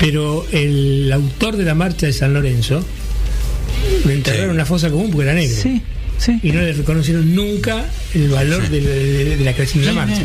pero 0.00 0.44
el 0.50 1.10
autor 1.12 1.56
de 1.56 1.64
la 1.64 1.74
marcha 1.74 2.06
de 2.06 2.12
San 2.12 2.34
Lorenzo 2.34 2.84
lo 4.04 4.10
enterraron 4.10 4.46
en 4.50 4.54
una 4.56 4.66
fosa 4.66 4.90
común 4.90 5.10
porque 5.10 5.24
era 5.30 5.34
negro. 5.34 5.56
Sí, 5.62 5.80
sí. 6.20 6.38
Y 6.42 6.52
no 6.52 6.60
le 6.60 6.72
reconocieron 6.74 7.34
nunca 7.34 7.84
el 8.14 8.28
valor 8.28 8.68
de, 8.68 8.80
la- 8.80 8.88
de- 8.90 9.36
de 9.38 9.44
la 9.44 9.52
creación 9.54 9.80
de 9.80 9.86
la 9.86 9.92
marcha. 10.06 10.22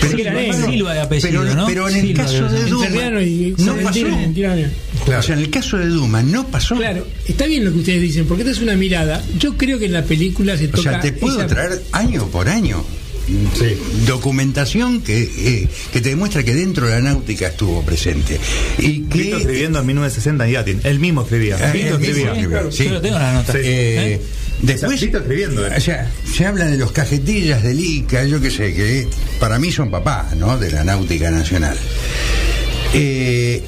Pensé 0.00 0.16
que 0.16 0.22
era 0.22 0.32
negro. 0.34 0.66
Silva 0.70 0.94
de 0.94 1.00
apellido, 1.00 1.42
Pero, 1.42 1.54
¿no? 1.54 1.66
pero 1.66 1.88
en 1.88 1.94
el 1.94 2.00
Silva 2.02 2.24
caso 2.24 2.48
de 2.48 2.64
Duma 2.64 3.22
y 3.22 3.54
no 3.58 3.76
pasó. 3.76 4.06
O 5.18 5.22
sea, 5.22 5.34
en 5.34 5.40
el 5.40 5.50
caso 5.50 5.78
de 5.78 5.86
Duma 5.86 6.22
no 6.22 6.46
pasó. 6.48 6.74
Claro, 6.76 7.06
está 7.28 7.46
bien 7.46 7.64
lo 7.64 7.72
que 7.72 7.78
ustedes 7.78 8.02
dicen, 8.02 8.26
porque 8.26 8.42
esta 8.42 8.52
es 8.52 8.60
una 8.60 8.74
mirada. 8.74 9.22
Yo 9.38 9.56
creo 9.56 9.78
que 9.78 9.84
en 9.86 9.92
la 9.92 10.02
película 10.04 10.56
se 10.56 10.66
O 10.66 10.70
toca. 10.70 10.90
sea, 10.90 11.00
te 11.00 11.12
puedo 11.12 11.38
esa- 11.38 11.46
traer 11.46 11.82
año 11.92 12.26
por 12.28 12.48
año 12.48 12.84
documentación 14.06 15.00
que, 15.02 15.22
eh, 15.22 15.68
que 15.92 16.00
te 16.00 16.10
demuestra 16.10 16.44
que 16.44 16.54
dentro 16.54 16.86
de 16.86 16.92
la 16.92 17.00
náutica 17.00 17.48
estuvo 17.48 17.82
presente. 17.82 18.38
Y 18.78 19.00
que 19.02 19.18
Vito 19.18 19.38
escribiendo 19.38 19.80
en 19.80 19.86
1960 19.86 20.46
en 20.46 20.52
Yatin, 20.52 20.80
él 20.84 21.00
mismo 21.00 21.22
escribía. 21.22 21.56
Ah, 21.60 21.72
Vito 21.72 21.94
él 21.96 22.00
mismo 22.00 22.04
escribía. 22.06 22.32
escribió, 22.32 22.70
Yo 22.70 22.90
lo 22.92 23.00
tengo 23.00 23.16
en 23.16 23.22
la 23.22 23.32
nota. 23.32 23.52
Eh, 23.56 24.20
Después, 24.62 25.02
escribiendo, 25.02 25.66
¿eh? 25.66 25.74
o 25.76 25.80
sea, 25.80 26.10
se 26.24 26.46
habla 26.46 26.66
de 26.66 26.78
los 26.78 26.92
cajetillas 26.92 27.62
del 27.62 27.78
ICA, 27.78 28.24
yo 28.24 28.40
qué 28.40 28.50
sé, 28.50 28.74
que 28.74 29.06
para 29.38 29.58
mí 29.58 29.70
son 29.70 29.90
papás, 29.90 30.34
¿no? 30.36 30.58
De 30.58 30.70
la 30.70 30.82
náutica 30.82 31.30
nacional. 31.30 31.76
Eh, 32.94 33.62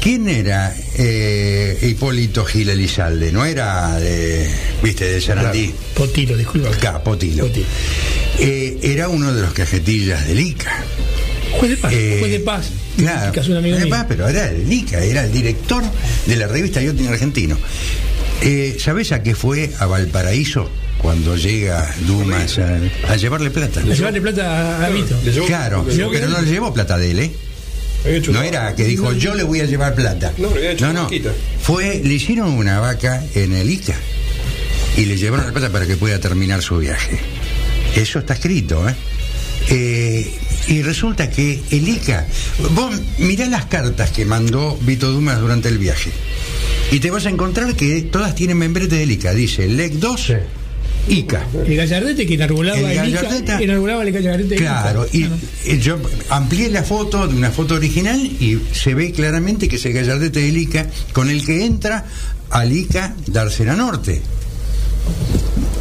¿Quién 0.00 0.28
era 0.28 0.74
eh, 0.96 1.78
Hipólito 1.82 2.44
Gil 2.44 2.70
Elizalde? 2.70 3.32
No 3.32 3.44
era 3.44 3.98
de, 3.98 4.50
viste, 4.82 5.04
de 5.06 5.20
Sarandí. 5.20 5.72
Potilo, 5.94 6.36
disculpa. 6.36 6.70
Acá, 6.70 7.02
Potilo. 7.02 7.46
Potilo. 7.46 7.66
Era 8.38 9.08
uno 9.08 9.32
de 9.32 9.42
los 9.42 9.52
cajetillas 9.52 10.26
del 10.26 10.40
ICA. 10.40 10.72
Juez 11.58 11.70
de 11.70 11.76
paz, 11.76 11.92
juez 11.92 12.30
de 12.30 12.40
paz. 12.40 12.70
Claro, 12.96 13.32
Juez 13.32 13.80
de. 13.80 13.86
Paz, 13.86 14.06
pero 14.08 14.28
era 14.28 14.48
el 14.48 14.70
ICA, 14.70 15.02
era 15.02 15.24
el 15.24 15.32
director 15.32 15.82
de 16.26 16.36
la 16.36 16.46
revista 16.46 16.80
Yotin 16.80 17.08
Argentino. 17.08 17.58
Eh, 18.42 18.76
¿Sabés 18.78 19.12
a 19.12 19.22
qué 19.22 19.34
fue 19.34 19.70
a 19.78 19.86
Valparaíso 19.86 20.68
cuando 20.98 21.36
llega 21.36 21.94
Dumas 22.06 22.58
a, 22.58 22.78
a 23.08 23.16
llevarle 23.16 23.50
plata? 23.50 23.80
A 23.80 23.84
llevarle 23.84 24.20
plata 24.20 24.84
a, 24.84 24.88
Vito. 24.90 25.16
Le 25.24 25.32
Claro, 25.46 25.84
le 25.88 26.06
pero 26.06 26.28
no 26.28 26.40
le 26.40 26.50
llevó 26.50 26.74
plata 26.74 26.98
de 26.98 27.10
él, 27.12 27.18
¿eh? 27.20 27.32
No 28.32 28.42
era 28.42 28.74
que 28.74 28.84
dijo 28.84 29.12
yo 29.12 29.34
le 29.34 29.44
voy 29.44 29.60
a 29.60 29.64
llevar 29.64 29.94
plata. 29.94 30.32
No, 30.38 30.52
le 30.54 30.74
no, 30.74 30.92
no. 30.92 31.08
Fue, 31.62 32.00
le 32.04 32.14
hicieron 32.14 32.50
una 32.52 32.80
vaca 32.80 33.22
en 33.34 33.54
el 33.54 33.70
ICA 33.70 33.94
y 34.96 35.04
le 35.04 35.16
llevaron 35.16 35.46
la 35.46 35.52
plata 35.52 35.70
para 35.70 35.86
que 35.86 35.96
pueda 35.96 36.18
terminar 36.18 36.62
su 36.62 36.78
viaje. 36.78 37.20
Eso 37.94 38.18
está 38.18 38.34
escrito, 38.34 38.88
¿eh? 38.88 38.94
Eh, 39.70 40.34
y 40.66 40.82
resulta 40.82 41.30
que 41.30 41.60
el 41.70 41.88
ICA, 41.88 42.26
vos 42.70 42.92
mirá 43.18 43.46
las 43.46 43.66
cartas 43.66 44.10
que 44.10 44.24
mandó 44.24 44.76
Vito 44.82 45.10
Dumas 45.12 45.40
durante 45.40 45.68
el 45.68 45.78
viaje. 45.78 46.10
Y 46.92 47.00
te 47.00 47.10
vas 47.10 47.26
a 47.26 47.30
encontrar 47.30 47.74
que 47.74 48.02
todas 48.02 48.34
tienen 48.34 48.58
membrete 48.58 48.96
del 48.96 49.10
ICA. 49.10 49.32
Dice 49.32 49.66
LEC 49.66 49.94
2, 49.94 50.32
ICA. 51.08 51.46
El 51.66 51.76
gallardete 51.76 52.26
que 52.26 52.34
enarbolaba 52.34 52.78
El 52.78 52.98
el, 52.98 53.08
Ica, 53.10 53.58
enarbolaba 53.60 54.02
el 54.04 54.12
gallardete 54.12 54.54
Claro, 54.56 55.06
Ica. 55.10 55.30
y, 55.64 55.78
yo 55.78 55.98
amplié 56.28 56.68
la 56.70 56.82
foto 56.84 57.26
de 57.26 57.34
una 57.34 57.50
foto 57.50 57.74
original 57.74 58.20
y 58.24 58.60
se 58.72 58.94
ve 58.94 59.10
claramente 59.10 59.68
que 59.68 59.76
es 59.76 59.86
el 59.86 59.94
gallardete 59.94 60.40
del 60.40 60.56
ICA 60.56 60.86
con 61.12 61.28
el 61.30 61.44
que 61.44 61.64
entra 61.64 62.04
al 62.50 62.72
ICA 62.72 63.16
Dársena 63.26 63.74
Norte. 63.74 64.22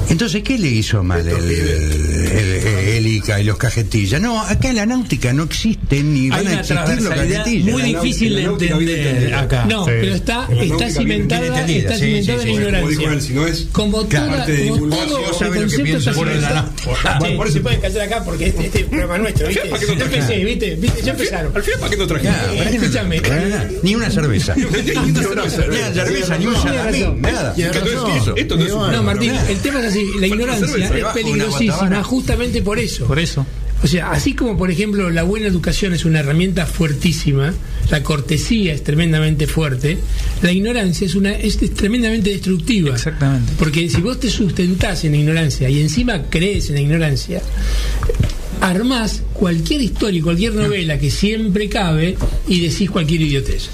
Entonces, 0.09 0.43
¿qué 0.43 0.57
le 0.57 0.67
hizo 0.69 1.03
mal 1.03 1.25
el, 1.27 1.35
el- 1.37 2.50
el 2.65 3.07
ICA 3.07 3.39
y 3.41 3.43
los 3.43 3.57
cajetillas? 3.57 4.21
No, 4.21 4.39
acá 4.41 4.69
en 4.69 4.75
la 4.77 4.85
náutica 4.85 5.33
no 5.33 5.43
existen 5.43 6.13
ni 6.13 6.29
van 6.29 6.47
a 6.47 6.53
existir 6.59 7.01
los 7.01 7.09
cajetillas. 7.13 7.71
muy 7.71 7.81
difícil 7.83 8.35
de 8.35 8.43
entender 8.43 9.33
acá. 9.35 9.65
No, 9.65 9.85
Sí. 9.85 9.91
pero 10.01 10.15
está, 10.15 10.47
está 10.59 10.89
cimentada, 10.89 11.45
está 11.67 11.95
sí, 11.95 12.05
cimentada 12.05 12.43
sí, 12.43 12.49
en 12.49 12.55
sí. 12.55 12.61
la 12.71 12.79
Como 12.79 12.89
dijo 12.89 13.01
ignorancia. 13.01 13.11
él, 13.11 13.21
si 13.21 13.33
no 13.33 13.47
es- 13.47 13.67
Como 13.71 14.07
Claro, 14.07 14.25
toda, 14.27 14.37
parte 14.37 14.51
de 14.53 14.67
como 14.69 14.87
todo 14.89 15.17
el 15.19 15.33
concepto 15.55 15.97
está 15.97 16.13
cimentado. 16.13 16.69
por 17.37 17.47
eso- 17.47 17.53
se 17.55 17.59
pueden 17.61 17.81
callar 17.81 18.01
acá 18.07 18.23
porque 18.23 18.47
este, 18.47 18.65
este 18.65 18.83
programa 18.85 19.15
es 19.15 19.21
nuestro, 19.21 19.47
¿viste? 19.47 19.61
¿para 19.69 19.79
qué 19.79 19.85
no 19.87 19.93
Yo 19.93 19.97
traje? 19.99 20.15
empecé, 20.15 20.45
¿viste? 20.45 20.75
¿Viste? 20.75 21.01
Ya 21.03 21.11
empezaron. 21.11 21.55
Al 21.55 21.63
final, 21.63 21.79
¿para 21.79 21.91
qué 21.91 21.97
no 21.97 22.07
no- 22.07 22.61
Escúchame. 22.61 23.21
Ni 23.83 23.95
una 23.95 24.09
cerveza. 24.11 24.55
Ni 24.55 24.63
una 24.63 25.49
cerveza. 25.49 26.37
ni 26.37 26.45
un 26.47 26.55
salamín, 26.55 27.21
nada. 27.21 27.53
Esto 28.35 28.55
no 28.57 28.65
es 28.65 28.71
un- 28.71 28.91
No, 28.91 29.03
Martín, 29.03 29.33
el 29.49 29.57
tema 29.59 29.79
es 29.81 29.85
así. 29.87 30.05
La 30.19 30.27
ignorancia 30.27 30.65
es 30.85 31.05
peligrosísima 31.13 31.75
guatabana. 31.75 32.03
Por 32.61 32.79
eso. 32.79 33.05
Por 33.05 33.19
eso. 33.19 33.45
O 33.83 33.87
sea, 33.87 34.11
así 34.11 34.33
como 34.33 34.57
por 34.57 34.69
ejemplo 34.69 35.09
la 35.09 35.23
buena 35.23 35.47
educación 35.47 35.93
es 35.93 36.05
una 36.05 36.19
herramienta 36.19 36.67
fuertísima, 36.67 37.51
la 37.89 38.03
cortesía 38.03 38.73
es 38.73 38.83
tremendamente 38.83 39.47
fuerte, 39.47 39.97
la 40.43 40.51
ignorancia 40.51 41.07
es 41.07 41.15
una 41.15 41.31
es 41.31 41.57
tremendamente 41.73 42.29
destructiva. 42.29 42.93
Exactamente. 42.93 43.53
Porque 43.57 43.89
si 43.89 44.01
vos 44.01 44.19
te 44.19 44.29
sustentás 44.29 45.03
en 45.03 45.13
la 45.13 45.17
ignorancia 45.17 45.67
y 45.67 45.81
encima 45.81 46.23
crees 46.29 46.69
en 46.69 46.75
la 46.75 46.81
ignorancia, 46.81 47.41
armás 48.61 49.23
cualquier 49.33 49.81
historia 49.81 50.19
y 50.19 50.21
cualquier 50.21 50.53
novela 50.53 50.99
que 50.99 51.09
siempre 51.09 51.67
cabe 51.67 52.15
y 52.47 52.59
decís 52.59 52.89
cualquier 52.91 53.21
idiotez. 53.21 53.69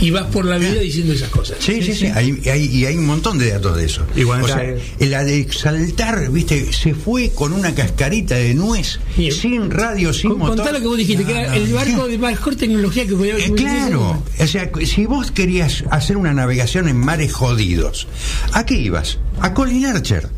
Y 0.00 0.10
vas 0.10 0.24
por 0.26 0.44
la 0.44 0.58
vida 0.58 0.74
diciendo 0.80 1.12
esas 1.12 1.28
cosas. 1.28 1.56
Sí, 1.60 1.82
sí, 1.82 1.94
sí, 1.94 2.06
Hay, 2.06 2.40
hay- 2.50 2.66
y 2.66 2.86
hay 2.86 2.96
un 2.96 3.06
montón 3.06 3.38
de 3.38 3.50
datos 3.50 3.76
de 3.76 3.84
eso. 3.86 4.04
Igual 4.16 4.42
o 4.42 4.46
sea, 4.48 4.62
la 5.00 5.24
de 5.24 5.40
exaltar, 5.40 6.30
viste, 6.30 6.72
se 6.72 6.94
fue 6.94 7.30
con 7.30 7.52
una 7.52 7.74
cascarita 7.74 8.34
de 8.36 8.54
nuez, 8.54 8.98
Y- 9.16 9.30
sin 9.30 9.70
radio, 9.70 10.12
sin 10.12 10.30
Con- 10.30 10.38
motor. 10.40 10.56
Contá 10.56 10.72
lo 10.72 10.80
que 10.80 10.86
vos 10.86 10.96
dijiste, 10.96 11.24
que 11.24 11.32
era 11.32 11.56
el 11.56 11.72
barco 11.72 12.08
de 12.08 12.18
mejor 12.18 12.56
tecnología 12.56 13.06
que 13.06 13.14
podía 13.14 13.32
Eh, 13.36 13.44
haber. 13.44 13.54
claro, 13.54 14.22
o 14.38 14.46
sea, 14.46 14.70
si 14.84 15.06
vos 15.06 15.30
querías 15.30 15.84
hacer 15.90 16.16
una 16.16 16.32
navegación 16.32 16.88
en 16.88 16.96
mares 16.96 17.32
jodidos, 17.32 18.06
¿a 18.52 18.64
qué 18.66 18.74
ibas? 18.74 19.18
A 19.40 19.54
Colin 19.54 19.86
Archer. 19.86 20.28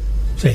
Sí. 0.41 0.51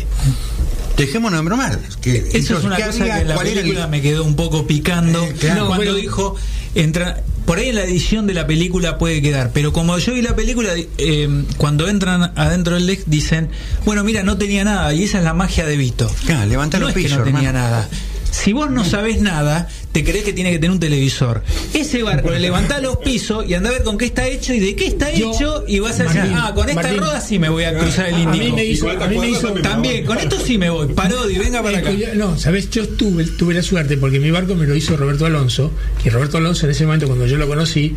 Dejémonos 0.97 1.39
de 1.39 1.45
bromar. 1.45 1.79
Que, 2.01 2.29
Eso 2.33 2.57
es 2.57 2.65
una 2.65 2.75
¿qué 2.75 2.83
cosa 2.83 3.03
que 3.05 3.09
en 3.11 3.27
la 3.29 3.35
¿Cuál 3.35 3.47
era 3.47 3.55
el- 3.59 3.61
película 3.61 3.87
me 3.87 4.01
quedó 4.01 4.23
un 4.25 4.35
poco 4.35 4.67
picando. 4.67 5.23
Eh, 5.23 5.33
claro. 5.39 5.67
cuando 5.67 5.95
dijo, 5.95 6.35
entra, 6.75 7.23
por 7.49 7.57
ahí 7.57 7.69
en 7.69 7.75
la 7.77 7.83
edición 7.83 8.27
de 8.27 8.35
la 8.35 8.45
película 8.45 8.99
puede 8.99 9.23
quedar, 9.23 9.49
pero 9.51 9.73
como 9.73 9.97
yo 9.97 10.13
vi 10.13 10.21
la 10.21 10.35
película, 10.35 10.69
eh, 10.99 11.45
cuando 11.57 11.87
entran 11.87 12.31
adentro 12.35 12.75
del 12.75 12.85
Lex 12.85 13.05
dicen, 13.07 13.49
bueno, 13.85 14.03
mira, 14.03 14.21
no 14.21 14.37
tenía 14.37 14.63
nada, 14.63 14.93
y 14.93 15.05
esa 15.05 15.17
es 15.17 15.23
la 15.23 15.33
magia 15.33 15.65
de 15.65 15.75
Vito. 15.75 16.11
Claro, 16.27 16.45
no 16.47 16.79
los 16.79 16.89
es 16.89 16.95
que 16.95 17.01
pisos, 17.01 17.17
no 17.17 17.23
tenía 17.23 17.49
hermano. 17.49 17.69
nada. 17.69 17.89
Si 18.31 18.53
vos 18.53 18.69
no 18.69 18.85
sabés 18.85 19.21
nada, 19.21 19.67
te 19.91 20.03
crees 20.03 20.23
que 20.23 20.33
tiene 20.33 20.51
que 20.51 20.57
tener 20.59 20.71
un 20.71 20.79
televisor. 20.79 21.43
Ese 21.73 22.03
barco 22.03 22.29
le 22.29 22.39
levantás 22.39 22.81
los 22.81 22.97
pisos 22.97 23.45
y 23.49 23.53
anda 23.55 23.69
a 23.69 23.73
ver 23.73 23.83
con 23.83 23.97
qué 23.97 24.05
está 24.05 24.27
hecho 24.27 24.53
y 24.53 24.59
de 24.59 24.75
qué 24.75 24.85
está 24.87 25.11
Yo- 25.11 25.31
hecho 25.33 25.63
y 25.67 25.79
vas 25.79 25.99
a 25.99 26.03
decir, 26.03 26.19
Martín, 26.19 26.37
ah, 26.37 26.51
con 26.53 26.69
esta 26.69 26.81
Martín. 26.83 26.99
roda 27.01 27.21
sí 27.21 27.39
me 27.39 27.49
voy 27.49 27.63
a 27.63 27.77
cruzar 27.77 28.07
el 28.09 28.15
A 28.15 28.17
mí 28.31 28.37
Índico. 28.37 28.55
me 28.55 28.65
hizo, 28.65 28.89
a 28.89 29.07
mí 29.07 29.17
me 29.17 29.29
hizo 29.29 29.51
También, 29.53 30.05
con 30.05 30.17
esto 30.19 30.37
sí 30.39 30.57
me 30.57 30.69
voy. 30.69 30.87
Parodi, 30.93 31.37
venga 31.37 31.61
para 31.63 31.79
acá. 31.79 31.91
No, 32.15 32.37
sabes, 32.37 32.69
yo 32.69 32.87
tuve, 32.87 33.25
tuve 33.25 33.55
la 33.55 33.63
suerte 33.63 33.97
porque 33.97 34.19
mi 34.19 34.29
barco 34.31 34.55
me 34.55 34.67
lo 34.67 34.75
hizo 34.75 34.95
Roberto 34.95 35.25
Alonso, 35.25 35.71
y 36.05 36.09
Roberto 36.09 36.37
Alonso 36.37 36.65
en 36.65 36.71
ese 36.71 36.85
momento 36.85 37.07
cuando 37.07 37.25
yo 37.25 37.37
lo 37.37 37.47
conocí, 37.47 37.95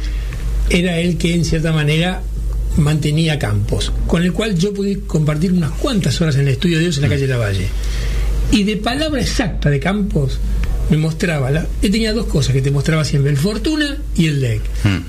era 0.70 0.98
el 0.98 1.18
que 1.18 1.34
en 1.34 1.44
cierta 1.44 1.72
manera 1.72 2.22
mantenía 2.78 3.38
campos, 3.38 3.92
con 4.06 4.22
el 4.22 4.32
cual 4.32 4.56
yo 4.56 4.72
pude 4.72 5.00
compartir 5.00 5.52
unas 5.52 5.72
cuantas 5.72 6.18
horas 6.22 6.36
en 6.36 6.42
el 6.42 6.48
estudio 6.48 6.78
de 6.78 6.84
Dios 6.84 6.96
en 6.96 7.02
la 7.02 7.08
calle 7.10 7.26
Lavalle. 7.26 7.66
Y 8.50 8.64
de 8.64 8.76
palabra 8.76 9.20
exacta 9.20 9.70
de 9.70 9.80
campos 9.80 10.38
me 10.90 10.98
mostraba, 10.98 11.50
la, 11.50 11.66
él 11.80 11.90
tenía 11.90 12.12
dos 12.12 12.26
cosas 12.26 12.52
que 12.52 12.60
te 12.60 12.70
mostraba 12.70 13.04
siempre, 13.04 13.30
el 13.30 13.38
Fortuna 13.38 13.96
y 14.14 14.26
el 14.26 14.40
DEC. 14.40 14.60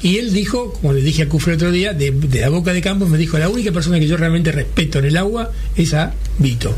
Y 0.02 0.18
él 0.18 0.32
dijo, 0.32 0.72
como 0.74 0.94
le 0.94 1.02
dije 1.02 1.24
a 1.24 1.30
Cufre 1.30 1.56
otro 1.56 1.72
día, 1.72 1.94
de, 1.94 2.12
de 2.12 2.40
la 2.40 2.50
boca 2.50 2.72
de 2.72 2.82
Campos 2.82 3.10
me 3.10 3.18
dijo, 3.18 3.38
la 3.38 3.50
única 3.50 3.72
persona 3.72 4.00
que 4.00 4.08
yo 4.08 4.16
realmente 4.16 4.52
respeto 4.52 5.00
en 5.00 5.06
el 5.06 5.18
agua 5.18 5.52
es 5.76 5.94
a 5.94 6.14
Vito. 6.40 6.74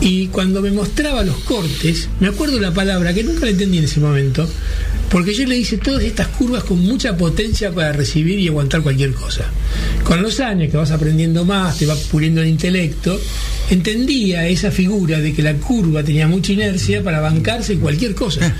Y 0.00 0.28
cuando 0.28 0.60
me 0.60 0.70
mostraba 0.70 1.22
los 1.22 1.36
cortes, 1.38 2.08
me 2.20 2.28
acuerdo 2.28 2.60
la 2.60 2.72
palabra 2.72 3.14
que 3.14 3.22
nunca 3.22 3.44
la 3.44 3.52
entendí 3.52 3.78
en 3.78 3.84
ese 3.84 4.00
momento, 4.00 4.46
porque 5.10 5.34
yo 5.34 5.46
le 5.46 5.56
hice 5.56 5.78
todas 5.78 6.02
estas 6.02 6.28
curvas 6.28 6.64
con 6.64 6.78
mucha 6.78 7.16
potencia 7.16 7.72
para 7.72 7.92
recibir 7.92 8.38
y 8.38 8.48
aguantar 8.48 8.82
cualquier 8.82 9.12
cosa. 9.12 9.44
Con 10.04 10.22
los 10.22 10.40
años 10.40 10.70
que 10.70 10.76
vas 10.76 10.90
aprendiendo 10.90 11.44
más, 11.44 11.78
te 11.78 11.86
va 11.86 11.96
puliendo 12.10 12.40
el 12.40 12.48
intelecto, 12.48 13.20
entendía 13.70 14.46
esa 14.48 14.70
figura 14.70 15.18
de 15.18 15.32
que 15.32 15.42
la 15.42 15.54
curva 15.54 16.02
tenía 16.02 16.26
mucha 16.26 16.52
inercia 16.52 17.02
para 17.02 17.20
bancarse 17.20 17.76
cualquier 17.78 18.14
cosa. 18.14 18.52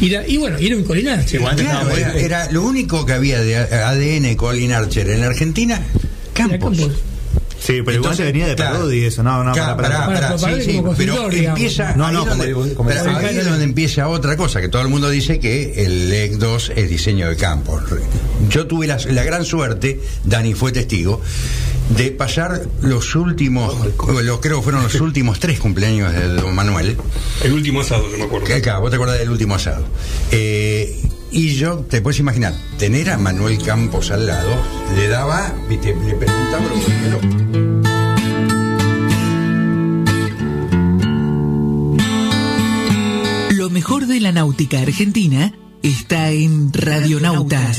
Y, 0.00 0.36
bueno, 0.38 0.56
era 0.58 0.76
un 0.76 0.82
colinarche. 0.84 1.36
Igual 1.36 1.54
te 1.54 1.62
Claro, 1.64 1.90
era, 1.96 2.14
era 2.14 2.50
lo 2.50 2.62
único 2.62 3.06
que 3.06 3.12
había 3.12 3.40
de 3.40 3.56
ADN 3.56 4.34
Colin 4.36 4.72
Archer 4.72 5.08
en 5.10 5.20
la 5.20 5.26
Argentina, 5.28 5.80
Campos. 6.32 6.76
Campos. 6.78 6.98
Sí, 7.60 7.74
pero 7.74 7.80
igual 7.82 7.96
Entonces, 7.96 8.18
te 8.26 8.32
venía 8.32 8.46
de 8.48 8.56
parodi 8.56 9.04
eso, 9.04 9.22
no, 9.22 9.44
no, 9.44 9.52
Claro, 9.52 9.76
para, 9.76 9.88
para, 9.90 10.06
para. 10.06 10.36
Para- 10.36 10.38
sí, 10.60 10.80
para- 10.80 10.96
sí, 10.96 10.96
pero 10.96 11.28
digamos. 11.28 11.60
empieza, 11.60 11.94
No, 11.94 12.10
no, 12.10 12.10
es 12.10 12.18
como 12.18 12.30
donde- 12.30 12.46
digo- 12.48 12.74
como 12.74 12.88
pero 12.88 13.16
ahí 13.16 13.38
es 13.38 13.44
donde 13.44 13.62
empieza 13.64 14.08
otra 14.08 14.36
cosa, 14.36 14.60
que 14.60 14.68
todo 14.68 14.82
el 14.82 14.88
mundo 14.88 15.08
dice 15.08 15.38
que 15.38 15.84
el 15.84 16.08
LEC 16.10 16.32
2 16.38 16.72
es 16.74 16.90
diseño 16.90 17.28
de 17.28 17.36
campo. 17.36 17.80
Yo 18.50 18.66
tuve 18.66 18.88
la, 18.88 18.96
la 19.10 19.22
gran 19.22 19.44
suerte, 19.44 20.00
Dani 20.24 20.54
fue 20.54 20.72
testigo, 20.72 21.20
de 21.90 22.10
pasar 22.10 22.62
los 22.80 23.14
últimos, 23.16 23.74
los, 24.08 24.40
creo 24.40 24.56
que 24.58 24.62
fueron 24.62 24.82
los 24.82 24.94
últimos 25.00 25.38
tres 25.40 25.58
cumpleaños 25.60 26.12
de 26.12 26.28
Don 26.28 26.54
Manuel, 26.54 26.96
El 27.44 27.52
último 27.52 27.80
asado, 27.82 28.10
yo 28.10 28.18
me 28.18 28.24
acuerdo. 28.24 28.46
que 28.46 28.54
acá, 28.54 28.78
vos 28.78 28.90
te 28.90 28.96
acordás 28.96 29.18
del 29.18 29.30
último 29.30 29.54
asado. 29.54 29.84
Eh, 30.30 31.00
y 31.30 31.54
yo, 31.54 31.78
te 31.88 32.00
puedes 32.02 32.18
imaginar, 32.20 32.54
tener 32.78 33.10
a 33.10 33.18
Manuel 33.18 33.62
Campos 33.62 34.10
al 34.10 34.26
lado, 34.26 34.50
le 34.96 35.08
daba, 35.08 35.52
viste, 35.68 35.94
le 35.94 36.14
preguntaba 36.14 36.62
lo 36.64 36.74
que 36.74 37.10
lo- 37.10 37.52
Lo 43.50 43.70
mejor 43.70 44.06
de 44.06 44.20
la 44.20 44.32
náutica 44.32 44.80
argentina 44.80 45.52
está 45.82 46.30
en 46.30 46.72
Radionautas. 46.72 47.78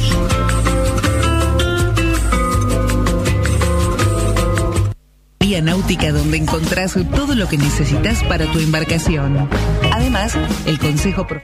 Vía 5.40 5.62
náutica 5.62 6.12
donde 6.12 6.38
encontrás 6.38 6.98
todo 7.16 7.36
lo 7.36 7.48
que 7.48 7.60
necesitas 7.60 8.24
para 8.24 8.52
tu 8.52 8.58
embarcación. 8.60 9.48
Además, 9.92 10.36
el 10.66 10.80
consejo 10.80 11.28
Pro- 11.28 11.44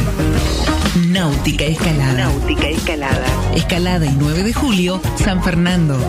Náutica 1.07 1.63
Escalada. 1.65 2.13
Náutica 2.13 2.67
Escalada. 2.67 3.27
Escalada 3.55 4.07
y 4.07 4.15
9 4.17 4.43
de 4.43 4.53
julio, 4.53 4.99
San 5.17 5.43
Fernando. 5.43 5.99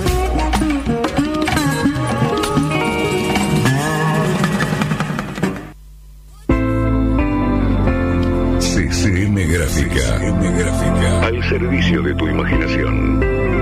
CCM 8.59 9.35
Gráfica. 9.35 10.18
Gráfica. 10.18 11.27
Al 11.27 11.49
servicio 11.49 12.03
de 12.03 12.14
tu 12.14 12.27
imaginación. 12.27 13.61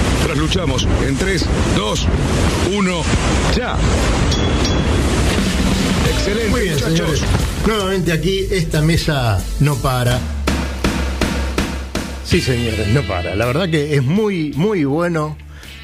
Trasluchamos 0.23 0.87
en 1.07 1.17
3, 1.17 1.45
2, 1.75 2.07
1, 2.73 3.01
ya. 3.55 3.77
Excelente, 6.13 6.49
Muy 6.49 6.61
bien, 6.61 6.73
muchachos. 6.75 6.97
señores. 6.97 7.21
Nuevamente 7.67 8.11
aquí, 8.11 8.45
esta 8.51 8.81
mesa 8.81 9.43
no 9.59 9.75
para. 9.75 10.19
Sí, 12.23 12.39
señores, 12.41 12.87
no 12.89 13.01
para. 13.03 13.35
La 13.35 13.45
verdad 13.45 13.69
que 13.69 13.95
es 13.95 14.03
muy, 14.03 14.53
muy 14.55 14.85
bueno 14.85 15.37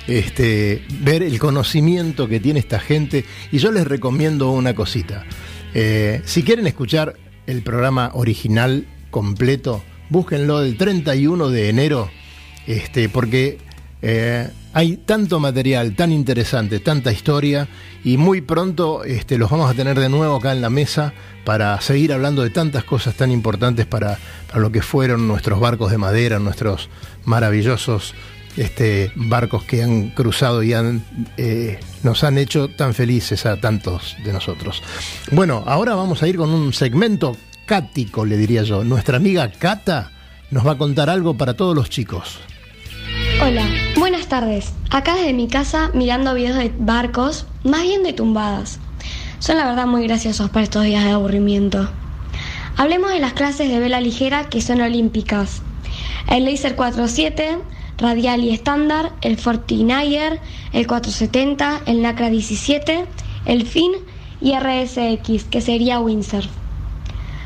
este, 0.07 0.83
ver 1.01 1.23
el 1.23 1.39
conocimiento 1.39 2.27
que 2.27 2.39
tiene 2.39 2.59
esta 2.59 2.79
gente. 2.79 3.25
Y 3.51 3.57
yo 3.57 3.71
les 3.71 3.85
recomiendo 3.85 4.51
una 4.51 4.73
cosita. 4.73 5.25
Eh, 5.73 6.21
si 6.25 6.43
quieren 6.43 6.67
escuchar 6.67 7.15
el 7.47 7.61
programa 7.63 8.11
original 8.13 8.85
completo, 9.11 9.83
búsquenlo 10.09 10.61
del 10.61 10.77
31 10.77 11.49
de 11.49 11.69
enero, 11.69 12.09
este, 12.65 13.09
porque 13.09 13.57
eh, 14.01 14.49
hay 14.73 14.97
tanto 14.97 15.39
material 15.39 15.95
tan 15.95 16.11
interesante, 16.11 16.79
tanta 16.79 17.11
historia, 17.11 17.67
y 18.03 18.17
muy 18.17 18.41
pronto 18.41 19.03
este, 19.03 19.37
los 19.37 19.49
vamos 19.49 19.69
a 19.69 19.73
tener 19.73 19.99
de 19.99 20.09
nuevo 20.09 20.35
acá 20.35 20.51
en 20.51 20.61
la 20.61 20.69
mesa 20.69 21.13
para 21.45 21.79
seguir 21.81 22.13
hablando 22.13 22.43
de 22.43 22.49
tantas 22.49 22.83
cosas 22.83 23.15
tan 23.15 23.31
importantes 23.31 23.85
para, 23.85 24.19
para 24.47 24.59
lo 24.59 24.71
que 24.71 24.81
fueron 24.81 25.27
nuestros 25.27 25.59
barcos 25.59 25.91
de 25.91 25.97
madera, 25.97 26.39
nuestros 26.39 26.89
maravillosos 27.25 28.13
este, 28.57 29.11
barcos 29.15 29.63
que 29.63 29.83
han 29.83 30.09
cruzado 30.09 30.63
y 30.63 30.73
han, 30.73 31.03
eh, 31.37 31.79
nos 32.03 32.23
han 32.23 32.37
hecho 32.37 32.67
tan 32.67 32.93
felices 32.93 33.45
a 33.45 33.59
tantos 33.61 34.17
de 34.23 34.33
nosotros. 34.33 34.83
Bueno, 35.31 35.63
ahora 35.67 35.95
vamos 35.95 36.23
a 36.23 36.27
ir 36.27 36.37
con 36.37 36.49
un 36.49 36.73
segmento 36.73 37.37
cático, 37.65 38.25
le 38.25 38.37
diría 38.37 38.63
yo. 38.63 38.83
Nuestra 38.83 39.17
amiga 39.17 39.51
Cata 39.51 40.11
nos 40.49 40.65
va 40.65 40.71
a 40.71 40.77
contar 40.77 41.09
algo 41.09 41.37
para 41.37 41.55
todos 41.55 41.75
los 41.75 41.89
chicos. 41.89 42.39
Hola, 43.47 43.65
buenas 43.97 44.27
tardes. 44.27 44.73
Acá 44.89 45.15
desde 45.15 45.31
mi 45.31 45.47
casa 45.47 45.89
mirando 45.93 46.33
videos 46.33 46.57
de 46.57 46.73
barcos, 46.77 47.45
más 47.63 47.83
bien 47.83 48.03
de 48.03 48.11
tumbadas. 48.11 48.77
Son 49.39 49.55
la 49.55 49.65
verdad 49.65 49.87
muy 49.87 50.05
graciosos 50.05 50.49
para 50.49 50.65
estos 50.65 50.83
días 50.83 51.05
de 51.05 51.11
aburrimiento. 51.11 51.89
Hablemos 52.75 53.09
de 53.09 53.21
las 53.21 53.31
clases 53.31 53.69
de 53.69 53.79
vela 53.79 54.01
ligera 54.01 54.49
que 54.49 54.59
son 54.59 54.81
olímpicas. 54.81 55.61
El 56.29 56.43
Laser 56.43 56.75
47, 56.75 57.59
Radial 57.97 58.43
y 58.43 58.49
Estándar, 58.49 59.13
el 59.21 59.37
Fortinayer, 59.37 60.41
el 60.73 60.85
470, 60.85 61.83
el 61.85 62.01
Nacra 62.01 62.29
17, 62.29 63.05
el 63.45 63.65
Fin 63.65 63.93
y 64.41 64.57
RSX, 64.57 65.45
que 65.45 65.61
sería 65.61 66.01
Windsurf. 66.01 66.49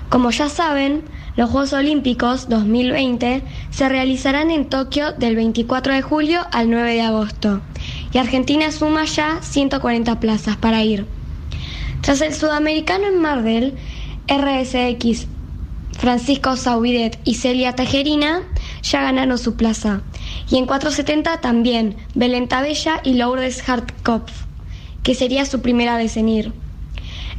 Como 0.09 0.31
ya 0.31 0.49
saben, 0.49 1.03
los 1.37 1.49
Juegos 1.49 1.73
Olímpicos 1.73 2.49
2020 2.49 3.41
se 3.69 3.89
realizarán 3.89 4.51
en 4.51 4.67
Tokio 4.67 5.13
del 5.13 5.35
24 5.35 5.93
de 5.93 6.01
julio 6.01 6.41
al 6.51 6.69
9 6.69 6.93
de 6.93 7.01
agosto 7.01 7.61
y 8.11 8.17
Argentina 8.17 8.71
suma 8.71 9.05
ya 9.05 9.41
140 9.41 10.19
plazas 10.19 10.57
para 10.57 10.83
ir. 10.83 11.05
Tras 12.01 12.21
el 12.21 12.33
sudamericano 12.33 13.07
en 13.07 13.21
Mar 13.21 13.43
del, 13.43 13.75
RSX, 14.27 15.27
Francisco 15.97 16.57
Saubidet 16.57 17.19
y 17.23 17.35
Celia 17.35 17.75
Tejerina 17.75 18.41
ya 18.81 19.01
ganaron 19.01 19.37
su 19.37 19.55
plaza. 19.55 20.01
Y 20.49 20.57
en 20.57 20.65
470 20.65 21.41
también 21.41 21.95
Belén 22.15 22.47
Tabella 22.47 23.01
y 23.03 23.13
Lourdes 23.13 23.67
Hartkopf, 23.67 24.31
que 25.03 25.15
sería 25.15 25.45
su 25.45 25.61
primera 25.61 25.95
vez 25.97 26.17
en 26.17 26.29
ir. 26.29 26.53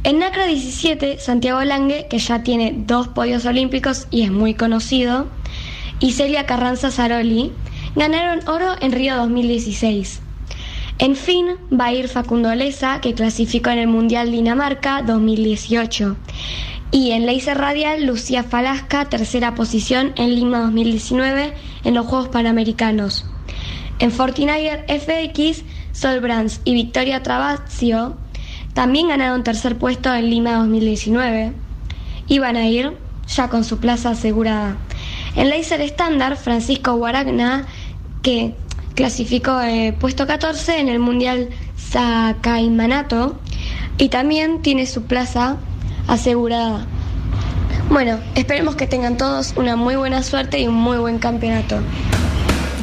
En 0.05 0.19
NACRA 0.19 0.47
17, 0.47 1.17
Santiago 1.19 1.63
Lange, 1.63 2.07
que 2.09 2.19
ya 2.19 2.43
tiene 2.43 2.73
dos 2.75 3.07
podios 3.07 3.45
olímpicos 3.45 4.07
y 4.11 4.23
es 4.23 4.31
muy 4.31 4.53
conocido, 4.53 5.27
y 6.01 6.11
Celia 6.11 6.45
Carranza 6.45 6.91
Zaroli 6.91 7.53
ganaron 7.95 8.45
oro 8.49 8.75
en 8.81 8.91
Río 8.91 9.15
2016. 9.15 10.19
En 10.99 11.15
fin, 11.15 11.55
va 11.71 11.85
a 11.85 11.93
ir 11.93 12.09
Facundo 12.09 12.53
Leza, 12.53 12.99
que 12.99 13.13
clasificó 13.13 13.69
en 13.69 13.79
el 13.79 13.87
Mundial 13.87 14.29
Dinamarca 14.29 15.03
2018. 15.03 16.17
Y 16.91 17.11
en 17.11 17.25
Laser 17.25 17.57
Radial, 17.57 18.05
Lucía 18.05 18.43
Falasca, 18.43 19.05
tercera 19.05 19.55
posición 19.55 20.11
en 20.17 20.35
Lima 20.35 20.59
2019 20.59 21.53
en 21.85 21.93
los 21.93 22.05
Juegos 22.05 22.27
Panamericanos. 22.27 23.25
En 23.99 24.11
Fortinayer 24.11 24.85
FX, 24.89 25.63
Sol 25.93 26.19
Brands 26.19 26.59
y 26.65 26.73
Victoria 26.73 27.23
Travasio 27.23 28.17
también 28.73 29.07
ganaron 29.07 29.43
tercer 29.43 29.77
puesto 29.77 30.13
en 30.13 30.29
Lima 30.29 30.55
2019 30.55 31.53
y 32.27 32.39
van 32.39 32.55
a 32.55 32.67
ir 32.67 32.97
ya 33.27 33.49
con 33.49 33.63
su 33.63 33.79
plaza 33.79 34.11
asegurada. 34.11 34.77
En 35.35 35.49
Laser 35.49 35.81
Estándar, 35.81 36.37
Francisco 36.37 36.95
Guaragna, 36.95 37.65
que 38.21 38.55
clasificó 38.95 39.61
eh, 39.61 39.95
puesto 39.99 40.27
14 40.27 40.79
en 40.79 40.89
el 40.89 40.99
Mundial 40.99 41.49
Sakaimanato 41.77 43.37
y 43.97 44.09
también 44.09 44.61
tiene 44.61 44.85
su 44.85 45.03
plaza 45.03 45.57
asegurada. 46.07 46.85
Bueno, 47.89 48.19
esperemos 48.35 48.75
que 48.75 48.87
tengan 48.87 49.17
todos 49.17 49.53
una 49.55 49.75
muy 49.75 49.95
buena 49.95 50.23
suerte 50.23 50.59
y 50.59 50.67
un 50.67 50.75
muy 50.75 50.97
buen 50.97 51.19
campeonato. 51.19 51.79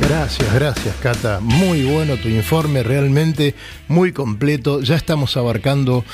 Gracias, 0.00 0.52
gracias 0.54 0.94
Cata. 0.96 1.40
Muy 1.40 1.84
bueno 1.84 2.16
tu 2.16 2.28
informe, 2.28 2.82
realmente 2.82 3.54
muy 3.88 4.12
completo. 4.12 4.80
Ya 4.82 4.96
estamos 4.96 5.36
abarcando 5.36 6.04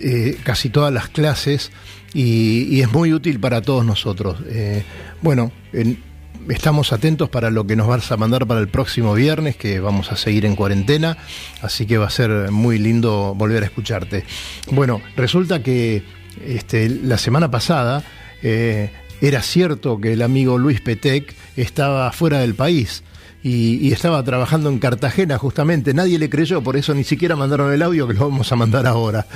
eh, 0.00 0.36
casi 0.42 0.68
todas 0.68 0.92
las 0.92 1.08
clases 1.08 1.70
y, 2.12 2.80
es 2.80 2.92
muy 2.92 3.12
útil 3.12 3.38
para 3.40 3.62
todos 3.62 3.84
nosotros. 3.84 4.38
Eh, 4.48 4.82
bueno, 5.22 5.52
en- 5.72 6.02
estamos 6.48 6.92
atentos 6.92 7.28
para 7.28 7.50
lo 7.50 7.66
que 7.66 7.76
nos 7.76 7.86
vas 7.86 8.10
a 8.10 8.16
mandar 8.16 8.46
para 8.46 8.60
el 8.60 8.68
próximo 8.68 9.14
viernes, 9.14 9.56
que 9.56 9.78
vamos 9.78 10.10
a 10.10 10.16
seguir 10.16 10.44
en 10.44 10.56
cuarentena, 10.56 11.16
así 11.62 11.86
que 11.86 11.98
va 11.98 12.06
a 12.06 12.10
ser 12.10 12.50
muy 12.50 12.78
lindo 12.78 13.34
volver 13.36 13.62
a 13.62 13.66
escucharte. 13.66 14.24
Bueno, 14.72 15.00
resulta 15.16 15.62
que 15.62 16.02
este, 16.44 16.88
la 16.88 17.18
semana 17.18 17.50
pasada 17.50 18.02
eh, 18.42 18.90
era 19.20 19.42
cierto 19.42 20.00
que 20.00 20.14
el 20.14 20.22
amigo 20.22 20.58
Luis 20.58 20.80
Petec 20.80 21.32
estaba 21.56 22.10
fuera 22.12 22.40
del 22.40 22.54
país. 22.54 23.02
Y, 23.42 23.92
estaba 23.92 24.22
trabajando 24.22 24.68
en 24.68 24.78
Cartagena 24.78 25.38
justamente, 25.38 25.94
nadie 25.94 26.18
le 26.18 26.28
creyó, 26.28 26.62
por 26.62 26.76
eso 26.76 26.94
ni 26.94 27.04
siquiera 27.04 27.36
mandaron 27.36 27.72
el 27.72 27.82
audio 27.82 28.06
que 28.06 28.14
lo 28.14 28.28
vamos 28.28 28.50
a 28.52 28.56
mandar 28.56 28.86
ahora. 28.86 29.26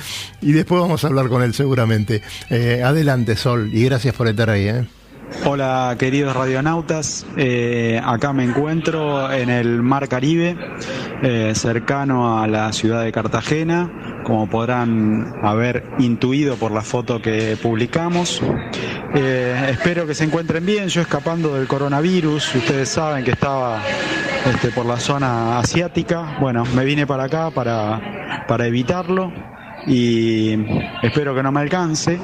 Y 0.41 0.51
después 0.51 0.81
vamos 0.81 1.03
a 1.03 1.07
hablar 1.07 1.27
con 1.27 1.41
él 1.41 1.53
seguramente. 1.53 2.21
Eh, 2.49 2.83
adelante, 2.83 3.35
Sol, 3.35 3.69
y 3.73 3.83
gracias 3.85 4.13
por 4.15 4.27
estar 4.27 4.49
ahí. 4.49 4.67
¿eh? 4.67 4.85
Hola 5.43 5.95
queridos 5.97 6.35
radionautas, 6.35 7.25
Eh, 7.35 7.99
acá 8.03 8.31
me 8.31 8.43
encuentro 8.43 9.31
en 9.31 9.49
el 9.49 9.81
Mar 9.81 10.07
Caribe, 10.07 10.55
eh, 11.23 11.53
cercano 11.55 12.39
a 12.41 12.47
la 12.47 12.71
ciudad 12.73 13.03
de 13.03 13.11
Cartagena, 13.11 13.91
como 14.25 14.49
podrán 14.49 15.35
haber 15.43 15.85
intuido 15.99 16.55
por 16.55 16.71
la 16.71 16.81
foto 16.81 17.21
que 17.21 17.57
publicamos. 17.61 18.41
Eh, 19.13 19.67
espero 19.69 20.05
que 20.05 20.15
se 20.15 20.25
encuentren 20.25 20.65
bien, 20.65 20.89
yo 20.89 21.01
escapando 21.01 21.55
del 21.55 21.67
coronavirus, 21.67 22.55
ustedes 22.55 22.89
saben 22.89 23.23
que 23.23 23.31
estaba 23.31 23.81
este, 24.45 24.69
por 24.69 24.85
la 24.85 24.97
zona 24.97 25.59
asiática, 25.59 26.37
bueno, 26.41 26.65
me 26.75 26.83
vine 26.83 27.07
para 27.07 27.25
acá 27.25 27.51
para, 27.51 28.43
para 28.47 28.65
evitarlo 28.65 29.31
y 29.87 30.57
espero 31.03 31.33
que 31.35 31.43
no 31.43 31.51
me 31.51 31.61
alcance. 31.61 32.19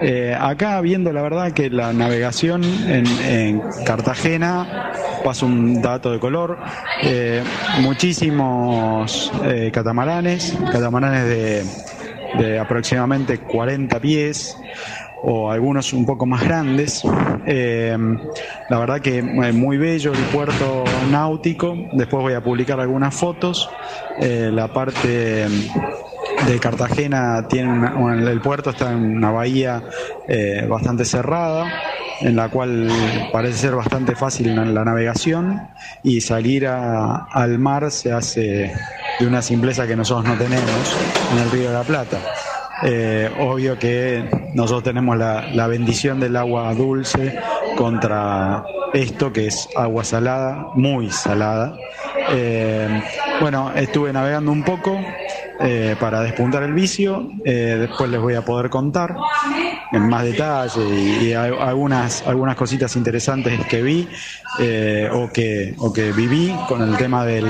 Eh, 0.00 0.36
acá 0.38 0.80
viendo 0.80 1.12
la 1.12 1.22
verdad 1.22 1.52
que 1.52 1.70
la 1.70 1.92
navegación 1.92 2.62
en, 2.64 3.06
en 3.06 3.62
Cartagena, 3.84 4.92
paso 5.26 5.44
un 5.44 5.82
dato 5.82 6.12
de 6.12 6.20
color, 6.20 6.56
eh, 7.02 7.42
muchísimos 7.80 9.32
eh, 9.42 9.72
catamaranes, 9.74 10.56
catamaranes 10.70 11.66
de, 12.38 12.58
aproximadamente 12.60 13.38
40 13.38 13.98
pies 13.98 14.56
o 15.24 15.50
algunos 15.50 15.92
un 15.92 16.06
poco 16.06 16.26
más 16.26 16.44
grandes. 16.44 17.02
Eh, 17.44 17.98
la 18.68 18.78
verdad 18.78 19.00
que 19.00 19.18
eh, 19.18 19.52
muy 19.52 19.78
bello 19.78 20.12
el 20.12 20.24
puerto 20.26 20.84
náutico, 21.10 21.76
después 21.94 22.22
voy 22.22 22.34
a 22.34 22.40
publicar 22.44 22.78
algunas 22.78 23.12
fotos. 23.12 23.68
La 24.20 24.68
parte 24.68 25.48
de 25.48 26.60
Cartagena 26.60 27.48
tiene 27.48 27.90
el 28.30 28.40
puerto 28.40 28.70
está 28.70 28.92
en 28.92 29.16
una 29.16 29.32
bahía 29.32 29.82
bastante 30.68 31.04
cerrada 31.04 31.66
en 32.20 32.36
la 32.36 32.48
cual 32.48 32.88
parece 33.32 33.58
ser 33.58 33.74
bastante 33.74 34.14
fácil 34.14 34.54
la, 34.54 34.84
navegación 34.84 35.60
y 36.02 36.20
salir 36.20 36.66
a- 36.66 37.26
al 37.32 37.58
mar 37.58 37.90
se 37.90 38.12
hace 38.12 38.72
de 39.18 39.26
una 39.26 39.42
simpleza 39.42 39.86
que 39.86 39.96
nosotros 39.96 40.26
no 40.26 40.36
tenemos 40.38 40.96
en 41.32 41.38
el 41.38 41.50
río 41.50 41.68
de 41.68 41.74
la 41.74 41.84
Plata. 41.84 42.18
Eh, 42.82 43.30
obvio 43.38 43.78
que 43.78 44.28
nosotros 44.54 44.82
tenemos 44.84 45.16
la, 45.16 45.48
la 45.54 45.66
bendición 45.66 46.20
del 46.20 46.36
agua 46.36 46.72
dulce 46.74 47.34
contra 47.76 48.64
esto 48.92 49.32
que 49.32 49.46
es 49.46 49.68
agua 49.76 50.04
salada, 50.04 50.66
muy 50.74 51.10
salada. 51.10 51.76
Eh, 52.30 52.88
bueno, 53.40 53.72
estuve 53.74 54.12
navegando 54.12 54.52
un 54.52 54.62
poco 54.62 54.98
eh, 55.60 55.96
para 55.98 56.20
despuntar 56.22 56.62
el 56.62 56.72
vicio, 56.74 57.30
eh, 57.44 57.76
después 57.78 58.10
les 58.10 58.20
voy 58.20 58.34
a 58.34 58.42
poder 58.42 58.68
contar 58.70 59.16
en 59.92 60.08
más 60.08 60.24
detalle 60.24 60.82
y, 61.22 61.32
algunas, 61.32 62.26
algunas 62.26 62.56
cositas 62.56 62.96
interesantes 62.96 63.64
que 63.66 63.82
vi 63.82 64.08
eh, 64.58 65.08
o, 65.12 65.30
que, 65.30 65.74
o 65.78 65.92
que 65.92 66.12
viví 66.12 66.54
con 66.68 66.82
el 66.82 66.96
tema 66.96 67.24
del 67.24 67.46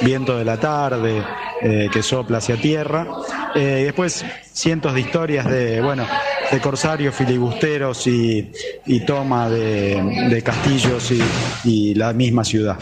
viento 0.00 0.36
de 0.38 0.44
la 0.44 0.58
tarde 0.58 1.22
eh, 1.62 1.88
que 1.92 2.02
sopla 2.02 2.38
hacia 2.38 2.56
tierra. 2.56 3.06
Eh, 3.54 3.80
y 3.80 3.84
después 3.84 4.24
cientos 4.52 4.94
de 4.94 5.00
historias 5.00 5.46
de, 5.46 5.80
bueno, 5.80 6.06
de 6.50 6.60
corsarios, 6.60 7.14
filibusteros 7.14 8.06
y, 8.06 8.52
y 8.86 9.00
toma 9.00 9.48
de, 9.48 10.28
de 10.30 10.42
castillos 10.42 11.10
y, 11.10 11.22
y 11.64 11.94
la 11.94 12.12
misma 12.12 12.44
ciudad. 12.44 12.78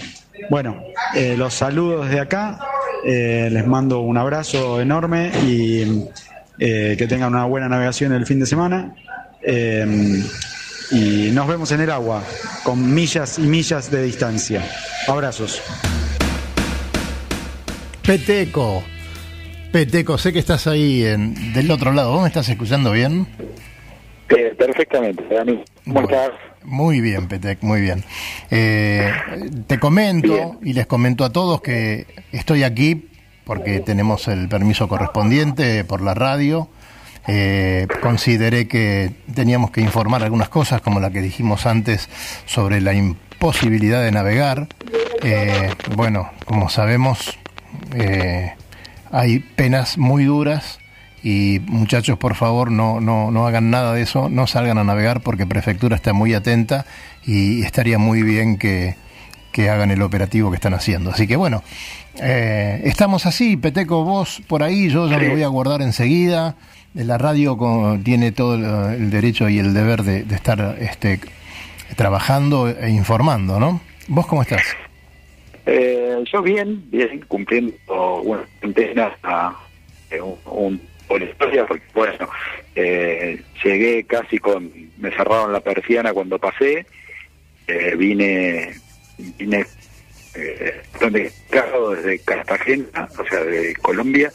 Bueno, 0.50 0.82
eh, 1.14 1.34
los 1.36 1.54
saludos 1.54 2.06
desde 2.06 2.20
acá, 2.20 2.58
les 3.04 3.64
mando 3.66 4.00
un 4.00 4.18
abrazo 4.18 4.80
enorme 4.80 5.30
y 5.46 6.06
eh, 6.58 6.94
que 6.98 7.06
tengan 7.06 7.34
una 7.34 7.44
buena 7.44 7.68
navegación 7.68 8.12
el 8.12 8.26
fin 8.26 8.40
de 8.40 8.46
semana. 8.46 8.94
Eh, 9.42 10.22
y 10.90 11.30
nos 11.32 11.48
vemos 11.48 11.72
en 11.72 11.80
el 11.80 11.90
agua, 11.90 12.22
con 12.62 12.94
millas 12.94 13.38
y 13.38 13.42
millas 13.42 13.90
de 13.90 14.04
distancia. 14.04 14.62
Abrazos. 15.08 15.62
Peteco, 18.06 18.84
Peteco, 19.72 20.16
sé 20.16 20.32
que 20.32 20.38
estás 20.38 20.66
ahí 20.68 21.04
en, 21.04 21.52
del 21.52 21.70
otro 21.70 21.92
lado. 21.92 22.12
¿Vos 22.12 22.22
me 22.22 22.28
estás 22.28 22.48
escuchando 22.48 22.92
bien? 22.92 23.26
Eh, 24.28 24.54
perfectamente, 24.56 25.24
Dani. 25.28 25.62
¿Cómo 25.84 26.02
estás? 26.02 26.30
Muy 26.62 27.00
bien, 27.00 27.28
Petec, 27.28 27.62
muy 27.62 27.80
bien. 27.80 28.04
Eh, 28.50 29.12
te 29.66 29.78
comento 29.78 30.58
y 30.62 30.72
les 30.72 30.86
comento 30.86 31.24
a 31.24 31.32
todos 31.32 31.60
que 31.60 32.06
estoy 32.32 32.62
aquí 32.62 33.08
porque 33.46 33.78
tenemos 33.78 34.26
el 34.26 34.48
permiso 34.48 34.88
correspondiente 34.88 35.84
por 35.84 36.02
la 36.02 36.14
radio. 36.14 36.68
Eh, 37.28 37.86
consideré 38.02 38.66
que 38.66 39.12
teníamos 39.34 39.70
que 39.70 39.80
informar 39.80 40.24
algunas 40.24 40.48
cosas, 40.48 40.80
como 40.80 40.98
la 40.98 41.10
que 41.10 41.22
dijimos 41.22 41.64
antes 41.64 42.08
sobre 42.44 42.80
la 42.80 42.92
imposibilidad 42.92 44.02
de 44.02 44.10
navegar. 44.10 44.66
Eh, 45.22 45.72
bueno, 45.94 46.28
como 46.44 46.68
sabemos, 46.68 47.38
eh, 47.94 48.52
hay 49.12 49.38
penas 49.38 49.96
muy 49.96 50.24
duras 50.24 50.80
y 51.22 51.60
muchachos, 51.66 52.18
por 52.18 52.34
favor, 52.34 52.72
no, 52.72 53.00
no, 53.00 53.30
no 53.30 53.46
hagan 53.46 53.70
nada 53.70 53.92
de 53.92 54.02
eso, 54.02 54.28
no 54.28 54.48
salgan 54.48 54.78
a 54.78 54.84
navegar 54.84 55.20
porque 55.20 55.46
Prefectura 55.46 55.94
está 55.94 56.12
muy 56.12 56.34
atenta 56.34 56.84
y 57.24 57.62
estaría 57.62 57.98
muy 57.98 58.22
bien 58.22 58.58
que, 58.58 58.96
que 59.56 59.70
hagan 59.70 59.90
el 59.90 60.02
operativo 60.02 60.50
que 60.50 60.56
están 60.56 60.74
haciendo. 60.74 61.10
Así 61.10 61.26
que 61.26 61.36
bueno, 61.36 61.62
eh, 62.20 62.80
estamos 62.84 63.26
así, 63.26 63.56
Peteco, 63.56 64.04
vos 64.04 64.42
por 64.46 64.62
ahí, 64.62 64.88
yo 64.88 65.08
ya 65.08 65.18
me 65.18 65.28
voy 65.30 65.42
a 65.42 65.48
guardar 65.48 65.82
enseguida. 65.82 66.56
La 66.94 67.18
radio 67.18 67.58
con- 67.58 68.02
tiene 68.04 68.32
todo 68.32 68.54
el, 68.54 69.10
derecho 69.10 69.48
y 69.50 69.58
el 69.58 69.74
deber 69.74 70.02
de, 70.02 70.24
de 70.24 70.34
estar 70.34 70.76
este, 70.80 71.20
trabajando 71.94 72.68
e 72.68 72.88
informando, 72.90 73.60
¿no? 73.60 73.80
¿Vos 74.08 74.26
cómo 74.26 74.42
estás? 74.42 74.62
Eh, 75.66 76.22
yo 76.32 76.40
bien, 76.42 76.82
bien, 76.90 77.22
cumpliendo 77.28 77.74
una 78.22 78.38
cuarentena, 78.62 79.12
eh, 80.10 80.20
un, 80.22 80.80
un, 81.10 81.22
historia, 81.22 81.66
porque 81.66 81.84
bueno, 81.94 82.28
eh, 82.74 83.42
llegué 83.62 84.04
casi 84.04 84.38
con, 84.38 84.70
me 84.98 85.10
cerraron 85.10 85.52
la 85.52 85.60
persiana 85.60 86.12
cuando 86.14 86.38
pasé, 86.38 86.86
eh, 87.66 87.94
vine, 87.96 88.74
vine 89.38 89.66
eh, 90.36 90.82
bastante 90.92 91.32
cargado 91.50 91.90
desde 91.90 92.18
Cartagena, 92.20 93.08
o 93.18 93.26
sea, 93.26 93.44
de 93.44 93.74
Colombia, 93.76 94.32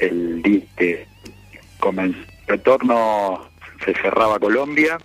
el 0.00 0.42
que 0.76 1.06
comenzó 1.78 2.18
el 2.18 2.26
retorno 2.46 3.48
se 3.84 3.94
cerraba 3.94 4.38
Colombia, 4.38 4.98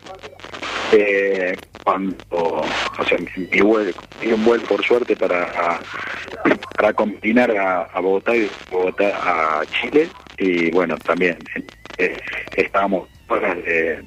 eh, 0.91 1.55
cuando, 1.83 2.15
o 2.29 3.05
sea, 3.07 3.17
mi 3.35 3.61
vuelo, 3.61 3.91
di 4.21 4.31
un 4.31 4.43
vuelo 4.43 4.63
por 4.65 4.83
suerte 4.83 5.15
para, 5.15 5.79
para 6.75 6.93
combinar 6.93 7.51
a, 7.57 7.99
Bogotá 7.99 8.35
y 8.35 8.49
Bogotá 8.71 9.59
a 9.61 9.65
Chile, 9.65 10.09
y 10.37 10.71
bueno, 10.71 10.97
también 10.97 11.37
eh, 11.97 12.17
estábamos 12.55 13.09
horas 13.27 13.57
de, 13.63 14.03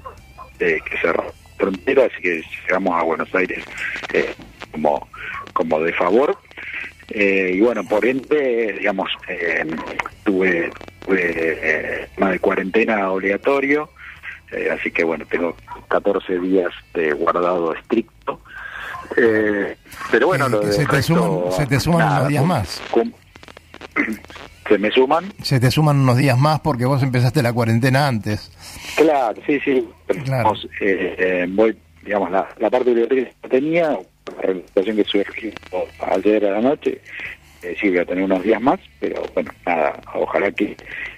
de 0.58 0.80
que 0.80 0.98
cerró 0.98 1.32
frontera, 1.56 2.06
así 2.06 2.22
que 2.22 2.42
llegamos 2.66 3.00
a 3.00 3.04
Buenos 3.04 3.34
Aires 3.34 3.64
eh, 4.12 4.34
como, 4.72 5.08
como 5.52 5.80
de 5.80 5.92
favor. 5.92 6.36
Eh, 7.08 7.52
y 7.54 7.60
bueno, 7.60 7.84
por 7.84 8.06
ende, 8.06 8.74
digamos, 8.78 9.10
eh, 9.28 9.66
tuve, 10.24 10.70
tuve 11.04 11.20
eh, 11.26 12.08
tema 12.14 12.30
de 12.30 12.38
cuarentena 12.38 13.10
obligatorio, 13.10 13.90
eh, 14.52 14.70
así 14.70 14.90
que 14.90 15.04
bueno, 15.04 15.24
tengo 15.26 15.56
14 15.88 16.38
días 16.38 16.72
de 16.94 17.12
guardado 17.12 17.74
estricto. 17.74 18.40
Eh, 19.16 19.76
pero 20.10 20.28
bueno, 20.28 20.48
lo 20.48 20.62
se, 20.72 20.86
te 20.86 20.92
resto, 20.92 21.14
suman, 21.14 21.52
se 21.52 21.66
te 21.66 21.80
suman 21.80 21.98
nada, 22.00 22.16
unos 22.18 22.28
días 22.28 22.44
más. 22.44 22.82
se 24.68 24.78
me 24.78 24.90
suman. 24.90 25.32
Se 25.42 25.60
te 25.60 25.70
suman 25.70 25.98
unos 25.98 26.16
días 26.16 26.38
más 26.38 26.60
porque 26.60 26.86
vos 26.86 27.02
empezaste 27.02 27.42
la 27.42 27.52
cuarentena 27.52 28.06
antes. 28.08 28.50
Claro, 28.96 29.40
sí, 29.46 29.60
sí. 29.60 29.86
Digamos, 30.08 30.66
eh, 30.80 31.14
eh, 31.18 31.46
voy, 31.48 31.76
digamos, 32.04 32.30
la, 32.30 32.48
la 32.58 32.70
parte 32.70 32.90
biblioteca 32.90 33.30
que 33.42 33.48
tenía, 33.48 33.98
la 34.36 34.42
presentación 34.42 34.96
que 34.96 35.04
surgió 35.04 35.52
ayer 36.00 36.44
a 36.46 36.52
la 36.52 36.60
noche, 36.60 37.00
eh, 37.62 37.76
sí, 37.80 37.88
voy 37.88 37.98
a 37.98 38.04
tener 38.04 38.24
unos 38.24 38.42
días 38.42 38.60
más, 38.60 38.80
pero 38.98 39.22
bueno, 39.34 39.50
nada, 39.64 40.00
ojalá 40.14 40.50
que 40.50 40.76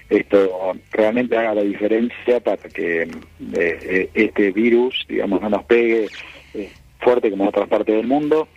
esto 0.09 0.73
realmente 0.91 1.37
haga 1.37 1.55
la 1.55 1.61
diferencia 1.63 2.39
para 2.39 2.57
que 2.69 3.03
eh, 3.03 3.09
eh, 3.53 4.09
este 4.13 4.51
virus, 4.51 5.05
digamos, 5.07 5.41
no 5.41 5.49
nos 5.49 5.63
pegue 5.63 6.07
eh, 6.53 6.71
fuerte 6.99 7.31
como 7.31 7.43
en 7.43 7.49
otras 7.49 7.67
partes 7.67 7.95
del 7.95 8.07
mundo, 8.07 8.47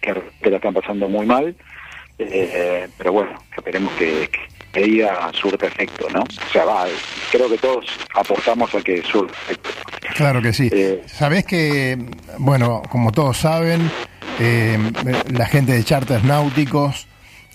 que, 0.00 0.14
que 0.42 0.50
la 0.50 0.56
están 0.56 0.74
pasando 0.74 1.08
muy 1.08 1.26
mal, 1.26 1.54
pero 2.16 3.12
bueno, 3.12 3.32
esperemos 3.56 3.92
que, 3.94 4.28
medida 4.74 5.30
surta 5.40 5.66
efecto, 5.66 6.06
¿no? 6.12 6.20
O 6.22 6.52
sea, 6.52 6.64
va, 6.64 6.84
creo 7.30 7.48
que 7.50 7.58
todos 7.58 7.84
apostamos 8.14 8.74
a 8.74 8.80
que 8.80 9.02
surta 9.02 9.32
efecto. 9.44 9.70
Claro 10.14 10.40
que 10.42 10.52
sí. 10.52 10.68
Eh, 10.72 11.02
Sabés 11.06 11.44
que, 11.44 11.98
bueno, 12.38 12.82
como 12.90 13.12
todos 13.12 13.36
saben, 13.38 13.90
eh, 14.38 14.78
la 15.32 15.46
gente 15.46 15.72
de 15.72 15.84
charters 15.84 16.24
náuticos 16.24 17.06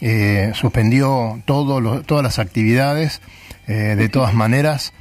eh, 0.02 0.52
suspendió 0.56 1.42
todo 1.46 1.80
lo- 1.82 2.02
todas 2.04 2.24
las 2.24 2.40
actividades. 2.40 3.22
eh, 3.68 3.96
de 3.98 4.10
todas 4.10 4.34
maneras, 4.36 4.94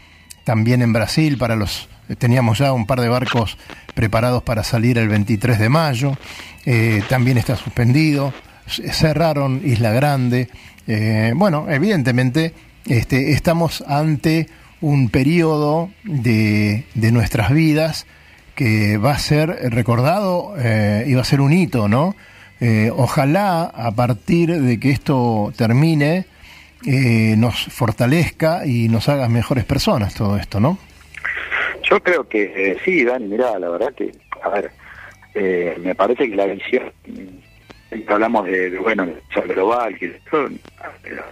también 0.45 0.81
en 0.81 0.93
Brasil, 0.95 1.37
para 1.37 1.55
los 1.55 1.89
teníamos 2.19 2.57
ya 2.59 2.73
un 2.73 2.87
par 2.87 3.01
de 3.01 3.09
barcos 3.11 3.59
preparados 3.95 4.43
para 4.43 4.65
salir 4.65 4.97
el 4.99 5.09
23 5.09 5.59
de 5.59 5.69
mayo. 5.69 6.17
eh, 6.65 7.03
también 7.11 7.37
está 7.37 7.57
suspendido. 7.57 8.33
Cerraron 8.67 9.61
Isla 9.65 9.93
Grande. 9.93 10.49
Eh, 10.87 11.32
bueno, 11.35 11.66
evidentemente, 11.68 12.53
este, 12.87 13.32
estamos 13.32 13.82
ante 13.87 14.49
un 14.80 15.09
periodo 15.09 15.91
de, 16.05 16.85
de 16.95 17.12
nuestras 17.12 17.53
vidas 17.53 18.07
que 18.55 18.99
va 18.99 19.12
a 19.12 19.18
ser 19.18 19.49
recordado 19.72 20.55
eh, 20.59 21.05
y 21.07 21.14
va 21.14 21.22
a 21.22 21.24
ser 21.24 21.41
un 21.41 21.53
hito, 21.53 21.89
¿no? 21.89 22.14
Eh, 22.61 22.91
ojalá 22.95 23.64
a 23.64 23.91
partir 23.93 24.61
de 24.61 24.78
que 24.78 24.91
esto 24.91 25.53
termine 25.57 26.26
eh, 26.87 27.35
nos 27.37 27.64
fortalezca 27.64 28.66
y 28.66 28.89
nos 28.89 29.09
haga 29.09 29.28
mejores 29.28 29.64
personas 29.64 30.14
todo 30.14 30.37
esto, 30.37 30.61
¿no? 30.61 30.78
Yo 31.82 32.01
creo 32.01 32.28
que 32.28 32.78
sí, 32.85 33.05
Dani, 33.05 33.26
mirá, 33.26 33.59
la 33.59 33.68
verdad 33.68 33.93
que, 33.95 34.12
a 34.43 34.49
ver, 34.49 34.70
me 35.80 35.95
parece 35.95 36.30
que 36.30 36.37
la 36.37 36.47
visión, 36.47 36.93
hablamos 38.09 38.47
de, 38.47 38.78
bueno, 38.78 39.07
de 39.07 39.14
ser 39.32 39.47
global, 39.49 39.97
que 39.99 40.20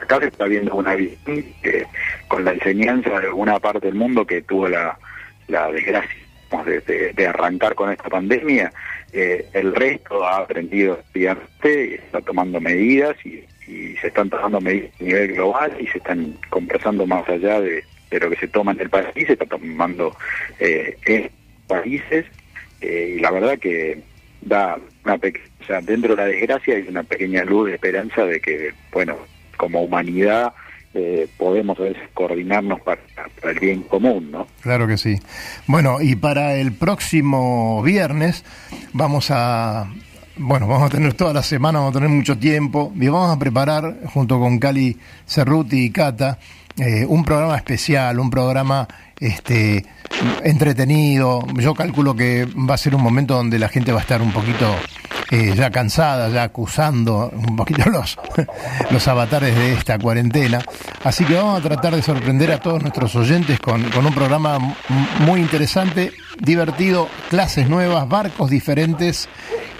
acá 0.02 0.20
se 0.20 0.26
está 0.26 0.44
viendo 0.46 0.74
una 0.74 0.94
visión 0.94 1.44
que, 1.62 1.86
con 2.28 2.44
la 2.44 2.52
enseñanza 2.52 3.10
de 3.10 3.26
alguna 3.26 3.58
parte 3.58 3.86
del 3.86 3.94
mundo 3.94 4.26
que 4.26 4.42
tuvo 4.42 4.68
la, 4.68 4.98
la 5.48 5.70
desgracia 5.70 6.22
de, 7.14 7.26
arrancar 7.26 7.74
con 7.74 7.90
esta 7.90 8.08
pandemia, 8.08 8.72
eh, 9.12 9.46
el 9.52 9.74
resto 9.74 10.24
ha 10.24 10.38
aprendido 10.38 10.98
estudiante 10.98 11.86
y 11.86 11.94
está 11.94 12.20
tomando 12.20 12.60
medidas 12.60 13.16
y, 13.24 13.44
se 14.00 14.08
están 14.08 14.28
tomando 14.28 14.60
medidas 14.60 14.90
a 15.00 15.04
nivel 15.04 15.32
global 15.32 15.74
y 15.80 15.86
se 15.86 15.96
están 15.96 16.36
conversando 16.50 17.06
más 17.06 17.26
allá 17.26 17.58
de, 17.58 17.82
de 18.10 18.20
lo 18.20 18.28
que 18.28 18.36
se 18.36 18.48
toma 18.48 18.72
en 18.72 18.80
el 18.80 18.90
país, 18.90 19.26
se 19.26 19.32
está 19.32 19.46
tomando 19.46 20.14
eh, 20.58 20.98
en 21.06 21.30
países 21.68 22.26
eh, 22.82 23.14
y 23.16 23.20
la 23.20 23.30
verdad 23.30 23.58
que 23.58 24.02
da 24.42 24.78
una 25.04 25.16
pequeña, 25.16 25.46
o 25.62 25.66
sea, 25.66 25.80
dentro 25.80 26.16
de 26.16 26.22
la 26.22 26.28
desgracia 26.28 26.76
hay 26.76 26.86
una 26.88 27.02
pequeña 27.02 27.44
luz 27.44 27.68
de 27.68 27.74
esperanza 27.74 28.24
de 28.24 28.40
que, 28.40 28.72
bueno, 28.92 29.16
como 29.56 29.82
humanidad 29.82 30.52
eh, 30.94 31.28
podemos 31.38 31.78
coordinarnos 32.12 32.80
para, 32.80 33.00
para 33.40 33.52
el 33.52 33.58
bien 33.58 33.82
común, 33.82 34.30
¿no? 34.30 34.46
Claro 34.60 34.86
que 34.86 34.98
sí. 34.98 35.18
Bueno, 35.66 36.00
y 36.00 36.16
para 36.16 36.54
el 36.56 36.72
próximo 36.72 37.82
viernes 37.82 38.44
vamos 38.92 39.30
a, 39.30 39.90
bueno, 40.36 40.66
vamos 40.66 40.90
a 40.90 40.94
tener 40.94 41.14
toda 41.14 41.32
la 41.32 41.42
semana, 41.42 41.78
vamos 41.78 41.94
a 41.94 41.98
tener 41.98 42.10
mucho 42.10 42.36
tiempo 42.36 42.92
y 42.94 43.08
vamos 43.08 43.34
a 43.34 43.38
preparar 43.38 44.00
junto 44.06 44.38
con 44.38 44.58
Cali 44.58 44.98
Cerruti 45.26 45.84
y 45.84 45.90
Cata 45.90 46.38
eh, 46.78 47.04
un 47.06 47.24
programa 47.24 47.56
especial, 47.56 48.18
un 48.18 48.30
programa 48.30 48.88
este 49.20 49.84
entretenido. 50.42 51.46
Yo 51.56 51.74
calculo 51.74 52.14
que 52.16 52.46
va 52.46 52.74
a 52.74 52.78
ser 52.78 52.94
un 52.94 53.02
momento 53.02 53.34
donde 53.34 53.58
la 53.58 53.68
gente 53.68 53.92
va 53.92 53.98
a 53.98 54.02
estar 54.02 54.20
un 54.22 54.32
poquito 54.32 54.74
eh, 55.32 55.54
ya 55.56 55.70
cansada, 55.70 56.28
ya 56.28 56.42
acusando 56.44 57.30
un 57.34 57.56
poquito 57.56 57.88
los, 57.90 58.16
los 58.90 59.08
avatares 59.08 59.56
de 59.56 59.72
esta 59.72 59.98
cuarentena. 59.98 60.60
Así 61.02 61.24
que 61.24 61.34
vamos 61.34 61.58
a 61.58 61.62
tratar 61.68 61.96
de 61.96 62.02
sorprender 62.02 62.52
a 62.52 62.60
todos 62.60 62.82
nuestros 62.82 63.16
oyentes 63.16 63.58
con, 63.58 63.82
con 63.90 64.06
un 64.06 64.14
programa 64.14 64.58
muy 65.20 65.40
interesante, 65.40 66.12
divertido, 66.38 67.08
clases 67.30 67.68
nuevas, 67.68 68.06
barcos 68.08 68.50
diferentes 68.50 69.28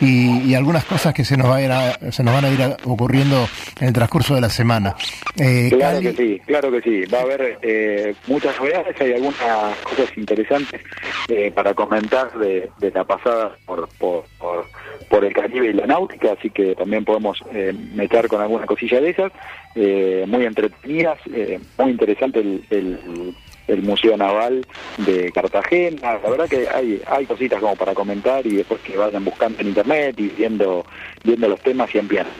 y, 0.00 0.40
y 0.40 0.54
algunas 0.54 0.84
cosas 0.84 1.12
que 1.14 1.24
se 1.24 1.36
nos, 1.36 1.48
va 1.48 1.56
a 1.56 1.62
ir 1.62 1.70
a- 1.70 1.98
se 2.10 2.24
nos 2.24 2.34
van 2.34 2.44
a 2.46 2.48
ir 2.48 2.62
a- 2.62 2.76
ocurriendo 2.84 3.46
en 3.78 3.88
el 3.88 3.92
transcurso 3.92 4.34
de 4.34 4.40
la 4.40 4.50
semana. 4.50 4.96
Eh, 5.36 5.68
Claro 5.70 5.98
Cali- 5.98 6.14
que 6.14 6.16
sí, 6.16 6.40
claro 6.46 6.70
que 6.72 6.80
sí. 6.80 7.04
Va 7.12 7.18
a 7.18 7.22
haber 7.22 7.58
eh, 7.62 8.14
muchas 8.26 8.56
novedades, 8.58 8.98
hay 9.00 9.12
algunas 9.12 9.76
cosas 9.84 10.06
interesantes 10.16 10.80
eh, 11.28 11.52
para 11.54 11.74
comentar 11.74 12.32
de, 12.38 12.70
de 12.80 12.90
la 12.90 13.04
pasada 13.04 13.52
por, 13.66 13.88
por, 13.98 14.24
por, 14.38 14.66
por 15.12 15.26
el 15.26 15.34
Caribe 15.34 15.68
y 15.68 15.72
la 15.74 15.86
náutica, 15.86 16.32
así 16.32 16.48
que 16.48 16.74
también 16.74 17.04
podemos 17.04 17.38
eh, 17.52 17.74
meter 17.94 18.28
con 18.28 18.40
alguna 18.40 18.64
cosilla 18.64 18.98
de 18.98 19.10
esas, 19.10 19.30
eh, 19.74 20.24
muy 20.26 20.46
entretenidas, 20.46 21.18
eh, 21.34 21.60
muy 21.76 21.90
interesante 21.90 22.40
el, 22.40 23.34
el, 23.68 23.82
Museo 23.82 24.16
Naval 24.16 24.66
de 24.96 25.30
Cartagena, 25.32 26.14
la 26.14 26.30
verdad 26.30 26.48
que 26.48 26.66
hay, 26.66 27.02
hay 27.06 27.26
cositas 27.26 27.60
como 27.60 27.76
para 27.76 27.92
comentar 27.92 28.46
y 28.46 28.56
después 28.56 28.80
que 28.80 28.96
vayan 28.96 29.22
buscando 29.22 29.60
en 29.60 29.68
internet 29.68 30.14
y 30.18 30.28
viendo, 30.28 30.86
viendo 31.24 31.46
los 31.46 31.60
temas 31.60 31.94
y 31.94 31.98
ampliando. 31.98 32.30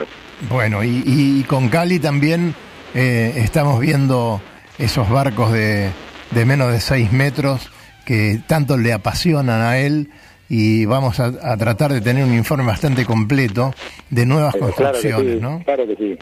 Bueno, 0.49 0.83
y, 0.83 1.03
y 1.05 1.43
con 1.43 1.69
Cali 1.69 1.99
también 1.99 2.55
estamos 2.95 3.79
viendo 3.79 4.41
esos 4.79 5.09
barcos 5.09 5.51
de, 5.53 5.89
de 6.31 6.45
menos 6.45 6.71
de 6.71 6.79
6 6.79 7.11
metros 7.11 7.71
que 8.05 8.39
tanto 8.47 8.77
le 8.77 8.93
apasionan 8.93 9.61
a 9.61 9.77
él 9.77 10.09
y 10.55 10.85
vamos 10.85 11.19
a, 11.19 11.31
a 11.41 11.57
tratar 11.57 11.91
de 11.91 11.99
tener 12.01 12.23
un 12.23 12.33
informe 12.33 12.63
bastante 12.65 13.05
completo 13.05 13.73
de 14.11 14.25
nuevas 14.25 14.53
Eh, 14.53 14.59
claro 14.59 14.73
construcciones, 14.75 15.33
sí, 15.35 15.39
¿no? 15.41 15.61
Claro 15.65 15.87
que 15.87 15.95
sí. 15.95 16.17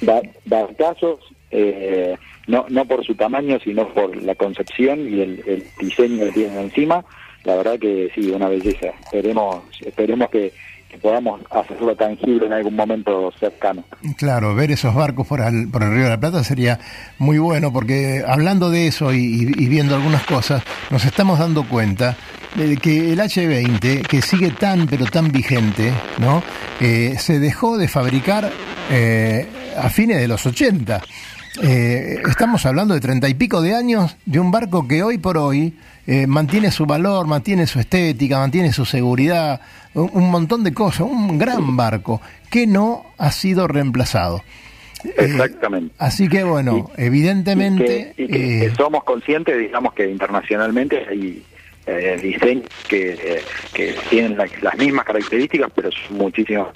Da, 0.00 0.20
barcazos, 0.44 1.20
eh, 1.50 2.16
no, 2.48 2.66
no 2.68 2.84
por 2.84 3.04
su 3.04 3.14
tamaño, 3.14 3.58
sino 3.62 3.88
por 3.94 4.16
la 4.22 4.34
concepción 4.34 5.00
y 5.00 5.20
el, 5.20 5.42
el 5.46 5.64
diseño 5.80 6.24
que 6.26 6.32
tienen 6.32 6.58
encima. 6.58 7.04
La 7.44 7.54
verdad 7.56 7.78
que 7.78 8.10
sí, 8.14 8.30
una 8.30 8.48
belleza. 8.48 8.88
Esperemos, 9.04 9.62
esperemos 9.84 10.28
que, 10.30 10.52
que 10.88 10.98
podamos 10.98 11.40
hacerlo 11.50 11.94
tangible 11.94 12.46
en 12.46 12.52
algún 12.52 12.74
momento 12.74 13.32
cercano. 13.38 13.84
Claro, 14.16 14.54
ver 14.56 14.72
esos 14.72 14.94
barcos 14.94 15.26
por 15.28 15.40
el, 15.40 15.68
por 15.70 15.82
el 15.84 15.92
Río 15.94 16.04
de 16.04 16.10
la 16.10 16.18
Plata 16.20 16.42
sería 16.42 16.80
muy 17.18 17.38
bueno, 17.38 17.72
porque 17.72 18.24
hablando 18.26 18.68
de 18.70 18.88
eso 18.88 19.12
y, 19.14 19.52
y- 19.56 19.68
viendo 19.68 19.94
algunas 19.94 20.24
cosas, 20.26 20.62
nos 20.90 21.04
estamos 21.04 21.38
dando 21.38 21.62
cuenta 21.68 22.16
que 22.80 23.12
el 23.12 23.18
H20, 23.18 24.06
que 24.06 24.22
sigue 24.22 24.50
tan 24.50 24.86
pero 24.86 25.04
tan 25.06 25.30
vigente, 25.30 25.92
¿no? 26.18 26.42
Eh, 26.80 27.16
se 27.18 27.38
dejó 27.38 27.76
de 27.76 27.88
fabricar 27.88 28.50
eh, 28.90 29.46
a 29.76 29.88
fines 29.90 30.18
de 30.18 30.28
los 30.28 30.44
80. 30.46 31.02
Eh, 31.62 32.20
estamos 32.28 32.66
hablando 32.66 32.94
de 32.94 33.00
treinta 33.00 33.28
y 33.28 33.34
pico 33.34 33.62
de 33.62 33.74
años 33.74 34.16
de 34.26 34.40
un 34.40 34.50
barco 34.50 34.86
que 34.86 35.02
hoy 35.02 35.18
por 35.18 35.38
hoy 35.38 35.74
eh, 36.06 36.26
mantiene 36.26 36.70
su 36.70 36.86
valor, 36.86 37.26
mantiene 37.26 37.66
su 37.66 37.80
estética, 37.80 38.38
mantiene 38.38 38.72
su 38.72 38.84
seguridad, 38.84 39.60
un, 39.94 40.10
un 40.12 40.30
montón 40.30 40.64
de 40.64 40.74
cosas, 40.74 41.02
un 41.02 41.38
gran 41.38 41.76
barco 41.76 42.20
que 42.50 42.66
no 42.66 43.06
ha 43.18 43.32
sido 43.32 43.68
reemplazado. 43.68 44.42
Exactamente. 45.16 45.94
Así 45.98 46.28
que 46.28 46.44
bueno, 46.44 46.90
evidentemente... 46.96 48.14
y 48.16 48.26
que, 48.26 48.34
eh, 48.34 48.60
que 48.68 48.74
somos 48.76 49.04
conscientes, 49.04 49.58
digamos 49.58 49.94
que 49.94 50.08
internacionalmente 50.08 51.04
hay 51.08 51.42
eh, 51.86 52.18
diseños 52.22 52.66
que, 52.88 53.12
eh, 53.12 53.42
que 53.72 53.94
tienen 54.10 54.36
la- 54.36 54.48
las 54.62 54.76
mismas 54.76 55.04
características, 55.04 55.70
pero 55.74 55.90
son 55.92 56.18
muchísimo 56.18 56.68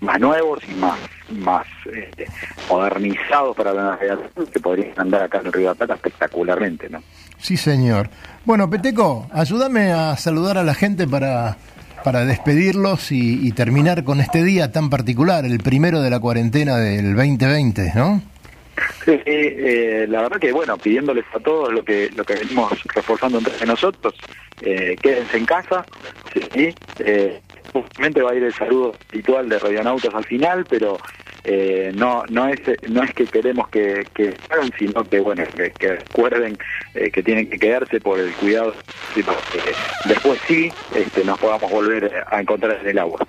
más 0.00 0.20
nuevos 0.20 0.60
y 0.70 0.74
más 0.74 0.98
más 1.30 1.66
este, 1.92 2.26
modernizados 2.68 3.56
para 3.56 3.72
la 3.72 3.82
navegación 3.90 4.46
que 4.52 4.60
podrían 4.60 4.92
andar 4.96 5.22
acá 5.24 5.40
en 5.40 5.46
el 5.46 5.52
Río 5.52 5.62
de 5.62 5.68
la 5.70 5.74
Plata 5.74 5.94
espectacularmente, 5.94 6.88
¿no? 6.88 7.02
Sí, 7.38 7.56
señor. 7.56 8.08
Bueno, 8.44 8.70
Peteco, 8.70 9.26
ayúdame 9.32 9.92
a 9.92 10.16
saludar 10.16 10.58
a 10.58 10.62
la 10.64 10.74
gente 10.74 11.08
para, 11.08 11.56
para 12.04 12.24
despedirlos 12.24 13.10
y, 13.10 13.46
y 13.46 13.52
terminar 13.52 14.04
con 14.04 14.20
este 14.20 14.44
día 14.44 14.70
tan 14.70 14.88
particular, 14.90 15.44
el 15.44 15.58
primero 15.58 16.00
de 16.00 16.10
la 16.10 16.20
cuarentena 16.20 16.76
del 16.76 17.16
2020, 17.16 17.92
¿no? 17.96 18.22
Sí, 19.04 19.20
eh, 19.24 20.06
la 20.08 20.22
verdad 20.22 20.40
que 20.40 20.52
bueno, 20.52 20.76
pidiéndoles 20.76 21.24
a 21.32 21.38
todos 21.40 21.72
lo 21.72 21.84
que 21.84 22.10
lo 22.16 22.24
que 22.24 22.34
venimos 22.34 22.72
reforzando 22.94 23.38
entre 23.38 23.66
nosotros, 23.66 24.14
eh, 24.62 24.96
quédense 25.00 25.36
en 25.36 25.46
casa, 25.46 25.84
sí, 26.52 26.74
eh, 26.98 27.40
justamente 27.72 28.22
va 28.22 28.32
a 28.32 28.34
ir 28.34 28.42
el 28.42 28.52
saludo 28.52 28.94
habitual 29.10 29.48
de 29.48 29.58
Radionautas 29.58 30.14
al 30.14 30.24
final, 30.24 30.66
pero 30.68 30.98
eh, 31.44 31.92
no 31.94 32.24
no 32.28 32.48
es 32.48 32.60
no 32.88 33.02
es 33.04 33.14
que 33.14 33.26
queremos 33.26 33.68
que, 33.68 34.04
que 34.12 34.34
hagan, 34.50 34.70
sino 34.78 35.04
que 35.04 35.20
bueno 35.20 35.44
que, 35.56 35.70
que 35.70 35.96
recuerden 35.96 36.58
eh, 36.94 37.10
que 37.10 37.22
tienen 37.22 37.48
que 37.48 37.58
quedarse 37.58 38.00
por 38.00 38.18
el 38.18 38.32
cuidado, 38.32 38.74
para 39.24 39.38
que 39.52 40.08
después 40.08 40.40
sí 40.48 40.72
este, 40.94 41.24
nos 41.24 41.38
podamos 41.38 41.70
volver 41.70 42.24
a 42.28 42.40
encontrar 42.40 42.80
en 42.82 42.88
el 42.88 42.98
agua. 42.98 43.26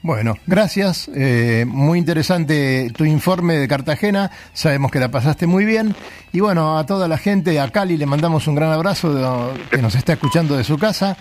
Bueno, 0.00 0.36
gracias. 0.46 1.10
eh, 1.14 1.64
muy 1.66 1.98
interesante 1.98 2.90
tu 2.96 3.04
informe 3.04 3.54
de 3.54 3.66
Cartagena. 3.66 4.30
Sabemos 4.52 4.92
que 4.92 5.00
la 5.00 5.10
pasaste 5.10 5.46
muy 5.46 5.64
bien. 5.64 5.94
Y 6.32 6.40
bueno, 6.40 6.78
a 6.78 6.86
toda 6.86 7.08
la 7.08 7.18
gente, 7.18 7.58
a 7.58 7.68
Cali 7.70 7.96
le 7.96 8.06
mandamos 8.06 8.46
un 8.46 8.54
gran 8.54 8.70
abrazo 8.70 9.12
de- 9.12 9.60
que 9.70 9.82
nos 9.82 9.96
está 9.96 10.12
escuchando 10.12 10.56
de 10.56 10.62
su 10.64 10.78
casa. 10.78 11.16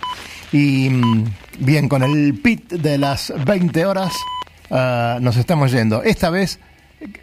Y 0.51 0.89
mm, 0.91 1.25
bien, 1.59 1.89
con 1.89 2.03
el 2.03 2.35
pit 2.35 2.71
de 2.71 2.97
las 2.99 3.33
20 3.45 3.85
horas 3.85 4.13
ah, 4.69 5.17
nos 5.21 5.37
estamos 5.37 5.71
yendo. 5.71 6.03
Esta 6.03 6.29
vez, 6.29 6.59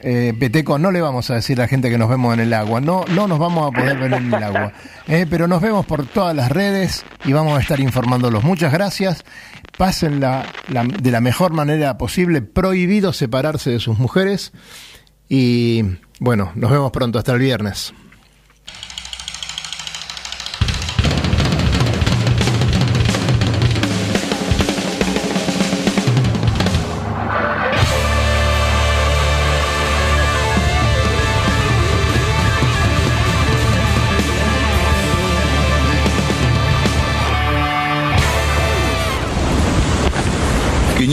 eh, 0.02 0.34
Peteco, 0.38 0.76
no 0.78 0.90
le 0.90 1.00
vamos 1.00 1.30
a 1.30 1.34
decir 1.36 1.58
a 1.60 1.62
la 1.62 1.68
gente 1.68 1.88
que 1.88 1.98
nos 1.98 2.08
vemos 2.10 2.34
en 2.34 2.40
el 2.40 2.52
agua. 2.52 2.80
No, 2.80 3.04
no 3.14 3.28
nos 3.28 3.38
vamos 3.38 3.68
a 3.68 3.70
poder 3.80 3.96
ver 3.98 4.12
en 4.14 4.34
el 4.34 4.42
agua. 4.42 4.72
Eh, 5.06 5.26
pero 5.30 5.46
nos 5.46 5.62
vemos 5.62 5.86
por 5.86 6.04
todas 6.04 6.34
las 6.34 6.50
redes 6.50 7.04
y 7.24 7.32
vamos 7.32 7.56
a 7.56 7.60
estar 7.62 7.78
informándolos. 7.78 8.42
Muchas 8.42 8.72
gracias. 8.72 9.24
Pasen 9.76 10.20
la, 10.20 10.46
la- 10.68 10.84
de 10.84 11.10
la 11.10 11.20
mejor 11.20 11.52
manera 11.52 11.98
posible. 11.98 12.42
Prohibido 12.42 13.12
separarse 13.12 13.70
de 13.70 13.80
sus 13.80 13.98
mujeres. 13.98 14.52
Y 15.28 15.82
bueno, 16.20 16.52
nos 16.54 16.70
vemos 16.70 16.90
pronto. 16.92 17.18
Hasta 17.18 17.32
el 17.32 17.38
viernes. 17.40 17.92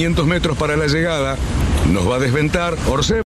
...500 0.01 0.25
metros 0.25 0.57
para 0.57 0.75
la 0.75 0.87
llegada... 0.87 1.37
...nos 1.91 2.09
va 2.09 2.15
a 2.15 2.19
desventar 2.19 2.75
Orce... 2.87 3.19